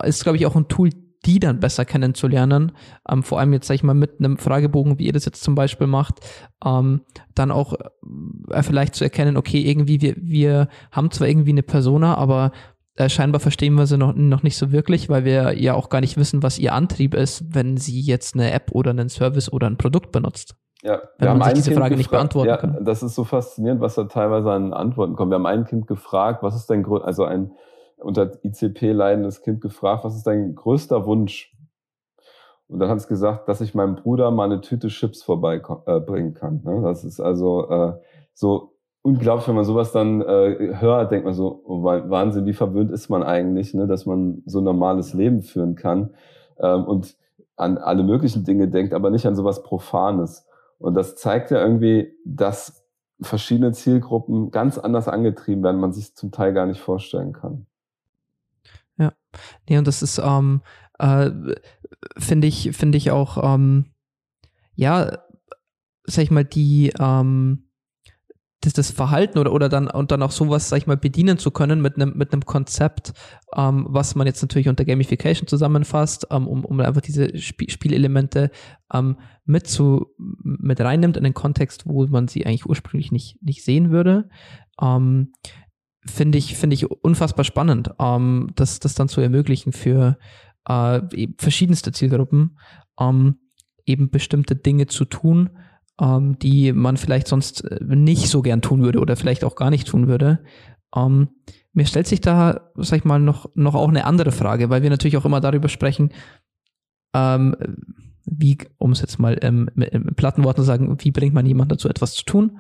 ist, 0.05 0.23
glaube 0.23 0.37
ich, 0.37 0.47
auch 0.47 0.57
ein 0.57 0.69
Tool, 0.69 0.91
die 1.25 1.39
dann 1.39 1.61
besser 1.61 1.85
kennenzulernen. 1.85 2.73
Ähm, 3.09 3.23
vor 3.23 3.39
allem 3.39 3.53
jetzt, 3.53 3.67
sag 3.67 3.75
ich 3.75 3.83
mal, 3.83 3.95
mit 3.95 4.19
einem 4.19 4.39
Fragebogen, 4.39 4.99
wie 4.99 5.07
ihr 5.07 5.13
das 5.13 5.25
jetzt 5.25 5.43
zum 5.43 5.55
Beispiel 5.55 5.87
macht, 5.87 6.21
ähm, 6.65 7.03
dann 7.35 7.51
auch 7.51 7.75
äh, 8.51 8.63
vielleicht 8.63 8.95
zu 8.95 9.05
erkennen, 9.05 9.37
okay, 9.37 9.61
irgendwie, 9.61 10.01
wir, 10.01 10.15
wir 10.17 10.69
haben 10.91 11.11
zwar 11.11 11.29
irgendwie 11.29 11.51
eine 11.51 11.63
Persona, 11.63 12.17
aber 12.17 12.53
äh, 12.97 13.09
scheinbar 13.09 13.41
verstehen 13.41 13.75
wir 13.75 13.87
sie 13.87 13.97
noch, 13.97 14.15
noch 14.15 14.43
nicht 14.43 14.57
so 14.57 14.71
wirklich, 14.73 15.09
weil 15.09 15.25
wir 15.25 15.59
ja 15.59 15.75
auch 15.75 15.89
gar 15.89 16.01
nicht 16.01 16.17
wissen, 16.17 16.43
was 16.43 16.59
ihr 16.59 16.75
Antrieb 16.75 17.15
ist, 17.15 17.55
wenn 17.55 17.77
sie 17.77 18.01
jetzt 18.01 18.35
eine 18.35 18.53
App 18.53 18.71
oder 18.73 18.91
einen 18.91 19.09
Service 19.09 19.53
oder 19.53 19.67
ein 19.67 19.79
Produkt 19.79 20.13
benutzt. 20.13 20.57
Ja, 20.83 21.01
wenn 21.19 21.29
wir 21.29 21.35
man 21.35 21.45
sich 21.45 21.55
diese 21.55 21.71
kind 21.71 21.81
Frage 21.81 21.97
nicht 21.97 22.11
beantworten 22.11 22.49
ja, 22.49 22.57
kann. 22.57 22.85
Das 22.85 23.03
ist 23.03 23.15
so 23.15 23.25
faszinierend, 23.25 23.81
was 23.81 23.95
da 23.95 24.05
teilweise 24.05 24.51
an 24.51 24.73
Antworten 24.73 25.15
kommt. 25.15 25.31
Wir 25.31 25.37
haben 25.37 25.47
ein 25.47 25.65
Kind 25.65 25.87
gefragt, 25.87 26.43
was 26.43 26.57
ist 26.57 26.69
dein 26.69 26.83
Grund, 26.83 27.05
also 27.05 27.25
ein 27.25 27.53
unter 27.99 28.33
ICP 28.45 28.93
leidendes 28.93 29.43
Kind 29.43 29.61
gefragt, 29.61 30.05
was 30.05 30.17
ist 30.17 30.27
dein 30.27 30.57
größter 30.57 31.07
Wunsch? 31.07 31.57
Und 32.67 32.81
dann 32.81 32.89
hat 32.89 32.99
es 32.99 33.07
gesagt, 33.07 33.49
dass 33.49 33.61
ich 33.61 33.75
meinem 33.75 33.95
Bruder 33.95 34.31
mal 34.31 34.45
eine 34.45 34.61
Tüte 34.61 34.89
Chips 34.89 35.23
vorbeibringen 35.23 36.35
äh, 36.35 36.39
kann. 36.39 36.63
Ne? 36.65 36.81
Das 36.83 37.05
ist 37.05 37.21
also 37.21 37.69
äh, 37.71 37.93
so 38.35 38.72
unglaublich, 39.03 39.49
wenn 39.49 39.57
man 39.57 39.65
sowas 39.65 39.93
dann 39.93 40.23
äh, 40.23 40.77
hört, 40.79 41.11
denkt 41.11 41.25
man 41.25 41.35
so, 41.35 41.63
oh, 41.67 41.83
Wahnsinn, 41.83 42.47
wie 42.47 42.53
verwöhnt 42.53 42.91
ist 42.91 43.09
man 43.09 43.23
eigentlich, 43.23 43.75
ne, 43.75 43.87
dass 43.87 44.07
man 44.07 44.43
so 44.47 44.61
ein 44.61 44.65
normales 44.65 45.13
Leben 45.13 45.43
führen 45.43 45.75
kann 45.75 46.15
ähm, 46.59 46.85
und 46.85 47.17
an 47.57 47.79
alle 47.79 48.03
möglichen 48.03 48.45
Dinge 48.45 48.69
denkt, 48.69 48.95
aber 48.95 49.11
nicht 49.11 49.27
an 49.27 49.37
sowas 49.37 49.63
Profanes. 49.63 50.47
Und 50.79 50.95
das 50.95 51.17
zeigt 51.17 51.51
ja 51.51 51.61
irgendwie, 51.61 52.13
dass 52.25 52.85
verschiedene 53.21 53.73
Zielgruppen 53.73 54.51
ganz 54.51 54.79
anders 54.79 55.09
angetrieben 55.09 55.63
werden, 55.63 55.81
man 55.81 55.93
sich 55.93 56.15
zum 56.17 56.33
Teil 56.33 56.53
gar 56.53 56.67
nicht 56.67 56.81
vorstellen 56.81 57.33
kann. 57.33 57.67
Ja, 58.99 59.13
nee, 59.69 59.79
und 59.79 59.87
das 59.87 60.03
ist, 60.03 60.19
ähm, 60.19 60.63
äh, 60.99 61.31
finde 62.19 62.47
ich, 62.47 62.77
finde 62.77 62.99
ich 62.99 63.11
auch, 63.11 63.55
ähm, 63.55 63.87
ja, 64.75 65.19
sag 66.05 66.25
ich 66.25 66.31
mal, 66.31 66.45
die, 66.45 66.93
ähm, 66.99 67.69
das, 68.63 68.73
das 68.73 68.91
Verhalten 68.91 69.39
oder, 69.39 69.53
oder 69.53 69.69
dann 69.69 69.89
und 69.89 70.13
dann 70.13 70.23
auch 70.23 70.31
sowas, 70.31 70.69
sag 70.69 70.79
ich 70.79 70.87
mal, 70.87 70.97
bedienen 70.97 71.37
zu 71.37 71.51
können 71.51 71.83
mit 71.83 71.97
einem 71.97 72.17
mit 72.17 72.33
einem 72.33 72.45
Konzept, 72.45 73.13
ähm, 73.57 73.87
was 73.89 74.15
man 74.15 74.27
jetzt 74.27 74.41
natürlich 74.41 74.69
unter 74.69 74.85
Gamification 74.85 75.49
zusammenfasst, 75.49 76.29
ähm, 76.31 76.47
um, 76.47 76.65
um 76.65 76.81
einfach 76.81 77.01
diese 77.01 77.27
Sp 77.35 77.67
Spielelemente 77.69 78.51
ähm, 78.93 79.19
mit 79.45 79.67
zu 79.67 80.15
mit 80.17 80.81
reinnimmt 80.81 81.17
in 81.17 81.25
den 81.25 81.35
Kontext, 81.35 81.87
wo 81.87 82.07
man 82.07 82.29
sie 82.29 82.47
eigentlich 82.47 82.67
ursprünglich 82.67 83.11
nicht 83.11 83.43
nicht 83.43 83.65
sehen 83.65 83.91
würde. 83.91 84.29
Ähm, 84.81 85.33
finde 86.07 86.39
ich 86.39 86.57
finde 86.57 86.75
ich 86.75 86.89
unfassbar 86.89 87.45
spannend, 87.45 87.91
ähm, 87.99 88.51
das 88.55 88.79
das 88.79 88.95
dann 88.95 89.09
zu 89.09 89.21
ermöglichen 89.21 89.73
für 89.73 90.19
äh, 90.67 91.01
verschiedenste 91.37 91.91
Zielgruppen, 91.91 92.59
ähm, 93.01 93.39
eben 93.87 94.11
bestimmte 94.11 94.55
Dinge 94.55 94.87
zu 94.87 95.05
tun 95.05 95.51
ähm, 96.03 96.39
die 96.39 96.73
man 96.73 96.97
vielleicht 96.97 97.29
sonst 97.29 97.63
äh, 97.65 97.79
nicht 97.83 98.29
so 98.29 98.43
gern 98.43 98.61
tun 98.61 98.83
würde 98.83 98.99
oder 98.99 99.17
vielleicht 99.17 99.45
auch 99.45 99.55
gar 99.55 99.71
nicht 99.71 99.87
tun 99.87 100.09
würde. 100.09 100.41
Ähm, 100.95 101.29
mir 101.73 101.87
stellt 101.87 102.09
sich 102.09 102.21
da, 102.21 102.73
sag 102.75 102.99
ich 102.99 103.05
mal, 103.05 103.21
noch, 103.21 103.51
noch 103.55 103.75
auch 103.75 103.89
eine 103.89 104.05
andere 104.05 104.33
Frage, 104.33 104.69
weil 104.69 104.83
wir 104.83 104.91
natürlich 104.91 105.17
auch 105.17 105.25
immer 105.25 105.41
darüber 105.41 105.69
sprechen, 105.69 106.13
ähm, 107.15 107.55
wie, 108.25 108.59
um 108.79 108.93
es 108.93 109.01
jetzt 109.01 109.19
mal 109.19 109.39
ähm, 109.43 109.71
mit, 109.75 109.93
mit 109.93 110.17
platten 110.17 110.45
Worten 110.45 110.61
zu 110.61 110.67
sagen, 110.67 110.97
wie 111.01 111.11
bringt 111.13 111.35
man 111.35 111.47
jemanden 111.47 111.71
dazu, 111.71 111.89
etwas 111.89 112.15
zu 112.15 112.25
tun? 112.25 112.59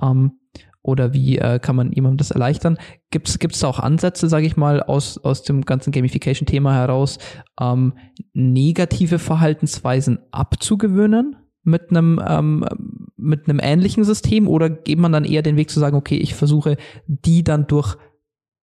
Ähm, 0.00 0.38
oder 0.82 1.14
wie 1.14 1.38
äh, 1.38 1.58
kann 1.58 1.76
man 1.76 1.92
jemandem 1.92 2.18
das 2.18 2.30
erleichtern? 2.30 2.78
Gibt 3.10 3.28
es 3.28 3.58
da 3.58 3.68
auch 3.68 3.80
Ansätze, 3.80 4.28
sage 4.28 4.46
ich 4.46 4.56
mal, 4.56 4.82
aus, 4.82 5.18
aus 5.18 5.42
dem 5.42 5.62
ganzen 5.62 5.92
Gamification-Thema 5.92 6.74
heraus, 6.74 7.18
ähm, 7.58 7.94
negative 8.34 9.18
Verhaltensweisen 9.18 10.18
abzugewöhnen? 10.30 11.36
Mit 11.64 11.90
einem 11.90 12.20
ähm, 12.26 12.64
mit 13.16 13.48
einem 13.48 13.58
ähnlichen 13.60 14.04
System 14.04 14.48
oder 14.48 14.70
geht 14.70 14.98
man 14.98 15.12
dann 15.12 15.24
eher 15.24 15.42
den 15.42 15.56
Weg 15.56 15.70
zu 15.70 15.80
sagen, 15.80 15.96
okay, 15.96 16.16
ich 16.16 16.34
versuche 16.34 16.76
die 17.06 17.42
dann 17.42 17.66
durch 17.66 17.96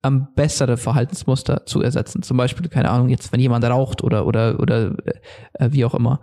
ähm, 0.03 0.27
bessere 0.35 0.77
Verhaltensmuster 0.77 1.65
zu 1.65 1.81
ersetzen. 1.81 2.23
Zum 2.23 2.37
Beispiel, 2.37 2.67
keine 2.69 2.89
Ahnung, 2.89 3.09
jetzt 3.09 3.31
wenn 3.33 3.39
jemand 3.39 3.65
raucht 3.65 4.03
oder 4.03 4.25
oder 4.25 4.59
oder 4.59 4.95
äh, 5.53 5.69
wie 5.71 5.85
auch 5.85 5.95
immer. 5.95 6.21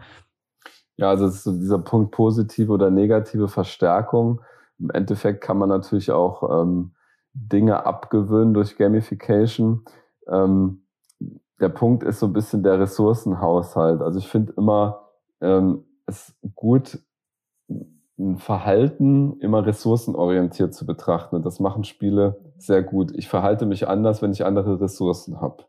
Ja, 0.97 1.11
also 1.11 1.29
so 1.29 1.53
dieser 1.53 1.79
Punkt 1.79 2.13
positive 2.13 2.73
oder 2.73 2.91
negative 2.91 3.49
Verstärkung. 3.49 4.41
Im 4.79 4.91
Endeffekt 4.91 5.41
kann 5.43 5.59
man 5.59 5.69
natürlich 5.69 6.11
auch 6.11 6.63
ähm, 6.63 6.93
Dinge 7.33 7.87
abgewöhnen 7.87 8.55
durch 8.55 8.77
Gamification. 8.77 9.85
Ähm, 10.29 10.83
der 11.61 11.69
Punkt 11.69 12.03
ist 12.05 12.21
so 12.21 12.27
ein 12.27 12.33
bisschen 12.33 12.63
der 12.63 12.79
Ressourcenhaushalt. 12.81 14.01
Also 14.01 14.19
ich 14.19 14.29
finde 14.29 14.53
immer 14.57 15.09
ähm, 15.41 15.85
es 16.09 16.35
gut, 16.55 16.99
ein 18.19 18.39
Verhalten 18.39 19.39
immer 19.41 19.65
ressourcenorientiert 19.65 20.75
zu 20.75 20.87
betrachten. 20.87 21.37
Und 21.37 21.47
das 21.47 21.61
machen 21.61 21.85
Spiele 21.85 22.41
sehr 22.57 22.83
gut. 22.83 23.13
Ich 23.17 23.29
verhalte 23.29 23.67
mich 23.67 23.87
anders, 23.87 24.23
wenn 24.23 24.33
ich 24.33 24.45
andere 24.45 24.81
Ressourcen 24.81 25.41
habe. 25.41 25.65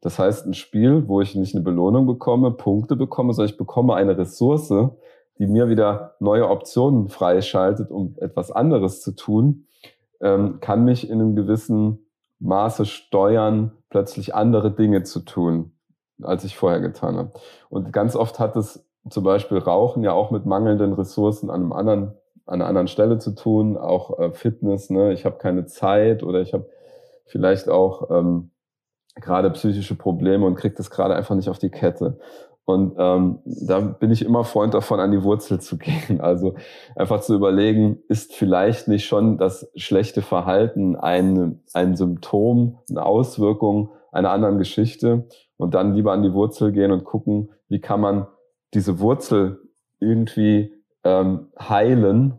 Das 0.00 0.18
heißt, 0.18 0.46
ein 0.46 0.54
Spiel, 0.54 1.08
wo 1.08 1.20
ich 1.20 1.34
nicht 1.34 1.54
eine 1.54 1.64
Belohnung 1.64 2.06
bekomme, 2.06 2.52
Punkte 2.52 2.94
bekomme, 2.94 3.32
sondern 3.32 3.50
ich 3.50 3.58
bekomme 3.58 3.94
eine 3.94 4.16
Ressource, 4.16 4.72
die 5.38 5.46
mir 5.46 5.68
wieder 5.68 6.14
neue 6.20 6.48
Optionen 6.48 7.08
freischaltet, 7.08 7.90
um 7.90 8.16
etwas 8.20 8.50
anderes 8.50 9.02
zu 9.02 9.12
tun, 9.12 9.66
ähm, 10.20 10.58
kann 10.60 10.84
mich 10.84 11.08
in 11.08 11.20
einem 11.20 11.36
gewissen 11.36 12.06
Maße 12.40 12.86
steuern, 12.86 13.72
plötzlich 13.88 14.34
andere 14.34 14.70
Dinge 14.70 15.02
zu 15.02 15.20
tun, 15.20 15.72
als 16.22 16.44
ich 16.44 16.56
vorher 16.56 16.80
getan 16.80 17.16
habe. 17.16 17.32
Und 17.68 17.92
ganz 17.92 18.14
oft 18.14 18.38
hat 18.38 18.56
es 18.56 18.87
zum 19.10 19.24
Beispiel 19.24 19.58
Rauchen 19.58 20.02
ja 20.02 20.12
auch 20.12 20.30
mit 20.30 20.46
mangelnden 20.46 20.92
Ressourcen 20.92 21.50
an 21.50 21.62
einem 21.62 21.72
anderen, 21.72 22.02
an 22.46 22.60
einer 22.60 22.66
anderen 22.66 22.88
Stelle 22.88 23.18
zu 23.18 23.34
tun, 23.34 23.76
auch 23.76 24.18
äh, 24.18 24.32
Fitness, 24.32 24.90
ne? 24.90 25.12
ich 25.12 25.24
habe 25.24 25.38
keine 25.38 25.66
Zeit 25.66 26.22
oder 26.22 26.40
ich 26.40 26.52
habe 26.52 26.68
vielleicht 27.26 27.68
auch 27.68 28.10
ähm, 28.10 28.50
gerade 29.14 29.50
psychische 29.50 29.94
Probleme 29.96 30.46
und 30.46 30.54
kriege 30.54 30.74
das 30.74 30.90
gerade 30.90 31.14
einfach 31.14 31.34
nicht 31.34 31.48
auf 31.48 31.58
die 31.58 31.70
Kette. 31.70 32.18
Und 32.64 32.96
ähm, 32.98 33.38
da 33.46 33.80
bin 33.80 34.10
ich 34.10 34.22
immer 34.22 34.44
Freund 34.44 34.74
davon, 34.74 35.00
an 35.00 35.10
die 35.10 35.22
Wurzel 35.22 35.58
zu 35.58 35.78
gehen. 35.78 36.20
Also 36.20 36.54
einfach 36.96 37.20
zu 37.20 37.34
überlegen, 37.34 37.98
ist 38.08 38.34
vielleicht 38.34 38.88
nicht 38.88 39.06
schon 39.06 39.38
das 39.38 39.70
schlechte 39.74 40.20
Verhalten 40.20 40.94
ein, 40.94 41.62
ein 41.72 41.96
Symptom, 41.96 42.78
eine 42.90 43.06
Auswirkung 43.06 43.90
einer 44.12 44.30
anderen 44.30 44.58
Geschichte 44.58 45.26
und 45.56 45.74
dann 45.74 45.94
lieber 45.94 46.12
an 46.12 46.22
die 46.22 46.32
Wurzel 46.32 46.72
gehen 46.72 46.92
und 46.92 47.04
gucken, 47.04 47.50
wie 47.68 47.80
kann 47.80 48.00
man 48.00 48.26
diese 48.74 49.00
Wurzel 49.00 49.60
irgendwie 50.00 50.72
ähm, 51.04 51.48
heilen, 51.58 52.38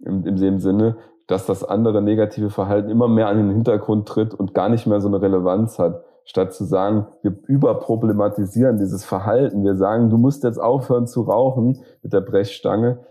im, 0.00 0.26
in 0.26 0.36
dem 0.36 0.58
Sinne, 0.58 0.96
dass 1.26 1.46
das 1.46 1.64
andere 1.64 2.02
negative 2.02 2.50
Verhalten 2.50 2.90
immer 2.90 3.08
mehr 3.08 3.28
an 3.28 3.38
den 3.38 3.50
Hintergrund 3.50 4.08
tritt 4.08 4.34
und 4.34 4.54
gar 4.54 4.68
nicht 4.68 4.86
mehr 4.86 5.00
so 5.00 5.08
eine 5.08 5.20
Relevanz 5.22 5.78
hat 5.78 6.04
statt 6.24 6.54
zu 6.54 6.64
sagen, 6.64 7.06
wir 7.22 7.36
überproblematisieren 7.46 8.78
dieses 8.78 9.04
Verhalten, 9.04 9.64
wir 9.64 9.76
sagen, 9.76 10.10
du 10.10 10.16
musst 10.16 10.42
jetzt 10.42 10.58
aufhören 10.58 11.06
zu 11.06 11.22
rauchen 11.22 11.82
mit 12.02 12.12
der 12.12 12.22
Brechstange, 12.22 13.04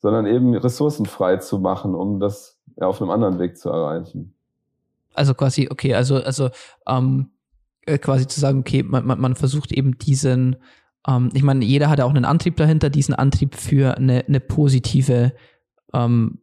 sondern 0.00 0.26
eben 0.26 0.54
ressourcenfrei 0.54 1.36
zu 1.36 1.58
machen, 1.58 1.94
um 1.94 2.18
das 2.18 2.58
ja, 2.76 2.86
auf 2.86 3.00
einem 3.00 3.10
anderen 3.10 3.38
Weg 3.38 3.56
zu 3.56 3.68
erreichen. 3.68 4.34
Also 5.14 5.34
quasi, 5.34 5.68
okay, 5.70 5.94
also, 5.94 6.16
also 6.16 6.50
ähm, 6.86 7.30
äh, 7.86 7.98
quasi 7.98 8.26
zu 8.26 8.40
sagen, 8.40 8.60
okay, 8.60 8.82
man, 8.82 9.06
man 9.06 9.34
versucht 9.36 9.72
eben 9.72 9.98
diesen, 9.98 10.56
ähm, 11.06 11.30
ich 11.34 11.42
meine, 11.42 11.64
jeder 11.64 11.90
hat 11.90 11.98
ja 11.98 12.04
auch 12.04 12.10
einen 12.10 12.24
Antrieb 12.24 12.56
dahinter, 12.56 12.90
diesen 12.90 13.14
Antrieb 13.14 13.54
für 13.54 13.96
eine, 13.96 14.24
eine 14.26 14.40
positive 14.40 15.32
ähm, 15.94 16.38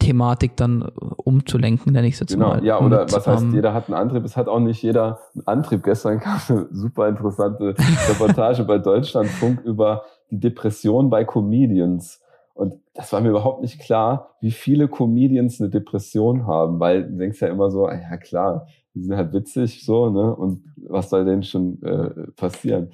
Thematik 0.00 0.56
dann 0.56 0.82
umzulenken, 0.82 1.92
nenne 1.92 2.08
ich 2.08 2.14
es 2.14 2.20
jetzt 2.20 2.32
genau, 2.32 2.48
mal. 2.48 2.64
Ja, 2.64 2.80
oder 2.80 3.02
Und, 3.02 3.12
was 3.12 3.26
heißt, 3.26 3.42
ähm, 3.42 3.54
jeder 3.54 3.74
hat 3.74 3.86
einen 3.86 3.94
Antrieb. 3.94 4.24
Es 4.24 4.36
hat 4.36 4.48
auch 4.48 4.58
nicht 4.58 4.82
jeder 4.82 5.20
einen 5.34 5.46
Antrieb. 5.46 5.82
Gestern 5.84 6.18
kam 6.20 6.40
eine 6.48 6.66
super 6.72 7.08
interessante 7.08 7.74
Reportage 8.08 8.64
bei 8.64 8.78
Deutschlandfunk 8.78 9.60
über 9.60 10.02
die 10.30 10.40
Depression 10.40 11.10
bei 11.10 11.24
Comedians. 11.24 12.20
Und 12.54 12.74
das 12.94 13.12
war 13.12 13.20
mir 13.20 13.30
überhaupt 13.30 13.62
nicht 13.62 13.78
klar, 13.80 14.36
wie 14.40 14.50
viele 14.50 14.88
Comedians 14.88 15.60
eine 15.60 15.70
Depression 15.70 16.46
haben, 16.46 16.80
weil 16.80 17.04
du 17.04 17.16
denkst 17.16 17.40
ja 17.40 17.48
immer 17.48 17.70
so, 17.70 17.88
ja 17.88 18.16
klar, 18.16 18.66
die 18.94 19.02
sind 19.02 19.16
halt 19.16 19.32
witzig 19.32 19.84
so, 19.84 20.10
ne? 20.10 20.34
Und 20.34 20.64
was 20.88 21.10
soll 21.10 21.24
denn 21.24 21.42
schon 21.42 21.80
äh, 21.82 22.30
passieren? 22.36 22.90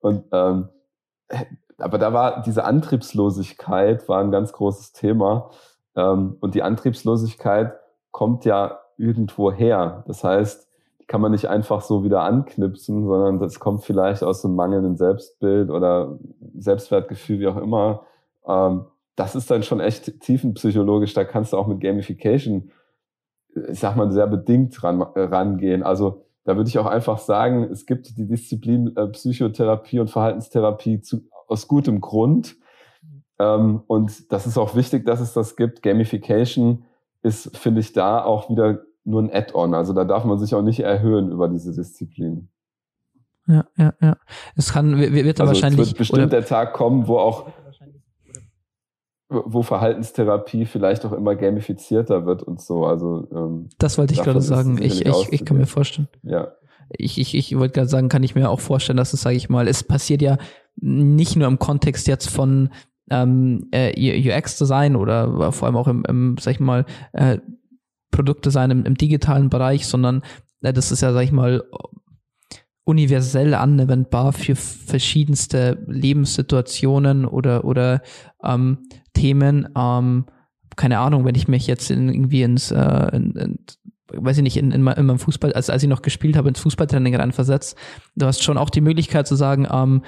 Und 0.00 0.24
ähm, 0.32 0.68
aber 1.78 1.98
da 1.98 2.12
war 2.12 2.42
diese 2.42 2.64
Antriebslosigkeit 2.64 4.08
war 4.08 4.20
ein 4.20 4.30
ganz 4.30 4.52
großes 4.52 4.92
Thema. 4.92 5.50
Ähm, 5.96 6.36
und 6.40 6.54
die 6.54 6.62
Antriebslosigkeit 6.62 7.74
kommt 8.10 8.44
ja 8.44 8.80
irgendwo 8.96 9.50
her. 9.50 10.04
Das 10.06 10.22
heißt, 10.22 10.68
die 11.00 11.06
kann 11.06 11.20
man 11.20 11.32
nicht 11.32 11.48
einfach 11.48 11.80
so 11.80 12.04
wieder 12.04 12.22
anknipsen, 12.22 13.06
sondern 13.06 13.38
das 13.38 13.58
kommt 13.58 13.82
vielleicht 13.82 14.22
aus 14.22 14.44
einem 14.44 14.56
mangelnden 14.56 14.96
Selbstbild 14.96 15.70
oder 15.70 16.18
Selbstwertgefühl, 16.58 17.40
wie 17.40 17.48
auch 17.48 17.56
immer. 17.56 18.02
Ähm, 18.46 18.84
das 19.16 19.34
ist 19.34 19.50
dann 19.50 19.62
schon 19.62 19.80
echt 19.80 20.20
tiefenpsychologisch. 20.20 21.14
Da 21.14 21.24
kannst 21.24 21.52
du 21.52 21.56
auch 21.56 21.66
mit 21.66 21.80
Gamification, 21.80 22.70
ich 23.68 23.80
sag 23.80 23.96
mal, 23.96 24.10
sehr 24.12 24.26
bedingt 24.26 24.82
ran, 24.82 25.00
äh, 25.14 25.20
rangehen. 25.20 25.82
Also 25.82 26.24
da 26.44 26.56
würde 26.56 26.68
ich 26.68 26.78
auch 26.78 26.86
einfach 26.86 27.18
sagen, 27.18 27.64
es 27.64 27.86
gibt 27.86 28.16
die 28.16 28.26
Disziplin 28.26 28.96
äh, 28.96 29.06
Psychotherapie 29.08 30.00
und 30.00 30.10
Verhaltenstherapie 30.10 31.00
zu, 31.00 31.22
aus 31.46 31.68
gutem 31.68 32.00
Grund. 32.00 32.56
Ähm, 33.38 33.82
und 33.86 34.32
das 34.32 34.46
ist 34.46 34.58
auch 34.58 34.74
wichtig, 34.74 35.04
dass 35.06 35.20
es 35.20 35.32
das 35.32 35.56
gibt. 35.56 35.82
Gamification 35.82 36.84
ist, 37.22 37.56
finde 37.56 37.80
ich, 37.80 37.92
da 37.92 38.24
auch 38.24 38.50
wieder 38.50 38.82
nur 39.04 39.22
ein 39.22 39.30
Add-on. 39.32 39.74
Also 39.74 39.92
da 39.92 40.04
darf 40.04 40.24
man 40.24 40.38
sich 40.38 40.54
auch 40.54 40.62
nicht 40.62 40.80
erhöhen 40.80 41.30
über 41.30 41.48
diese 41.48 41.74
Disziplin. 41.74 42.48
Ja, 43.46 43.64
ja, 43.76 43.94
ja. 44.00 44.16
Es 44.54 44.72
kann, 44.72 44.98
wird 44.98 45.40
also 45.40 45.52
wahrscheinlich. 45.52 45.80
Es 45.80 45.88
wird 45.88 45.98
bestimmt 45.98 46.32
der 46.32 46.44
Tag 46.44 46.72
kommen, 46.72 47.08
wo 47.08 47.18
auch, 47.18 47.48
wo 49.30 49.62
Verhaltenstherapie 49.62 50.66
vielleicht 50.66 51.06
auch 51.06 51.12
immer 51.12 51.36
gamifizierter 51.36 52.26
wird 52.26 52.42
und 52.42 52.60
so. 52.60 52.84
Also, 52.84 53.28
ähm, 53.32 53.68
das 53.78 53.96
wollte 53.96 54.12
ich 54.12 54.22
gerade 54.22 54.40
sagen. 54.40 54.78
Ich, 54.82 55.06
ich, 55.06 55.32
ich 55.32 55.44
kann 55.44 55.56
mir 55.56 55.66
vorstellen. 55.66 56.08
Ja. 56.22 56.52
Ich, 56.90 57.18
ich, 57.18 57.36
ich 57.36 57.56
wollte 57.56 57.74
gerade 57.74 57.88
sagen, 57.88 58.08
kann 58.08 58.24
ich 58.24 58.34
mir 58.34 58.50
auch 58.50 58.58
vorstellen, 58.58 58.96
dass 58.96 59.12
es, 59.12 59.22
sage 59.22 59.36
ich 59.36 59.48
mal, 59.48 59.68
es 59.68 59.84
passiert 59.84 60.20
ja 60.22 60.38
nicht 60.76 61.36
nur 61.36 61.46
im 61.46 61.60
Kontext 61.60 62.08
jetzt 62.08 62.28
von 62.28 62.70
ähm, 63.10 63.68
äh, 63.70 63.92
UX-Design 64.30 64.96
oder 64.96 65.52
vor 65.52 65.66
allem 65.66 65.76
auch 65.76 65.86
im, 65.86 66.04
im 66.08 66.36
sag 66.40 66.54
ich 66.54 66.60
mal, 66.60 66.84
äh, 67.12 67.38
Produktdesign 68.10 68.72
im, 68.72 68.84
im 68.84 68.96
digitalen 68.96 69.50
Bereich, 69.50 69.86
sondern 69.86 70.22
äh, 70.62 70.72
das 70.72 70.90
ist 70.90 71.02
ja, 71.02 71.12
sag 71.12 71.22
ich 71.22 71.32
mal, 71.32 71.62
universell 72.84 73.54
anwendbar 73.54 74.32
für 74.32 74.56
verschiedenste 74.56 75.84
Lebenssituationen 75.86 77.24
oder, 77.24 77.64
oder 77.64 78.02
ähm, 78.42 78.78
Themen. 79.12 79.68
Ähm, 79.76 80.26
keine 80.76 80.98
Ahnung, 80.98 81.24
wenn 81.24 81.34
ich 81.34 81.48
mich 81.48 81.66
jetzt 81.66 81.90
in, 81.90 82.08
irgendwie 82.08 82.42
ins, 82.42 82.70
äh, 82.70 83.16
in, 83.16 83.32
in, 83.36 83.58
weiß 84.12 84.38
ich 84.38 84.42
nicht, 84.42 84.56
in, 84.56 84.72
in, 84.72 84.86
in 84.86 85.06
meinem 85.06 85.18
Fußball, 85.18 85.52
als, 85.52 85.70
als 85.70 85.82
ich 85.82 85.88
noch 85.88 86.02
gespielt 86.02 86.36
habe, 86.36 86.48
ins 86.48 86.60
Fußballtraining 86.60 87.14
reinversetzt, 87.14 87.76
du 88.16 88.26
hast 88.26 88.42
schon 88.42 88.58
auch 88.58 88.70
die 88.70 88.80
Möglichkeit 88.80 89.26
zu 89.26 89.36
sagen, 89.36 89.68
ähm, 89.70 90.02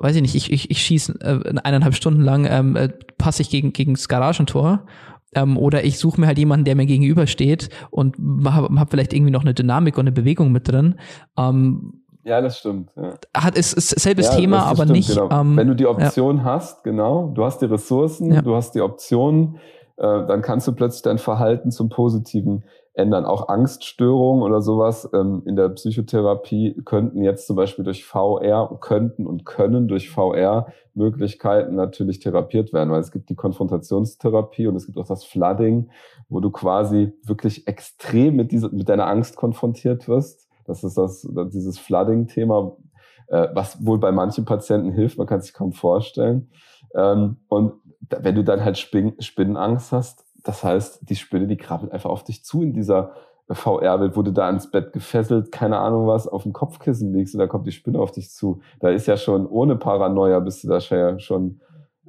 weiß 0.00 0.16
ich 0.16 0.22
nicht, 0.22 0.34
ich, 0.34 0.52
ich, 0.52 0.70
ich 0.70 0.82
schieße 0.82 1.20
äh, 1.20 1.58
eineinhalb 1.64 1.94
Stunden 1.94 2.20
lang, 2.20 2.46
ähm, 2.48 2.76
äh, 2.76 2.88
passe 3.16 3.42
ich 3.42 3.50
gegen, 3.50 3.72
gegen 3.72 3.94
das 3.94 4.08
Garagentor. 4.08 4.86
Ähm, 5.34 5.56
oder 5.56 5.84
ich 5.84 5.98
suche 5.98 6.20
mir 6.20 6.26
halt 6.26 6.38
jemanden, 6.38 6.64
der 6.64 6.74
mir 6.74 6.86
gegenübersteht 6.86 7.68
und 7.90 8.16
habe 8.44 8.80
hab 8.80 8.90
vielleicht 8.90 9.12
irgendwie 9.12 9.32
noch 9.32 9.42
eine 9.42 9.54
Dynamik 9.54 9.98
und 9.98 10.02
eine 10.02 10.12
Bewegung 10.12 10.52
mit 10.52 10.68
drin. 10.68 10.94
Ähm, 11.36 12.02
ja, 12.28 12.40
das 12.40 12.58
stimmt. 12.58 12.90
Ja. 12.96 13.14
Hat, 13.36 13.56
ist, 13.56 13.72
ist 13.72 13.90
selbes 13.90 14.28
ja, 14.28 14.36
Thema, 14.36 14.62
aber 14.64 14.84
stimmt, 14.84 14.92
nicht. 14.92 15.08
Genau. 15.08 15.30
Ähm, 15.30 15.56
Wenn 15.56 15.68
du 15.68 15.74
die 15.74 15.86
Option 15.86 16.38
ja. 16.38 16.44
hast, 16.44 16.84
genau, 16.84 17.32
du 17.34 17.44
hast 17.44 17.60
die 17.60 17.66
Ressourcen, 17.66 18.42
du 18.44 18.54
hast 18.54 18.74
die 18.74 18.80
Optionen, 18.80 19.56
äh, 19.96 20.26
dann 20.26 20.42
kannst 20.42 20.68
du 20.68 20.72
plötzlich 20.72 21.02
dein 21.02 21.18
Verhalten 21.18 21.70
zum 21.70 21.88
Positiven 21.88 22.64
ändern. 22.98 23.24
Auch 23.24 23.48
Angststörungen 23.48 24.42
oder 24.42 24.60
sowas 24.60 25.08
ähm, 25.14 25.42
in 25.46 25.56
der 25.56 25.68
Psychotherapie 25.70 26.80
könnten 26.84 27.22
jetzt 27.22 27.46
zum 27.46 27.56
Beispiel 27.56 27.84
durch 27.84 28.04
VR, 28.04 28.76
könnten 28.80 29.26
und 29.26 29.44
können 29.44 29.88
durch 29.88 30.10
VR 30.10 30.66
Möglichkeiten 30.94 31.76
natürlich 31.76 32.18
therapiert 32.18 32.72
werden, 32.72 32.90
weil 32.90 33.00
es 33.00 33.12
gibt 33.12 33.30
die 33.30 33.36
Konfrontationstherapie 33.36 34.66
und 34.66 34.76
es 34.76 34.86
gibt 34.86 34.98
auch 34.98 35.06
das 35.06 35.24
Flooding, 35.24 35.90
wo 36.28 36.40
du 36.40 36.50
quasi 36.50 37.12
wirklich 37.24 37.66
extrem 37.68 38.36
mit, 38.36 38.50
dieser, 38.50 38.70
mit 38.70 38.88
deiner 38.88 39.06
Angst 39.06 39.36
konfrontiert 39.36 40.08
wirst. 40.08 40.47
Das 40.68 40.84
ist 40.84 40.98
das, 40.98 41.26
dieses 41.52 41.78
Flooding-Thema, 41.78 42.76
äh, 43.28 43.48
was 43.54 43.84
wohl 43.84 43.98
bei 43.98 44.12
manchen 44.12 44.44
Patienten 44.44 44.92
hilft, 44.92 45.18
man 45.18 45.26
kann 45.26 45.40
sich 45.40 45.54
kaum 45.54 45.72
vorstellen. 45.72 46.50
Ähm, 46.94 47.36
und 47.48 47.74
wenn 48.00 48.34
du 48.34 48.44
dann 48.44 48.64
halt 48.64 48.78
Spin 48.78 49.14
Spinnenangst 49.18 49.92
hast, 49.92 50.24
das 50.44 50.64
heißt, 50.64 51.08
die 51.08 51.16
Spinne, 51.16 51.46
die 51.46 51.56
krabbelt 51.56 51.92
einfach 51.92 52.10
auf 52.10 52.24
dich 52.24 52.44
zu 52.44 52.62
in 52.62 52.72
dieser 52.72 53.12
VR-Welt, 53.50 54.16
wo 54.16 54.22
du 54.22 54.32
da 54.32 54.46
ans 54.46 54.70
Bett 54.70 54.92
gefesselt, 54.92 55.52
keine 55.52 55.78
Ahnung 55.78 56.06
was, 56.06 56.28
auf 56.28 56.42
dem 56.42 56.52
Kopfkissen 56.52 57.12
liegst 57.12 57.34
und 57.34 57.38
da 57.38 57.46
kommt 57.46 57.66
die 57.66 57.72
Spinne 57.72 57.98
auf 57.98 58.12
dich 58.12 58.30
zu. 58.30 58.60
Da 58.80 58.90
ist 58.90 59.06
ja 59.06 59.16
schon 59.16 59.46
ohne 59.46 59.76
Paranoia 59.76 60.40
bist 60.40 60.64
du 60.64 60.68
da 60.68 60.80
schon. 60.80 61.60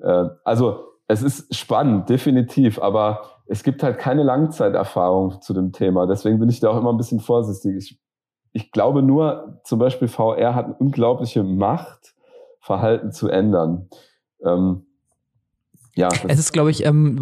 Äh, 0.01 0.25
also 0.43 0.85
es 1.07 1.23
ist 1.23 1.55
spannend, 1.55 2.09
definitiv, 2.09 2.79
aber 2.79 3.21
es 3.47 3.63
gibt 3.63 3.81
halt 3.81 3.97
keine 3.97 4.21
Langzeiterfahrung 4.23 5.41
zu 5.41 5.53
dem 5.53 5.71
Thema. 5.71 6.05
Deswegen 6.05 6.39
bin 6.39 6.49
ich 6.49 6.59
da 6.59 6.69
auch 6.69 6.77
immer 6.77 6.93
ein 6.93 6.97
bisschen 6.97 7.19
vorsichtig. 7.19 7.75
Ich, 7.77 7.99
ich 8.51 8.71
glaube 8.71 9.01
nur, 9.01 9.59
zum 9.63 9.79
Beispiel 9.79 10.07
VR 10.07 10.55
hat 10.55 10.65
eine 10.65 10.75
unglaubliche 10.75 11.43
Macht, 11.43 12.15
Verhalten 12.59 13.11
zu 13.11 13.29
ändern. 13.29 13.89
Ähm, 14.43 14.85
ja. 15.95 16.09
Es 16.27 16.39
ist, 16.39 16.53
glaube 16.53 16.71
ich, 16.71 16.85
ähm, 16.85 17.19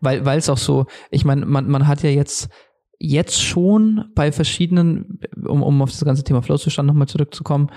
weil 0.00 0.24
weil 0.24 0.38
es 0.38 0.48
auch 0.48 0.58
so, 0.58 0.86
ich 1.10 1.24
meine, 1.24 1.46
man, 1.46 1.68
man 1.68 1.86
hat 1.86 2.02
ja 2.02 2.10
jetzt 2.10 2.48
jetzt 3.00 3.42
schon 3.42 4.10
bei 4.14 4.30
verschiedenen, 4.30 5.20
um, 5.46 5.62
um 5.62 5.82
auf 5.82 5.90
das 5.90 6.04
ganze 6.04 6.22
Thema 6.22 6.42
Flow-Zustand 6.42 6.86
nochmal 6.86 7.08
zurückzukommen, 7.08 7.70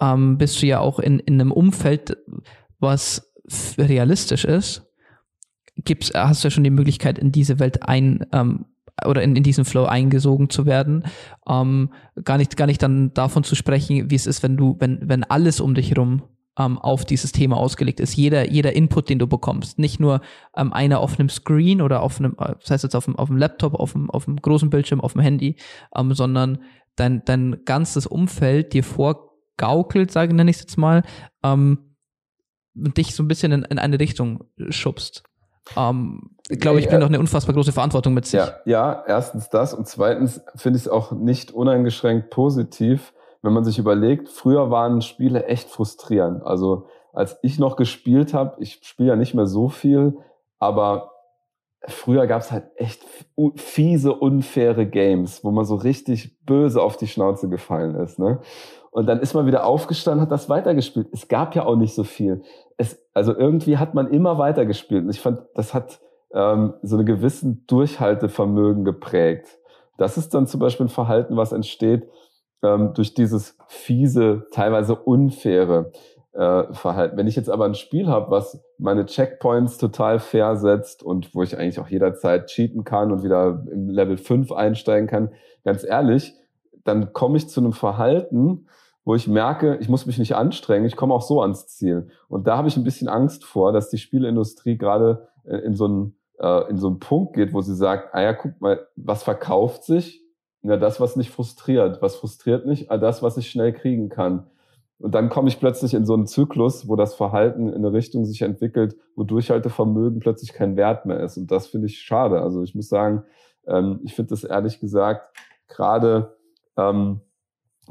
ähm, 0.00 0.38
bist 0.38 0.62
du 0.62 0.66
ja 0.66 0.80
auch 0.80 0.98
in, 0.98 1.18
in 1.20 1.34
einem 1.34 1.52
Umfeld, 1.52 2.16
was 2.78 3.34
realistisch 3.78 4.44
ist. 4.44 4.90
Gibt's, 5.76 6.12
hast 6.14 6.42
du 6.42 6.48
ja 6.48 6.50
schon 6.50 6.64
die 6.64 6.70
Möglichkeit, 6.70 7.18
in 7.18 7.30
diese 7.30 7.58
Welt 7.58 7.82
ein, 7.86 8.26
ähm, 8.32 8.64
oder 9.06 9.22
in, 9.22 9.36
in 9.36 9.42
diesen 9.42 9.64
Flow 9.64 9.84
eingesogen 9.84 10.50
zu 10.50 10.66
werden. 10.66 11.04
Ähm, 11.48 11.92
gar 12.24 12.38
nicht, 12.38 12.56
gar 12.56 12.66
nicht 12.66 12.82
dann 12.82 13.12
davon 13.14 13.44
zu 13.44 13.54
sprechen, 13.54 14.10
wie 14.10 14.14
es 14.14 14.26
ist, 14.26 14.42
wenn 14.42 14.56
du, 14.56 14.76
wenn, 14.78 15.08
wenn 15.08 15.24
alles 15.24 15.60
um 15.60 15.74
dich 15.74 15.90
herum 15.90 16.22
ähm, 16.58 16.78
auf 16.78 17.04
dieses 17.04 17.32
Thema 17.32 17.56
ausgelegt 17.56 18.00
ist. 18.00 18.16
Jeder, 18.16 18.50
jeder 18.50 18.74
Input, 18.74 19.08
den 19.08 19.18
du 19.18 19.26
bekommst. 19.26 19.78
Nicht 19.78 20.00
nur 20.00 20.20
ähm, 20.56 20.72
einer 20.72 21.00
auf 21.00 21.18
einem 21.18 21.28
Screen 21.28 21.80
oder 21.80 22.02
auf 22.02 22.18
einem, 22.18 22.36
äh, 22.38 22.54
das 22.60 22.70
heißt 22.70 22.84
jetzt 22.84 22.96
auf 22.96 23.04
dem, 23.06 23.16
auf 23.16 23.28
dem 23.28 23.36
Laptop, 23.36 23.74
auf 23.74 23.92
dem, 23.92 24.10
auf 24.10 24.24
dem 24.24 24.36
großen 24.36 24.70
Bildschirm, 24.70 25.00
auf 25.00 25.12
dem 25.12 25.22
Handy, 25.22 25.56
ähm, 25.94 26.12
sondern 26.12 26.58
dein, 26.96 27.24
dein 27.24 27.64
ganzes 27.64 28.06
Umfeld 28.06 28.72
dir 28.72 28.84
vorgaukelt, 28.84 30.10
sage 30.10 30.34
nenne 30.34 30.50
ich 30.50 30.56
es 30.56 30.62
jetzt 30.62 30.76
mal, 30.76 31.02
ähm, 31.42 31.96
dich 32.74 33.14
so 33.14 33.22
ein 33.22 33.28
bisschen 33.28 33.52
in, 33.52 33.62
in 33.62 33.78
eine 33.78 33.98
Richtung 33.98 34.44
schubst. 34.68 35.24
Ähm, 35.76 36.30
ich 36.48 36.58
glaube, 36.58 36.80
ich 36.80 36.88
bringe 36.88 37.00
doch 37.00 37.08
eine 37.08 37.20
unfassbar 37.20 37.54
große 37.54 37.72
Verantwortung 37.72 38.14
mit 38.14 38.26
sich. 38.26 38.40
Ja, 38.40 38.54
ja 38.64 39.04
erstens 39.06 39.50
das 39.50 39.72
und 39.72 39.86
zweitens 39.86 40.42
finde 40.56 40.78
ich 40.78 40.86
es 40.86 40.88
auch 40.88 41.12
nicht 41.12 41.52
uneingeschränkt 41.52 42.30
positiv, 42.30 43.12
wenn 43.42 43.52
man 43.52 43.64
sich 43.64 43.78
überlegt, 43.78 44.28
früher 44.28 44.70
waren 44.70 45.00
Spiele 45.00 45.46
echt 45.46 45.70
frustrierend. 45.70 46.42
Also 46.42 46.86
als 47.12 47.38
ich 47.42 47.58
noch 47.58 47.76
gespielt 47.76 48.34
habe, 48.34 48.56
ich 48.60 48.80
spiele 48.82 49.10
ja 49.10 49.16
nicht 49.16 49.34
mehr 49.34 49.46
so 49.46 49.68
viel, 49.68 50.18
aber 50.58 51.12
früher 51.86 52.26
gab 52.26 52.42
es 52.42 52.52
halt 52.52 52.64
echt 52.76 53.04
fiese, 53.56 54.12
unfaire 54.12 54.86
Games, 54.86 55.42
wo 55.42 55.50
man 55.50 55.64
so 55.64 55.76
richtig 55.76 56.44
böse 56.44 56.82
auf 56.82 56.96
die 56.96 57.08
Schnauze 57.08 57.48
gefallen 57.48 57.94
ist. 57.94 58.18
Ne? 58.18 58.40
Und 58.90 59.06
dann 59.06 59.20
ist 59.20 59.34
man 59.34 59.46
wieder 59.46 59.64
aufgestanden, 59.64 60.20
hat 60.20 60.32
das 60.32 60.48
weitergespielt. 60.48 61.08
Es 61.12 61.28
gab 61.28 61.54
ja 61.54 61.64
auch 61.64 61.76
nicht 61.76 61.94
so 61.94 62.04
viel. 62.04 62.42
Also 63.14 63.36
irgendwie 63.36 63.78
hat 63.78 63.94
man 63.94 64.08
immer 64.08 64.38
weitergespielt. 64.38 65.04
Und 65.04 65.10
ich 65.10 65.20
fand, 65.20 65.42
das 65.54 65.74
hat 65.74 66.00
ähm, 66.32 66.74
so 66.82 66.96
einen 66.96 67.06
gewissen 67.06 67.64
Durchhaltevermögen 67.66 68.84
geprägt. 68.84 69.58
Das 69.98 70.16
ist 70.16 70.34
dann 70.34 70.46
zum 70.46 70.60
Beispiel 70.60 70.86
ein 70.86 70.90
Verhalten, 70.90 71.36
was 71.36 71.52
entsteht, 71.52 72.08
ähm, 72.62 72.94
durch 72.94 73.14
dieses 73.14 73.58
fiese, 73.68 74.46
teilweise 74.52 74.94
unfaire 74.94 75.92
äh, 76.32 76.72
Verhalten. 76.72 77.16
Wenn 77.16 77.26
ich 77.26 77.36
jetzt 77.36 77.50
aber 77.50 77.64
ein 77.64 77.74
Spiel 77.74 78.06
habe, 78.06 78.30
was 78.30 78.62
meine 78.78 79.06
Checkpoints 79.06 79.78
total 79.78 80.20
fair 80.20 80.56
setzt 80.56 81.02
und 81.02 81.34
wo 81.34 81.42
ich 81.42 81.58
eigentlich 81.58 81.80
auch 81.80 81.88
jederzeit 81.88 82.46
cheaten 82.46 82.84
kann 82.84 83.10
und 83.10 83.22
wieder 83.22 83.64
im 83.70 83.90
Level 83.90 84.16
5 84.16 84.52
einsteigen 84.52 85.08
kann, 85.08 85.32
ganz 85.64 85.84
ehrlich, 85.84 86.34
dann 86.84 87.12
komme 87.12 87.36
ich 87.36 87.48
zu 87.48 87.60
einem 87.60 87.72
Verhalten, 87.72 88.66
wo 89.04 89.14
ich 89.14 89.28
merke, 89.28 89.76
ich 89.80 89.88
muss 89.88 90.06
mich 90.06 90.18
nicht 90.18 90.36
anstrengen, 90.36 90.86
ich 90.86 90.96
komme 90.96 91.14
auch 91.14 91.22
so 91.22 91.40
ans 91.40 91.66
Ziel. 91.68 92.08
Und 92.28 92.46
da 92.46 92.56
habe 92.56 92.68
ich 92.68 92.76
ein 92.76 92.84
bisschen 92.84 93.08
Angst 93.08 93.44
vor, 93.44 93.72
dass 93.72 93.90
die 93.90 93.98
Spieleindustrie 93.98 94.76
gerade 94.76 95.28
äh, 95.44 95.56
in 95.58 95.74
so 95.74 95.86
einen 95.86 96.16
äh, 96.40 96.70
in 96.70 96.78
so 96.78 96.88
einen 96.88 96.98
Punkt 96.98 97.34
geht, 97.34 97.52
wo 97.52 97.60
sie 97.60 97.74
sagt, 97.74 98.14
ah 98.14 98.22
ja, 98.22 98.32
guck 98.32 98.60
mal, 98.60 98.86
was 98.96 99.22
verkauft 99.22 99.84
sich? 99.84 100.22
Ja, 100.62 100.76
das, 100.76 101.00
was 101.00 101.16
nicht 101.16 101.30
frustriert. 101.30 102.02
Was 102.02 102.16
frustriert 102.16 102.66
nicht? 102.66 102.90
Ah, 102.90 102.98
das, 102.98 103.22
was 103.22 103.36
ich 103.36 103.50
schnell 103.50 103.72
kriegen 103.72 104.08
kann. 104.08 104.46
Und 104.98 105.14
dann 105.14 105.30
komme 105.30 105.48
ich 105.48 105.58
plötzlich 105.58 105.94
in 105.94 106.04
so 106.04 106.12
einen 106.12 106.26
Zyklus, 106.26 106.86
wo 106.86 106.96
das 106.96 107.14
Verhalten 107.14 107.68
in 107.68 107.76
eine 107.76 107.92
Richtung 107.92 108.26
sich 108.26 108.42
entwickelt, 108.42 108.96
wo 109.16 109.22
Durchhaltevermögen 109.24 110.20
plötzlich 110.20 110.52
kein 110.52 110.76
Wert 110.76 111.06
mehr 111.06 111.20
ist. 111.20 111.38
Und 111.38 111.50
das 111.50 111.68
finde 111.68 111.86
ich 111.86 111.98
schade. 111.98 112.42
Also 112.42 112.62
ich 112.62 112.74
muss 112.74 112.90
sagen, 112.90 113.22
ähm, 113.66 114.00
ich 114.04 114.14
finde 114.14 114.30
das 114.30 114.44
ehrlich 114.44 114.80
gesagt 114.80 115.34
gerade 115.68 116.36
ähm, 116.76 117.20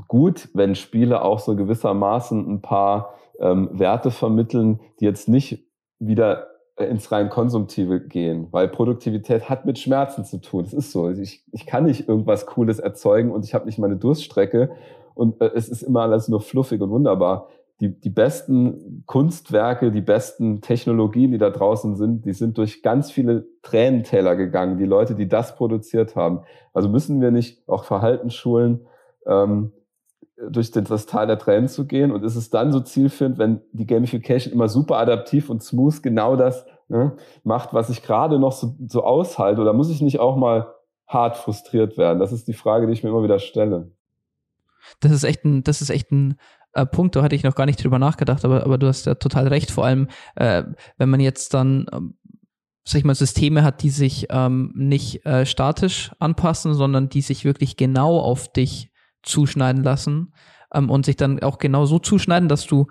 gut, 0.08 0.50
wenn 0.54 0.76
Spiele 0.76 1.22
auch 1.22 1.40
so 1.40 1.56
gewissermaßen 1.56 2.50
ein 2.50 2.62
paar 2.62 3.14
ähm, 3.40 3.70
Werte 3.74 4.12
vermitteln, 4.12 4.80
die 5.00 5.06
jetzt 5.06 5.30
nicht 5.30 5.66
wieder 6.00 6.48
äh, 6.76 6.86
ins 6.86 7.12
rein 7.12 7.30
Konsumtive 7.30 8.00
gehen, 8.00 8.48
weil 8.52 8.68
Produktivität 8.68 9.50
hat 9.50 9.66
mit 9.66 9.80
Schmerzen 9.80 10.26
zu 10.26 10.40
tun. 10.40 10.64
Es 10.64 10.74
ist 10.74 10.92
so. 10.92 11.10
Ich, 11.10 11.44
ich 11.52 11.66
kann 11.66 11.86
nicht 11.86 12.08
irgendwas 12.08 12.46
Cooles 12.46 12.80
erzeugen 12.80 13.32
und 13.32 13.46
ich 13.46 13.54
habe 13.54 13.66
nicht 13.66 13.80
meine 13.80 13.98
Durststrecke 13.98 14.72
und 15.14 15.42
äh, 15.42 15.52
es 15.56 15.70
ist 15.70 15.82
immer 15.82 16.02
alles 16.02 16.28
nur 16.28 16.42
fluffig 16.42 16.82
und 16.82 16.90
wunderbar. 16.90 17.50
Die, 17.82 17.98
die 17.98 18.10
besten 18.10 19.04
Kunstwerke, 19.06 19.92
die 19.92 20.02
besten 20.02 20.60
Technologien, 20.60 21.32
die 21.32 21.38
da 21.38 21.50
draußen 21.50 21.96
sind, 21.96 22.26
die 22.26 22.34
sind 22.34 22.58
durch 22.58 22.82
ganz 22.82 23.10
viele 23.10 23.48
Tränentäler 23.62 24.36
gegangen, 24.36 24.78
die 24.78 24.86
Leute, 24.86 25.16
die 25.16 25.30
das 25.30 25.56
produziert 25.56 26.18
haben. 26.18 26.42
Also 26.74 26.90
müssen 26.90 27.22
wir 27.22 27.32
nicht 27.32 27.68
auch 27.70 27.86
Verhalten 27.86 28.32
schulen, 28.32 28.86
ähm, 29.26 29.72
durch 30.50 30.72
das 30.72 31.06
Tal 31.06 31.28
der 31.28 31.38
Tränen 31.38 31.68
zu 31.68 31.86
gehen 31.86 32.12
und 32.12 32.24
ist 32.24 32.36
es 32.36 32.50
dann 32.50 32.72
so 32.72 32.80
zielführend, 32.80 33.38
wenn 33.38 33.62
die 33.74 33.86
Gamification 33.86 34.54
immer 34.54 34.70
super 34.70 34.98
adaptiv 34.98 35.50
und 35.50 35.62
smooth 35.62 36.02
genau 36.02 36.36
das 36.36 36.66
ne, 36.88 37.16
macht, 37.44 37.74
was 37.74 37.90
ich 37.90 38.04
gerade 38.04 38.40
noch 38.40 38.54
so, 38.54 38.76
so 38.88 39.04
aushalte 39.04 39.62
oder 39.62 39.74
muss 39.74 39.90
ich 39.90 40.02
nicht 40.02 40.20
auch 40.20 40.38
mal 40.38 40.74
hart 41.08 41.38
frustriert 41.38 41.98
werden? 41.98 42.20
Das 42.20 42.32
ist 42.32 42.48
die 42.48 42.54
Frage, 42.54 42.88
die 42.88 42.94
ich 42.94 43.04
mir 43.04 43.10
immer 43.10 43.24
wieder 43.24 43.40
stelle. 43.40 43.92
Das 45.02 45.12
ist 45.12 45.24
echt 45.24 45.44
ein, 45.44 45.64
das 45.64 45.82
ist 45.82 45.90
echt 45.90 46.12
ein 46.12 46.38
äh, 46.74 46.86
Punkt, 46.86 47.16
da 47.16 47.22
hatte 47.22 47.36
ich 47.36 47.44
noch 47.44 47.56
gar 47.56 47.66
nicht 47.66 47.84
drüber 47.84 48.00
nachgedacht, 48.00 48.46
aber, 48.46 48.64
aber 48.64 48.78
du 48.78 48.88
hast 48.88 49.06
ja 49.06 49.16
total 49.16 49.48
recht, 49.48 49.72
vor 49.72 49.86
allem, 49.86 50.08
äh, 50.36 50.64
wenn 50.98 51.10
man 51.10 51.20
jetzt 51.20 51.54
dann 51.54 51.88
ähm, 51.92 52.16
sag 52.90 53.00
ich 53.00 53.06
mal, 53.06 53.16
Systeme 53.16 53.64
hat, 53.64 53.84
die 53.84 53.92
sich 53.92 54.28
ähm, 54.30 54.72
nicht 54.76 55.26
äh, 55.26 55.46
statisch 55.46 56.12
anpassen, 56.18 56.74
sondern 56.74 57.10
die 57.10 57.22
sich 57.22 57.46
wirklich 57.46 57.78
genau 57.78 58.20
auf 58.20 58.52
dich 58.52 58.89
zuschneiden 59.24 59.84
lassen 59.84 60.34
ähm, 60.74 60.90
und 60.90 61.06
sich 61.06 61.16
dann 61.16 61.42
auch 61.42 61.58
genau 61.58 61.86
so 61.86 62.00
zuschneiden, 62.00 62.50
dass 62.50 62.66
du 62.66 62.88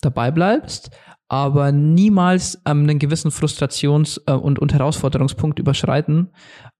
dabei 0.00 0.30
bleibst, 0.30 0.90
aber 1.28 1.72
niemals 1.72 2.60
ähm, 2.66 2.82
einen 2.82 2.98
gewissen 2.98 3.30
Frustrations- 3.30 4.20
äh, 4.26 4.32
und, 4.32 4.58
und 4.58 4.72
Herausforderungspunkt 4.72 5.58
überschreiten. 5.58 6.32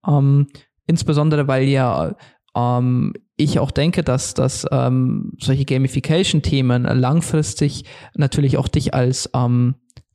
Ähm, 0.07 0.47
insbesondere, 0.87 1.47
weil 1.47 1.65
ja 1.65 2.15
ähm, 2.57 3.13
ich 3.37 3.59
auch 3.59 3.71
denke, 3.71 4.03
dass, 4.03 4.35
dass 4.35 4.67
ähm, 4.71 5.33
solche 5.41 5.65
Gamification-Themen 5.65 6.85
langfristig 6.85 7.85
natürlich 8.15 8.57
auch 8.59 8.69
dich 8.69 8.93
als 8.93 9.31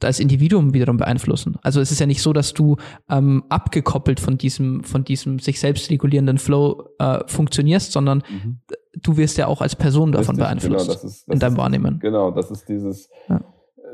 als 0.04 0.20
Individuum 0.20 0.74
wiederum 0.74 0.98
beeinflussen. 0.98 1.58
Also 1.62 1.80
es 1.80 1.92
ist 1.92 2.00
ja 2.00 2.06
nicht 2.06 2.22
so, 2.22 2.34
dass 2.34 2.54
du 2.54 2.76
ähm, 3.10 3.44
abgekoppelt 3.50 4.20
von 4.20 4.38
diesem, 4.38 4.84
von 4.84 5.04
diesem 5.04 5.40
sich 5.40 5.60
selbst 5.60 5.90
regulierenden 5.90 6.38
Flow 6.38 6.90
äh, 7.00 7.20
funktionierst, 7.28 7.92
sondern 7.92 8.24
mhm. 8.30 8.60
du 9.02 9.18
wirst 9.18 9.38
ja 9.38 9.48
auch 9.48 9.62
als 9.62 9.76
Person 9.76 10.12
davon 10.12 10.36
Richtig, 10.36 10.44
beeinflusst 10.44 10.86
genau, 10.86 10.94
das 10.94 11.04
ist, 11.04 11.28
das 11.28 11.34
in 11.34 11.40
deinem 11.40 11.54
ist, 11.54 11.58
Wahrnehmen. 11.60 12.00
Genau, 12.00 12.32
das 12.32 12.52
ist 12.52 12.68
dieses 12.68 13.10
ja. 13.30 13.42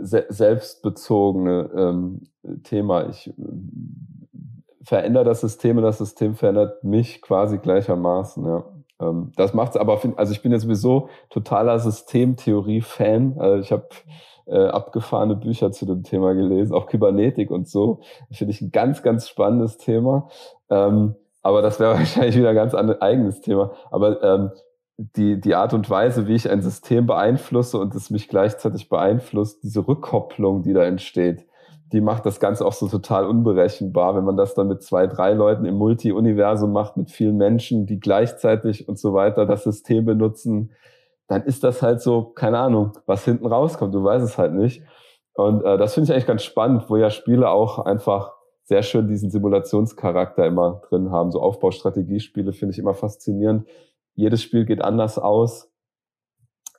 se 0.02 0.26
selbstbezogene 0.30 1.70
ähm, 1.76 2.22
Thema. 2.64 3.10
Ich 3.10 3.28
äh, 3.28 3.34
verändere 4.84 5.24
das 5.24 5.42
System 5.42 5.78
und 5.78 5.84
das 5.84 6.00
System 6.00 6.34
verändert 6.36 6.84
mich 6.84 7.22
quasi 7.22 7.60
gleichermaßen, 7.60 8.44
ja. 8.44 8.64
Ähm, 9.00 9.32
das 9.36 9.54
macht's 9.54 9.78
aber, 9.78 10.02
also 10.16 10.32
ich 10.32 10.42
bin 10.42 10.52
ja 10.52 10.60
sowieso 10.60 11.10
totaler 11.30 11.80
Systemtheorie-Fan. 11.80 13.36
Also 13.38 13.62
ich 13.62 13.72
habe 13.72 13.88
äh, 14.46 14.66
abgefahrene 14.68 15.36
Bücher 15.36 15.72
zu 15.72 15.86
dem 15.86 16.04
Thema 16.04 16.34
gelesen, 16.34 16.74
auch 16.74 16.88
Kybernetik 16.88 17.52
und 17.52 17.68
so. 17.68 18.02
Finde 18.32 18.54
ich 18.54 18.62
ein 18.62 18.72
ganz, 18.72 19.04
ganz 19.04 19.28
spannendes 19.28 19.78
Thema. 19.78 20.30
Ähm, 20.70 21.16
aber 21.42 21.62
das 21.62 21.80
wäre 21.80 21.94
wahrscheinlich 21.98 22.38
wieder 22.38 22.50
ein 22.50 22.56
ganz 22.56 22.74
eigenes 22.74 23.42
Thema. 23.42 23.72
Aber 23.90 24.22
ähm, 24.24 24.52
die, 24.98 25.40
die 25.40 25.56
Art 25.56 25.74
und 25.74 25.90
Weise, 25.90 26.28
wie 26.28 26.36
ich 26.36 26.50
ein 26.50 26.62
System 26.62 27.08
beeinflusse 27.08 27.78
und 27.80 27.96
es 27.96 28.10
mich 28.10 28.28
gleichzeitig 28.28 28.90
beeinflusst, 28.90 29.64
diese 29.64 29.88
Rückkopplung, 29.88 30.62
die 30.64 30.74
da 30.74 30.84
entsteht, 30.84 31.46
die 31.92 32.02
macht 32.02 32.26
das 32.26 32.40
Ganze 32.40 32.66
auch 32.66 32.74
so 32.74 32.88
total 32.88 33.26
unberechenbar, 33.26 34.16
wenn 34.16 34.24
man 34.24 34.38
das 34.38 34.54
dann 34.54 34.68
mit 34.68 34.82
zwei, 34.82 35.08
drei 35.08 35.34
Leuten 35.34 35.66
im 35.66 35.76
Multi-Universum 35.76 36.72
macht, 36.72 36.96
mit 36.96 37.12
vielen 37.12 37.36
Menschen, 37.36 37.86
die 37.86 38.00
gleichzeitig 38.00 38.88
und 38.88 38.98
so 38.98 39.14
weiter 39.14 39.46
das 39.46 39.64
System 39.64 40.06
benutzen, 40.06 40.72
dann 41.28 41.44
ist 41.44 41.64
das 41.64 41.82
halt 41.82 42.02
so, 42.02 42.26
keine 42.26 42.60
Ahnung, 42.60 42.94
was 43.06 43.26
hinten 43.26 43.46
rauskommt, 43.46 43.94
du 43.94 44.04
weißt 44.04 44.26
es 44.26 44.38
halt 44.38 44.54
nicht. 44.54 44.84
Und 45.34 45.64
äh, 45.64 45.78
das 45.78 45.94
finde 45.94 46.06
ich 46.06 46.14
eigentlich 46.14 46.28
ganz 46.28 46.44
spannend, 46.44 46.90
wo 46.90 46.98
ja 46.98 47.10
Spiele 47.10 47.50
auch 47.50 47.80
einfach 47.80 48.34
sehr 48.64 48.84
schön 48.84 49.08
diesen 49.08 49.32
Simulationscharakter 49.32 50.46
immer 50.46 50.82
drin 50.90 51.12
haben. 51.12 51.32
So 51.32 51.42
Aufbaustrategiespiele 51.42 52.54
finde 52.54 52.74
ich 52.74 52.80
immer 52.80 52.94
faszinierend. 52.94 53.68
Jedes 54.14 54.42
Spiel 54.42 54.66
geht 54.66 54.82
anders 54.82 55.18
aus. 55.18 55.72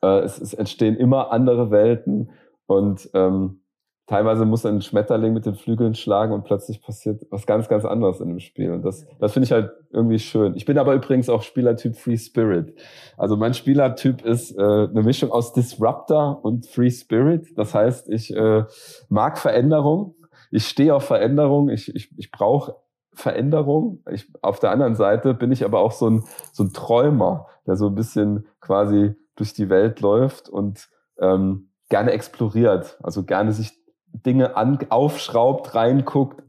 Äh, 0.02 0.20
es, 0.20 0.40
es 0.40 0.54
entstehen 0.54 0.96
immer 0.96 1.32
andere 1.32 1.70
Welten 1.70 2.30
und 2.66 3.10
ähm, 3.14 3.61
teilweise 4.06 4.44
muss 4.44 4.66
ein 4.66 4.82
Schmetterling 4.82 5.32
mit 5.32 5.46
den 5.46 5.54
Flügeln 5.54 5.94
schlagen 5.94 6.32
und 6.32 6.44
plötzlich 6.44 6.82
passiert 6.82 7.24
was 7.30 7.46
ganz, 7.46 7.68
ganz 7.68 7.84
anderes 7.84 8.20
in 8.20 8.28
dem 8.28 8.40
Spiel. 8.40 8.72
Und 8.72 8.82
das, 8.82 9.06
das 9.20 9.32
finde 9.32 9.44
ich 9.44 9.52
halt 9.52 9.70
irgendwie 9.90 10.18
schön. 10.18 10.54
Ich 10.56 10.64
bin 10.64 10.78
aber 10.78 10.94
übrigens 10.94 11.28
auch 11.28 11.42
Spielertyp 11.42 11.96
Free 11.96 12.16
Spirit. 12.16 12.74
Also 13.16 13.36
mein 13.36 13.54
Spielertyp 13.54 14.24
ist 14.24 14.56
äh, 14.58 14.62
eine 14.62 15.02
Mischung 15.02 15.30
aus 15.30 15.52
Disruptor 15.52 16.44
und 16.44 16.66
Free 16.66 16.90
Spirit. 16.90 17.56
Das 17.56 17.74
heißt, 17.74 18.08
ich 18.08 18.34
äh, 18.34 18.64
mag 19.08 19.38
Veränderung. 19.38 20.16
Ich 20.50 20.66
stehe 20.66 20.94
auf 20.94 21.04
Veränderung. 21.04 21.68
Ich, 21.68 21.94
ich, 21.94 22.10
ich 22.18 22.30
brauche 22.30 22.76
Veränderung. 23.14 24.02
Ich, 24.10 24.30
auf 24.42 24.58
der 24.58 24.70
anderen 24.70 24.94
Seite 24.94 25.34
bin 25.34 25.52
ich 25.52 25.64
aber 25.64 25.80
auch 25.80 25.92
so 25.92 26.08
ein, 26.08 26.24
so 26.52 26.64
ein 26.64 26.72
Träumer, 26.72 27.46
der 27.66 27.76
so 27.76 27.86
ein 27.86 27.94
bisschen 27.94 28.46
quasi 28.60 29.14
durch 29.36 29.52
die 29.52 29.68
Welt 29.68 30.00
läuft 30.00 30.48
und 30.48 30.88
ähm, 31.20 31.70
gerne 31.88 32.12
exploriert, 32.12 32.98
also 33.02 33.24
gerne 33.24 33.52
sich 33.52 33.81
Dinge 34.12 34.56
an, 34.56 34.78
aufschraubt, 34.88 35.74
reinguckt, 35.74 36.42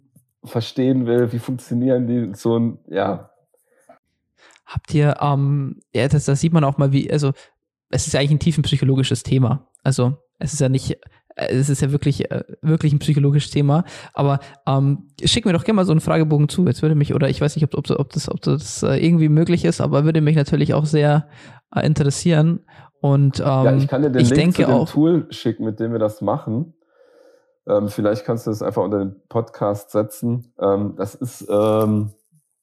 verstehen 0.44 1.06
will, 1.06 1.32
wie 1.32 1.40
funktionieren 1.40 2.08
die, 2.08 2.36
so 2.36 2.58
ein, 2.58 2.80
ja. 2.88 3.30
Habt 4.66 4.94
ihr, 4.94 5.18
ähm, 5.22 5.82
ja, 5.94 6.08
das, 6.08 6.26
das 6.26 6.40
sieht 6.40 6.54
man 6.54 6.64
auch 6.64 6.78
mal, 6.78 6.92
wie, 6.92 7.12
also 7.12 7.32
es 7.90 8.08
ist 8.08 8.14
ja 8.14 8.20
eigentlich 8.20 8.32
ein 8.32 8.40
tiefenpsychologisches 8.40 9.24
Thema. 9.24 9.68
Also 9.84 10.18
es 10.40 10.54
ist 10.54 10.60
ja 10.60 10.70
nicht, 10.70 10.92
äh, 11.36 11.48
es 11.48 11.70
ist 11.70 11.82
ja 11.82 11.92
wirklich, 11.92 12.32
äh, 12.32 12.44
wirklich 12.62 12.94
ein 12.94 13.00
psychologisches 13.00 13.52
Thema. 13.52 13.86
Aber 14.14 14.40
ähm, 14.68 15.10
schick 15.24 15.46
mir 15.46 15.54
doch 15.54 15.64
gerne 15.64 15.76
mal 15.78 15.86
so 15.86 15.92
einen 15.92 16.02
Fragebogen 16.02 16.50
zu. 16.50 16.66
Jetzt 16.66 16.82
würde 16.82 16.96
mich, 16.96 17.14
oder 17.14 17.30
ich 17.30 17.40
weiß 17.40 17.56
nicht, 17.56 17.66
ob, 17.66 17.76
ob, 17.78 17.90
ob 18.00 18.12
das, 18.12 18.30
ob 18.30 18.42
das 18.42 18.84
äh, 18.84 18.96
irgendwie 18.96 19.30
möglich 19.30 19.66
ist, 19.66 19.82
aber 19.82 20.06
würde 20.06 20.22
mich 20.22 20.36
natürlich 20.36 20.74
auch 20.74 20.86
sehr 20.86 21.28
interessieren. 21.82 22.60
Und 23.02 23.40
ähm, 23.40 23.46
ja, 23.46 23.76
ich 23.76 23.88
kann 23.88 24.04
dir 24.04 24.12
den 24.12 24.22
ich 24.22 24.30
Link 24.30 24.56
zu 24.56 24.62
dem 24.62 24.72
auch, 24.72 24.90
Tool 24.90 25.28
schicken, 25.30 25.66
mit 25.66 25.80
dem 25.80 25.92
wir 25.92 26.00
das 26.00 26.22
machen. 26.22 26.74
Ähm, 27.68 27.88
vielleicht 27.88 28.26
kannst 28.26 28.46
du 28.46 28.52
das 28.52 28.62
einfach 28.62 28.84
unter 28.84 29.00
den 29.00 29.22
Podcast 29.30 29.92
setzen. 29.92 30.54
Ähm, 30.60 30.96
das 30.96 31.16
ist, 31.16 31.48
ähm, 31.50 32.12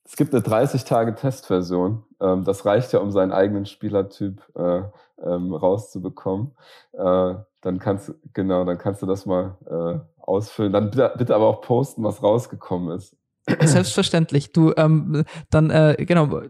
es 0.04 0.16
gibt 0.16 0.34
eine 0.34 0.42
30 0.42 0.84
Tage 0.84 1.14
Testversion. 1.14 2.04
Ähm, 2.20 2.44
das 2.44 2.64
reicht 2.66 2.92
ja, 2.92 3.00
um 3.00 3.10
seinen 3.10 3.32
eigenen 3.32 3.66
Spielertyp 3.66 4.42
äh, 4.56 4.82
ähm, 5.22 5.54
rauszubekommen. 5.54 6.52
Äh, 6.92 7.34
dann 7.62 7.78
kannst 7.78 8.14
genau, 8.32 8.64
dann 8.64 8.78
kannst 8.78 9.02
du 9.02 9.06
das 9.06 9.26
mal 9.26 9.56
äh, 9.66 10.22
ausfüllen. 10.22 10.72
Dann 10.72 10.90
bitte, 10.90 11.12
bitte 11.16 11.34
aber 11.34 11.46
auch 11.46 11.60
posten, 11.60 12.02
was 12.04 12.22
rausgekommen 12.22 12.96
ist. 12.96 13.16
Selbstverständlich. 13.62 14.52
Du, 14.52 14.72
ähm, 14.76 15.24
dann, 15.50 15.70
äh, 15.70 15.96
genau, 15.98 16.42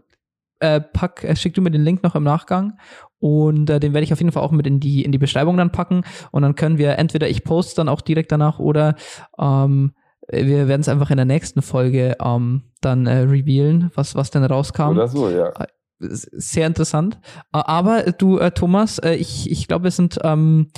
äh, 0.60 0.80
pack, 0.80 1.24
äh, 1.24 1.36
schick 1.36 1.54
du 1.54 1.62
mir 1.62 1.70
den 1.70 1.82
Link 1.82 2.02
noch 2.02 2.14
im 2.14 2.22
Nachgang 2.24 2.78
und 3.20 3.70
äh, 3.70 3.78
den 3.78 3.94
werde 3.94 4.04
ich 4.04 4.12
auf 4.12 4.18
jeden 4.18 4.32
Fall 4.32 4.42
auch 4.42 4.50
mit 4.50 4.66
in 4.66 4.80
die 4.80 5.04
in 5.04 5.12
die 5.12 5.18
Beschreibung 5.18 5.56
dann 5.56 5.72
packen 5.72 6.02
und 6.32 6.42
dann 6.42 6.56
können 6.56 6.78
wir 6.78 6.98
entweder 6.98 7.28
ich 7.28 7.44
poste 7.44 7.76
dann 7.76 7.88
auch 7.88 8.00
direkt 8.00 8.32
danach 8.32 8.58
oder 8.58 8.96
ähm, 9.38 9.92
wir 10.28 10.68
werden 10.68 10.80
es 10.80 10.88
einfach 10.88 11.10
in 11.10 11.16
der 11.16 11.26
nächsten 11.26 11.62
Folge 11.62 12.16
ähm, 12.22 12.62
dann 12.80 13.06
äh, 13.06 13.18
revealen, 13.20 13.90
was 13.94 14.14
was 14.14 14.30
denn 14.30 14.44
rauskam. 14.44 14.90
Oder 14.90 15.08
so, 15.08 15.28
ja. 15.28 15.48
Äh, 15.48 15.66
sehr 15.98 16.66
interessant. 16.66 17.18
Äh, 17.52 17.58
aber 17.58 18.02
du, 18.12 18.38
äh, 18.38 18.50
Thomas, 18.52 18.98
äh, 18.98 19.14
ich, 19.14 19.50
ich 19.50 19.68
glaube, 19.68 19.84
wir 19.84 19.90
sind 19.90 20.18
ähm, 20.22 20.68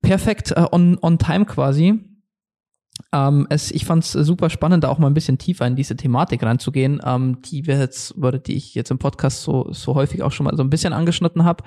perfekt 0.00 0.52
äh, 0.52 0.66
on, 0.70 0.98
on 1.00 1.18
time 1.18 1.44
quasi. 1.44 2.00
Ähm, 3.12 3.46
es, 3.50 3.70
ich 3.70 3.84
fand 3.84 4.04
es 4.04 4.12
super 4.12 4.50
spannend, 4.50 4.84
da 4.84 4.88
auch 4.88 4.98
mal 4.98 5.06
ein 5.06 5.14
bisschen 5.14 5.38
tiefer 5.38 5.66
in 5.66 5.76
diese 5.76 5.96
Thematik 5.96 6.42
reinzugehen, 6.42 7.00
ähm, 7.04 7.40
die 7.42 7.66
wir 7.66 7.78
jetzt, 7.78 8.16
oder 8.16 8.38
die 8.38 8.56
ich 8.56 8.74
jetzt 8.74 8.90
im 8.90 8.98
Podcast 8.98 9.42
so, 9.42 9.68
so 9.70 9.94
häufig 9.94 10.22
auch 10.22 10.32
schon 10.32 10.44
mal 10.44 10.56
so 10.56 10.62
ein 10.62 10.70
bisschen 10.70 10.92
angeschnitten 10.92 11.44
habe. 11.44 11.64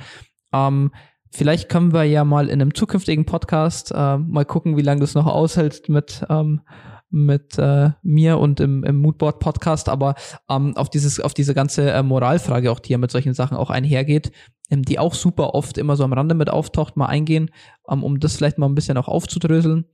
Ähm, 0.53 0.91
vielleicht 1.31 1.69
können 1.69 1.93
wir 1.93 2.03
ja 2.03 2.23
mal 2.23 2.47
in 2.47 2.61
einem 2.61 2.73
zukünftigen 2.73 3.25
Podcast 3.25 3.91
äh, 3.91 4.17
mal 4.17 4.45
gucken, 4.45 4.77
wie 4.77 4.81
lange 4.81 5.01
das 5.01 5.15
noch 5.15 5.25
aushält 5.25 5.89
mit, 5.89 6.23
ähm, 6.29 6.61
mit 7.09 7.57
äh, 7.57 7.91
mir 8.03 8.39
und 8.39 8.59
im, 8.59 8.83
im 8.83 8.97
Moodboard 8.97 9.39
Podcast, 9.39 9.89
aber 9.89 10.15
ähm, 10.49 10.75
auf 10.77 10.89
dieses, 10.89 11.19
auf 11.19 11.33
diese 11.33 11.53
ganze 11.53 11.91
äh, 11.91 12.03
Moralfrage, 12.03 12.71
auch 12.71 12.79
die 12.79 12.91
ja 12.91 12.97
mit 12.97 13.11
solchen 13.11 13.33
Sachen 13.33 13.57
auch 13.57 13.69
einhergeht, 13.69 14.31
ähm, 14.69 14.83
die 14.83 14.99
auch 14.99 15.13
super 15.13 15.55
oft 15.55 15.77
immer 15.77 15.95
so 15.95 16.03
am 16.03 16.13
Rande 16.13 16.35
mit 16.35 16.49
auftaucht, 16.49 16.97
mal 16.97 17.07
eingehen, 17.07 17.51
ähm, 17.89 18.03
um 18.03 18.19
das 18.19 18.35
vielleicht 18.35 18.57
mal 18.57 18.67
ein 18.67 18.75
bisschen 18.75 18.97
auch 18.97 19.07
aufzudröseln. 19.07 19.85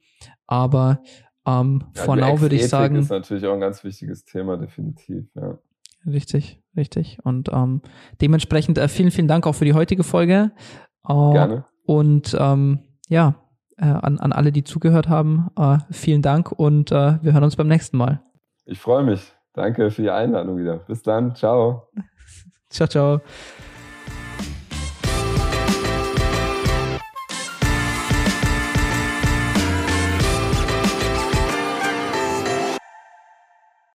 Aber 0.47 1.01
ähm, 1.45 1.83
ja, 1.95 2.03
for 2.03 2.15
now 2.15 2.39
würde 2.39 2.55
ich 2.55 2.67
sagen. 2.67 2.95
ist 2.95 3.09
natürlich 3.09 3.45
auch 3.45 3.53
ein 3.53 3.59
ganz 3.59 3.83
wichtiges 3.83 4.25
Thema, 4.25 4.57
definitiv, 4.57 5.25
ja. 5.35 5.57
Richtig, 6.05 6.59
richtig. 6.75 7.19
Und 7.23 7.49
ähm, 7.53 7.81
dementsprechend 8.21 8.77
äh, 8.77 8.87
vielen, 8.87 9.11
vielen 9.11 9.27
Dank 9.27 9.45
auch 9.45 9.53
für 9.53 9.65
die 9.65 9.73
heutige 9.73 10.03
Folge. 10.03 10.51
Äh, 11.07 11.13
Gerne. 11.13 11.65
Und 11.85 12.35
ähm, 12.39 12.79
ja, 13.07 13.35
äh, 13.77 13.85
an, 13.85 14.19
an 14.19 14.31
alle, 14.31 14.51
die 14.51 14.63
zugehört 14.63 15.09
haben, 15.09 15.49
äh, 15.57 15.77
vielen 15.91 16.21
Dank 16.21 16.51
und 16.51 16.91
äh, 16.91 17.21
wir 17.21 17.33
hören 17.33 17.43
uns 17.43 17.55
beim 17.55 17.67
nächsten 17.67 17.97
Mal. 17.97 18.21
Ich 18.65 18.79
freue 18.79 19.03
mich. 19.03 19.33
Danke 19.53 19.91
für 19.91 20.01
die 20.01 20.09
Einladung 20.09 20.57
wieder. 20.57 20.77
Bis 20.77 21.01
dann. 21.03 21.35
Ciao. 21.35 21.89
ciao, 22.69 22.87
ciao. 22.87 23.21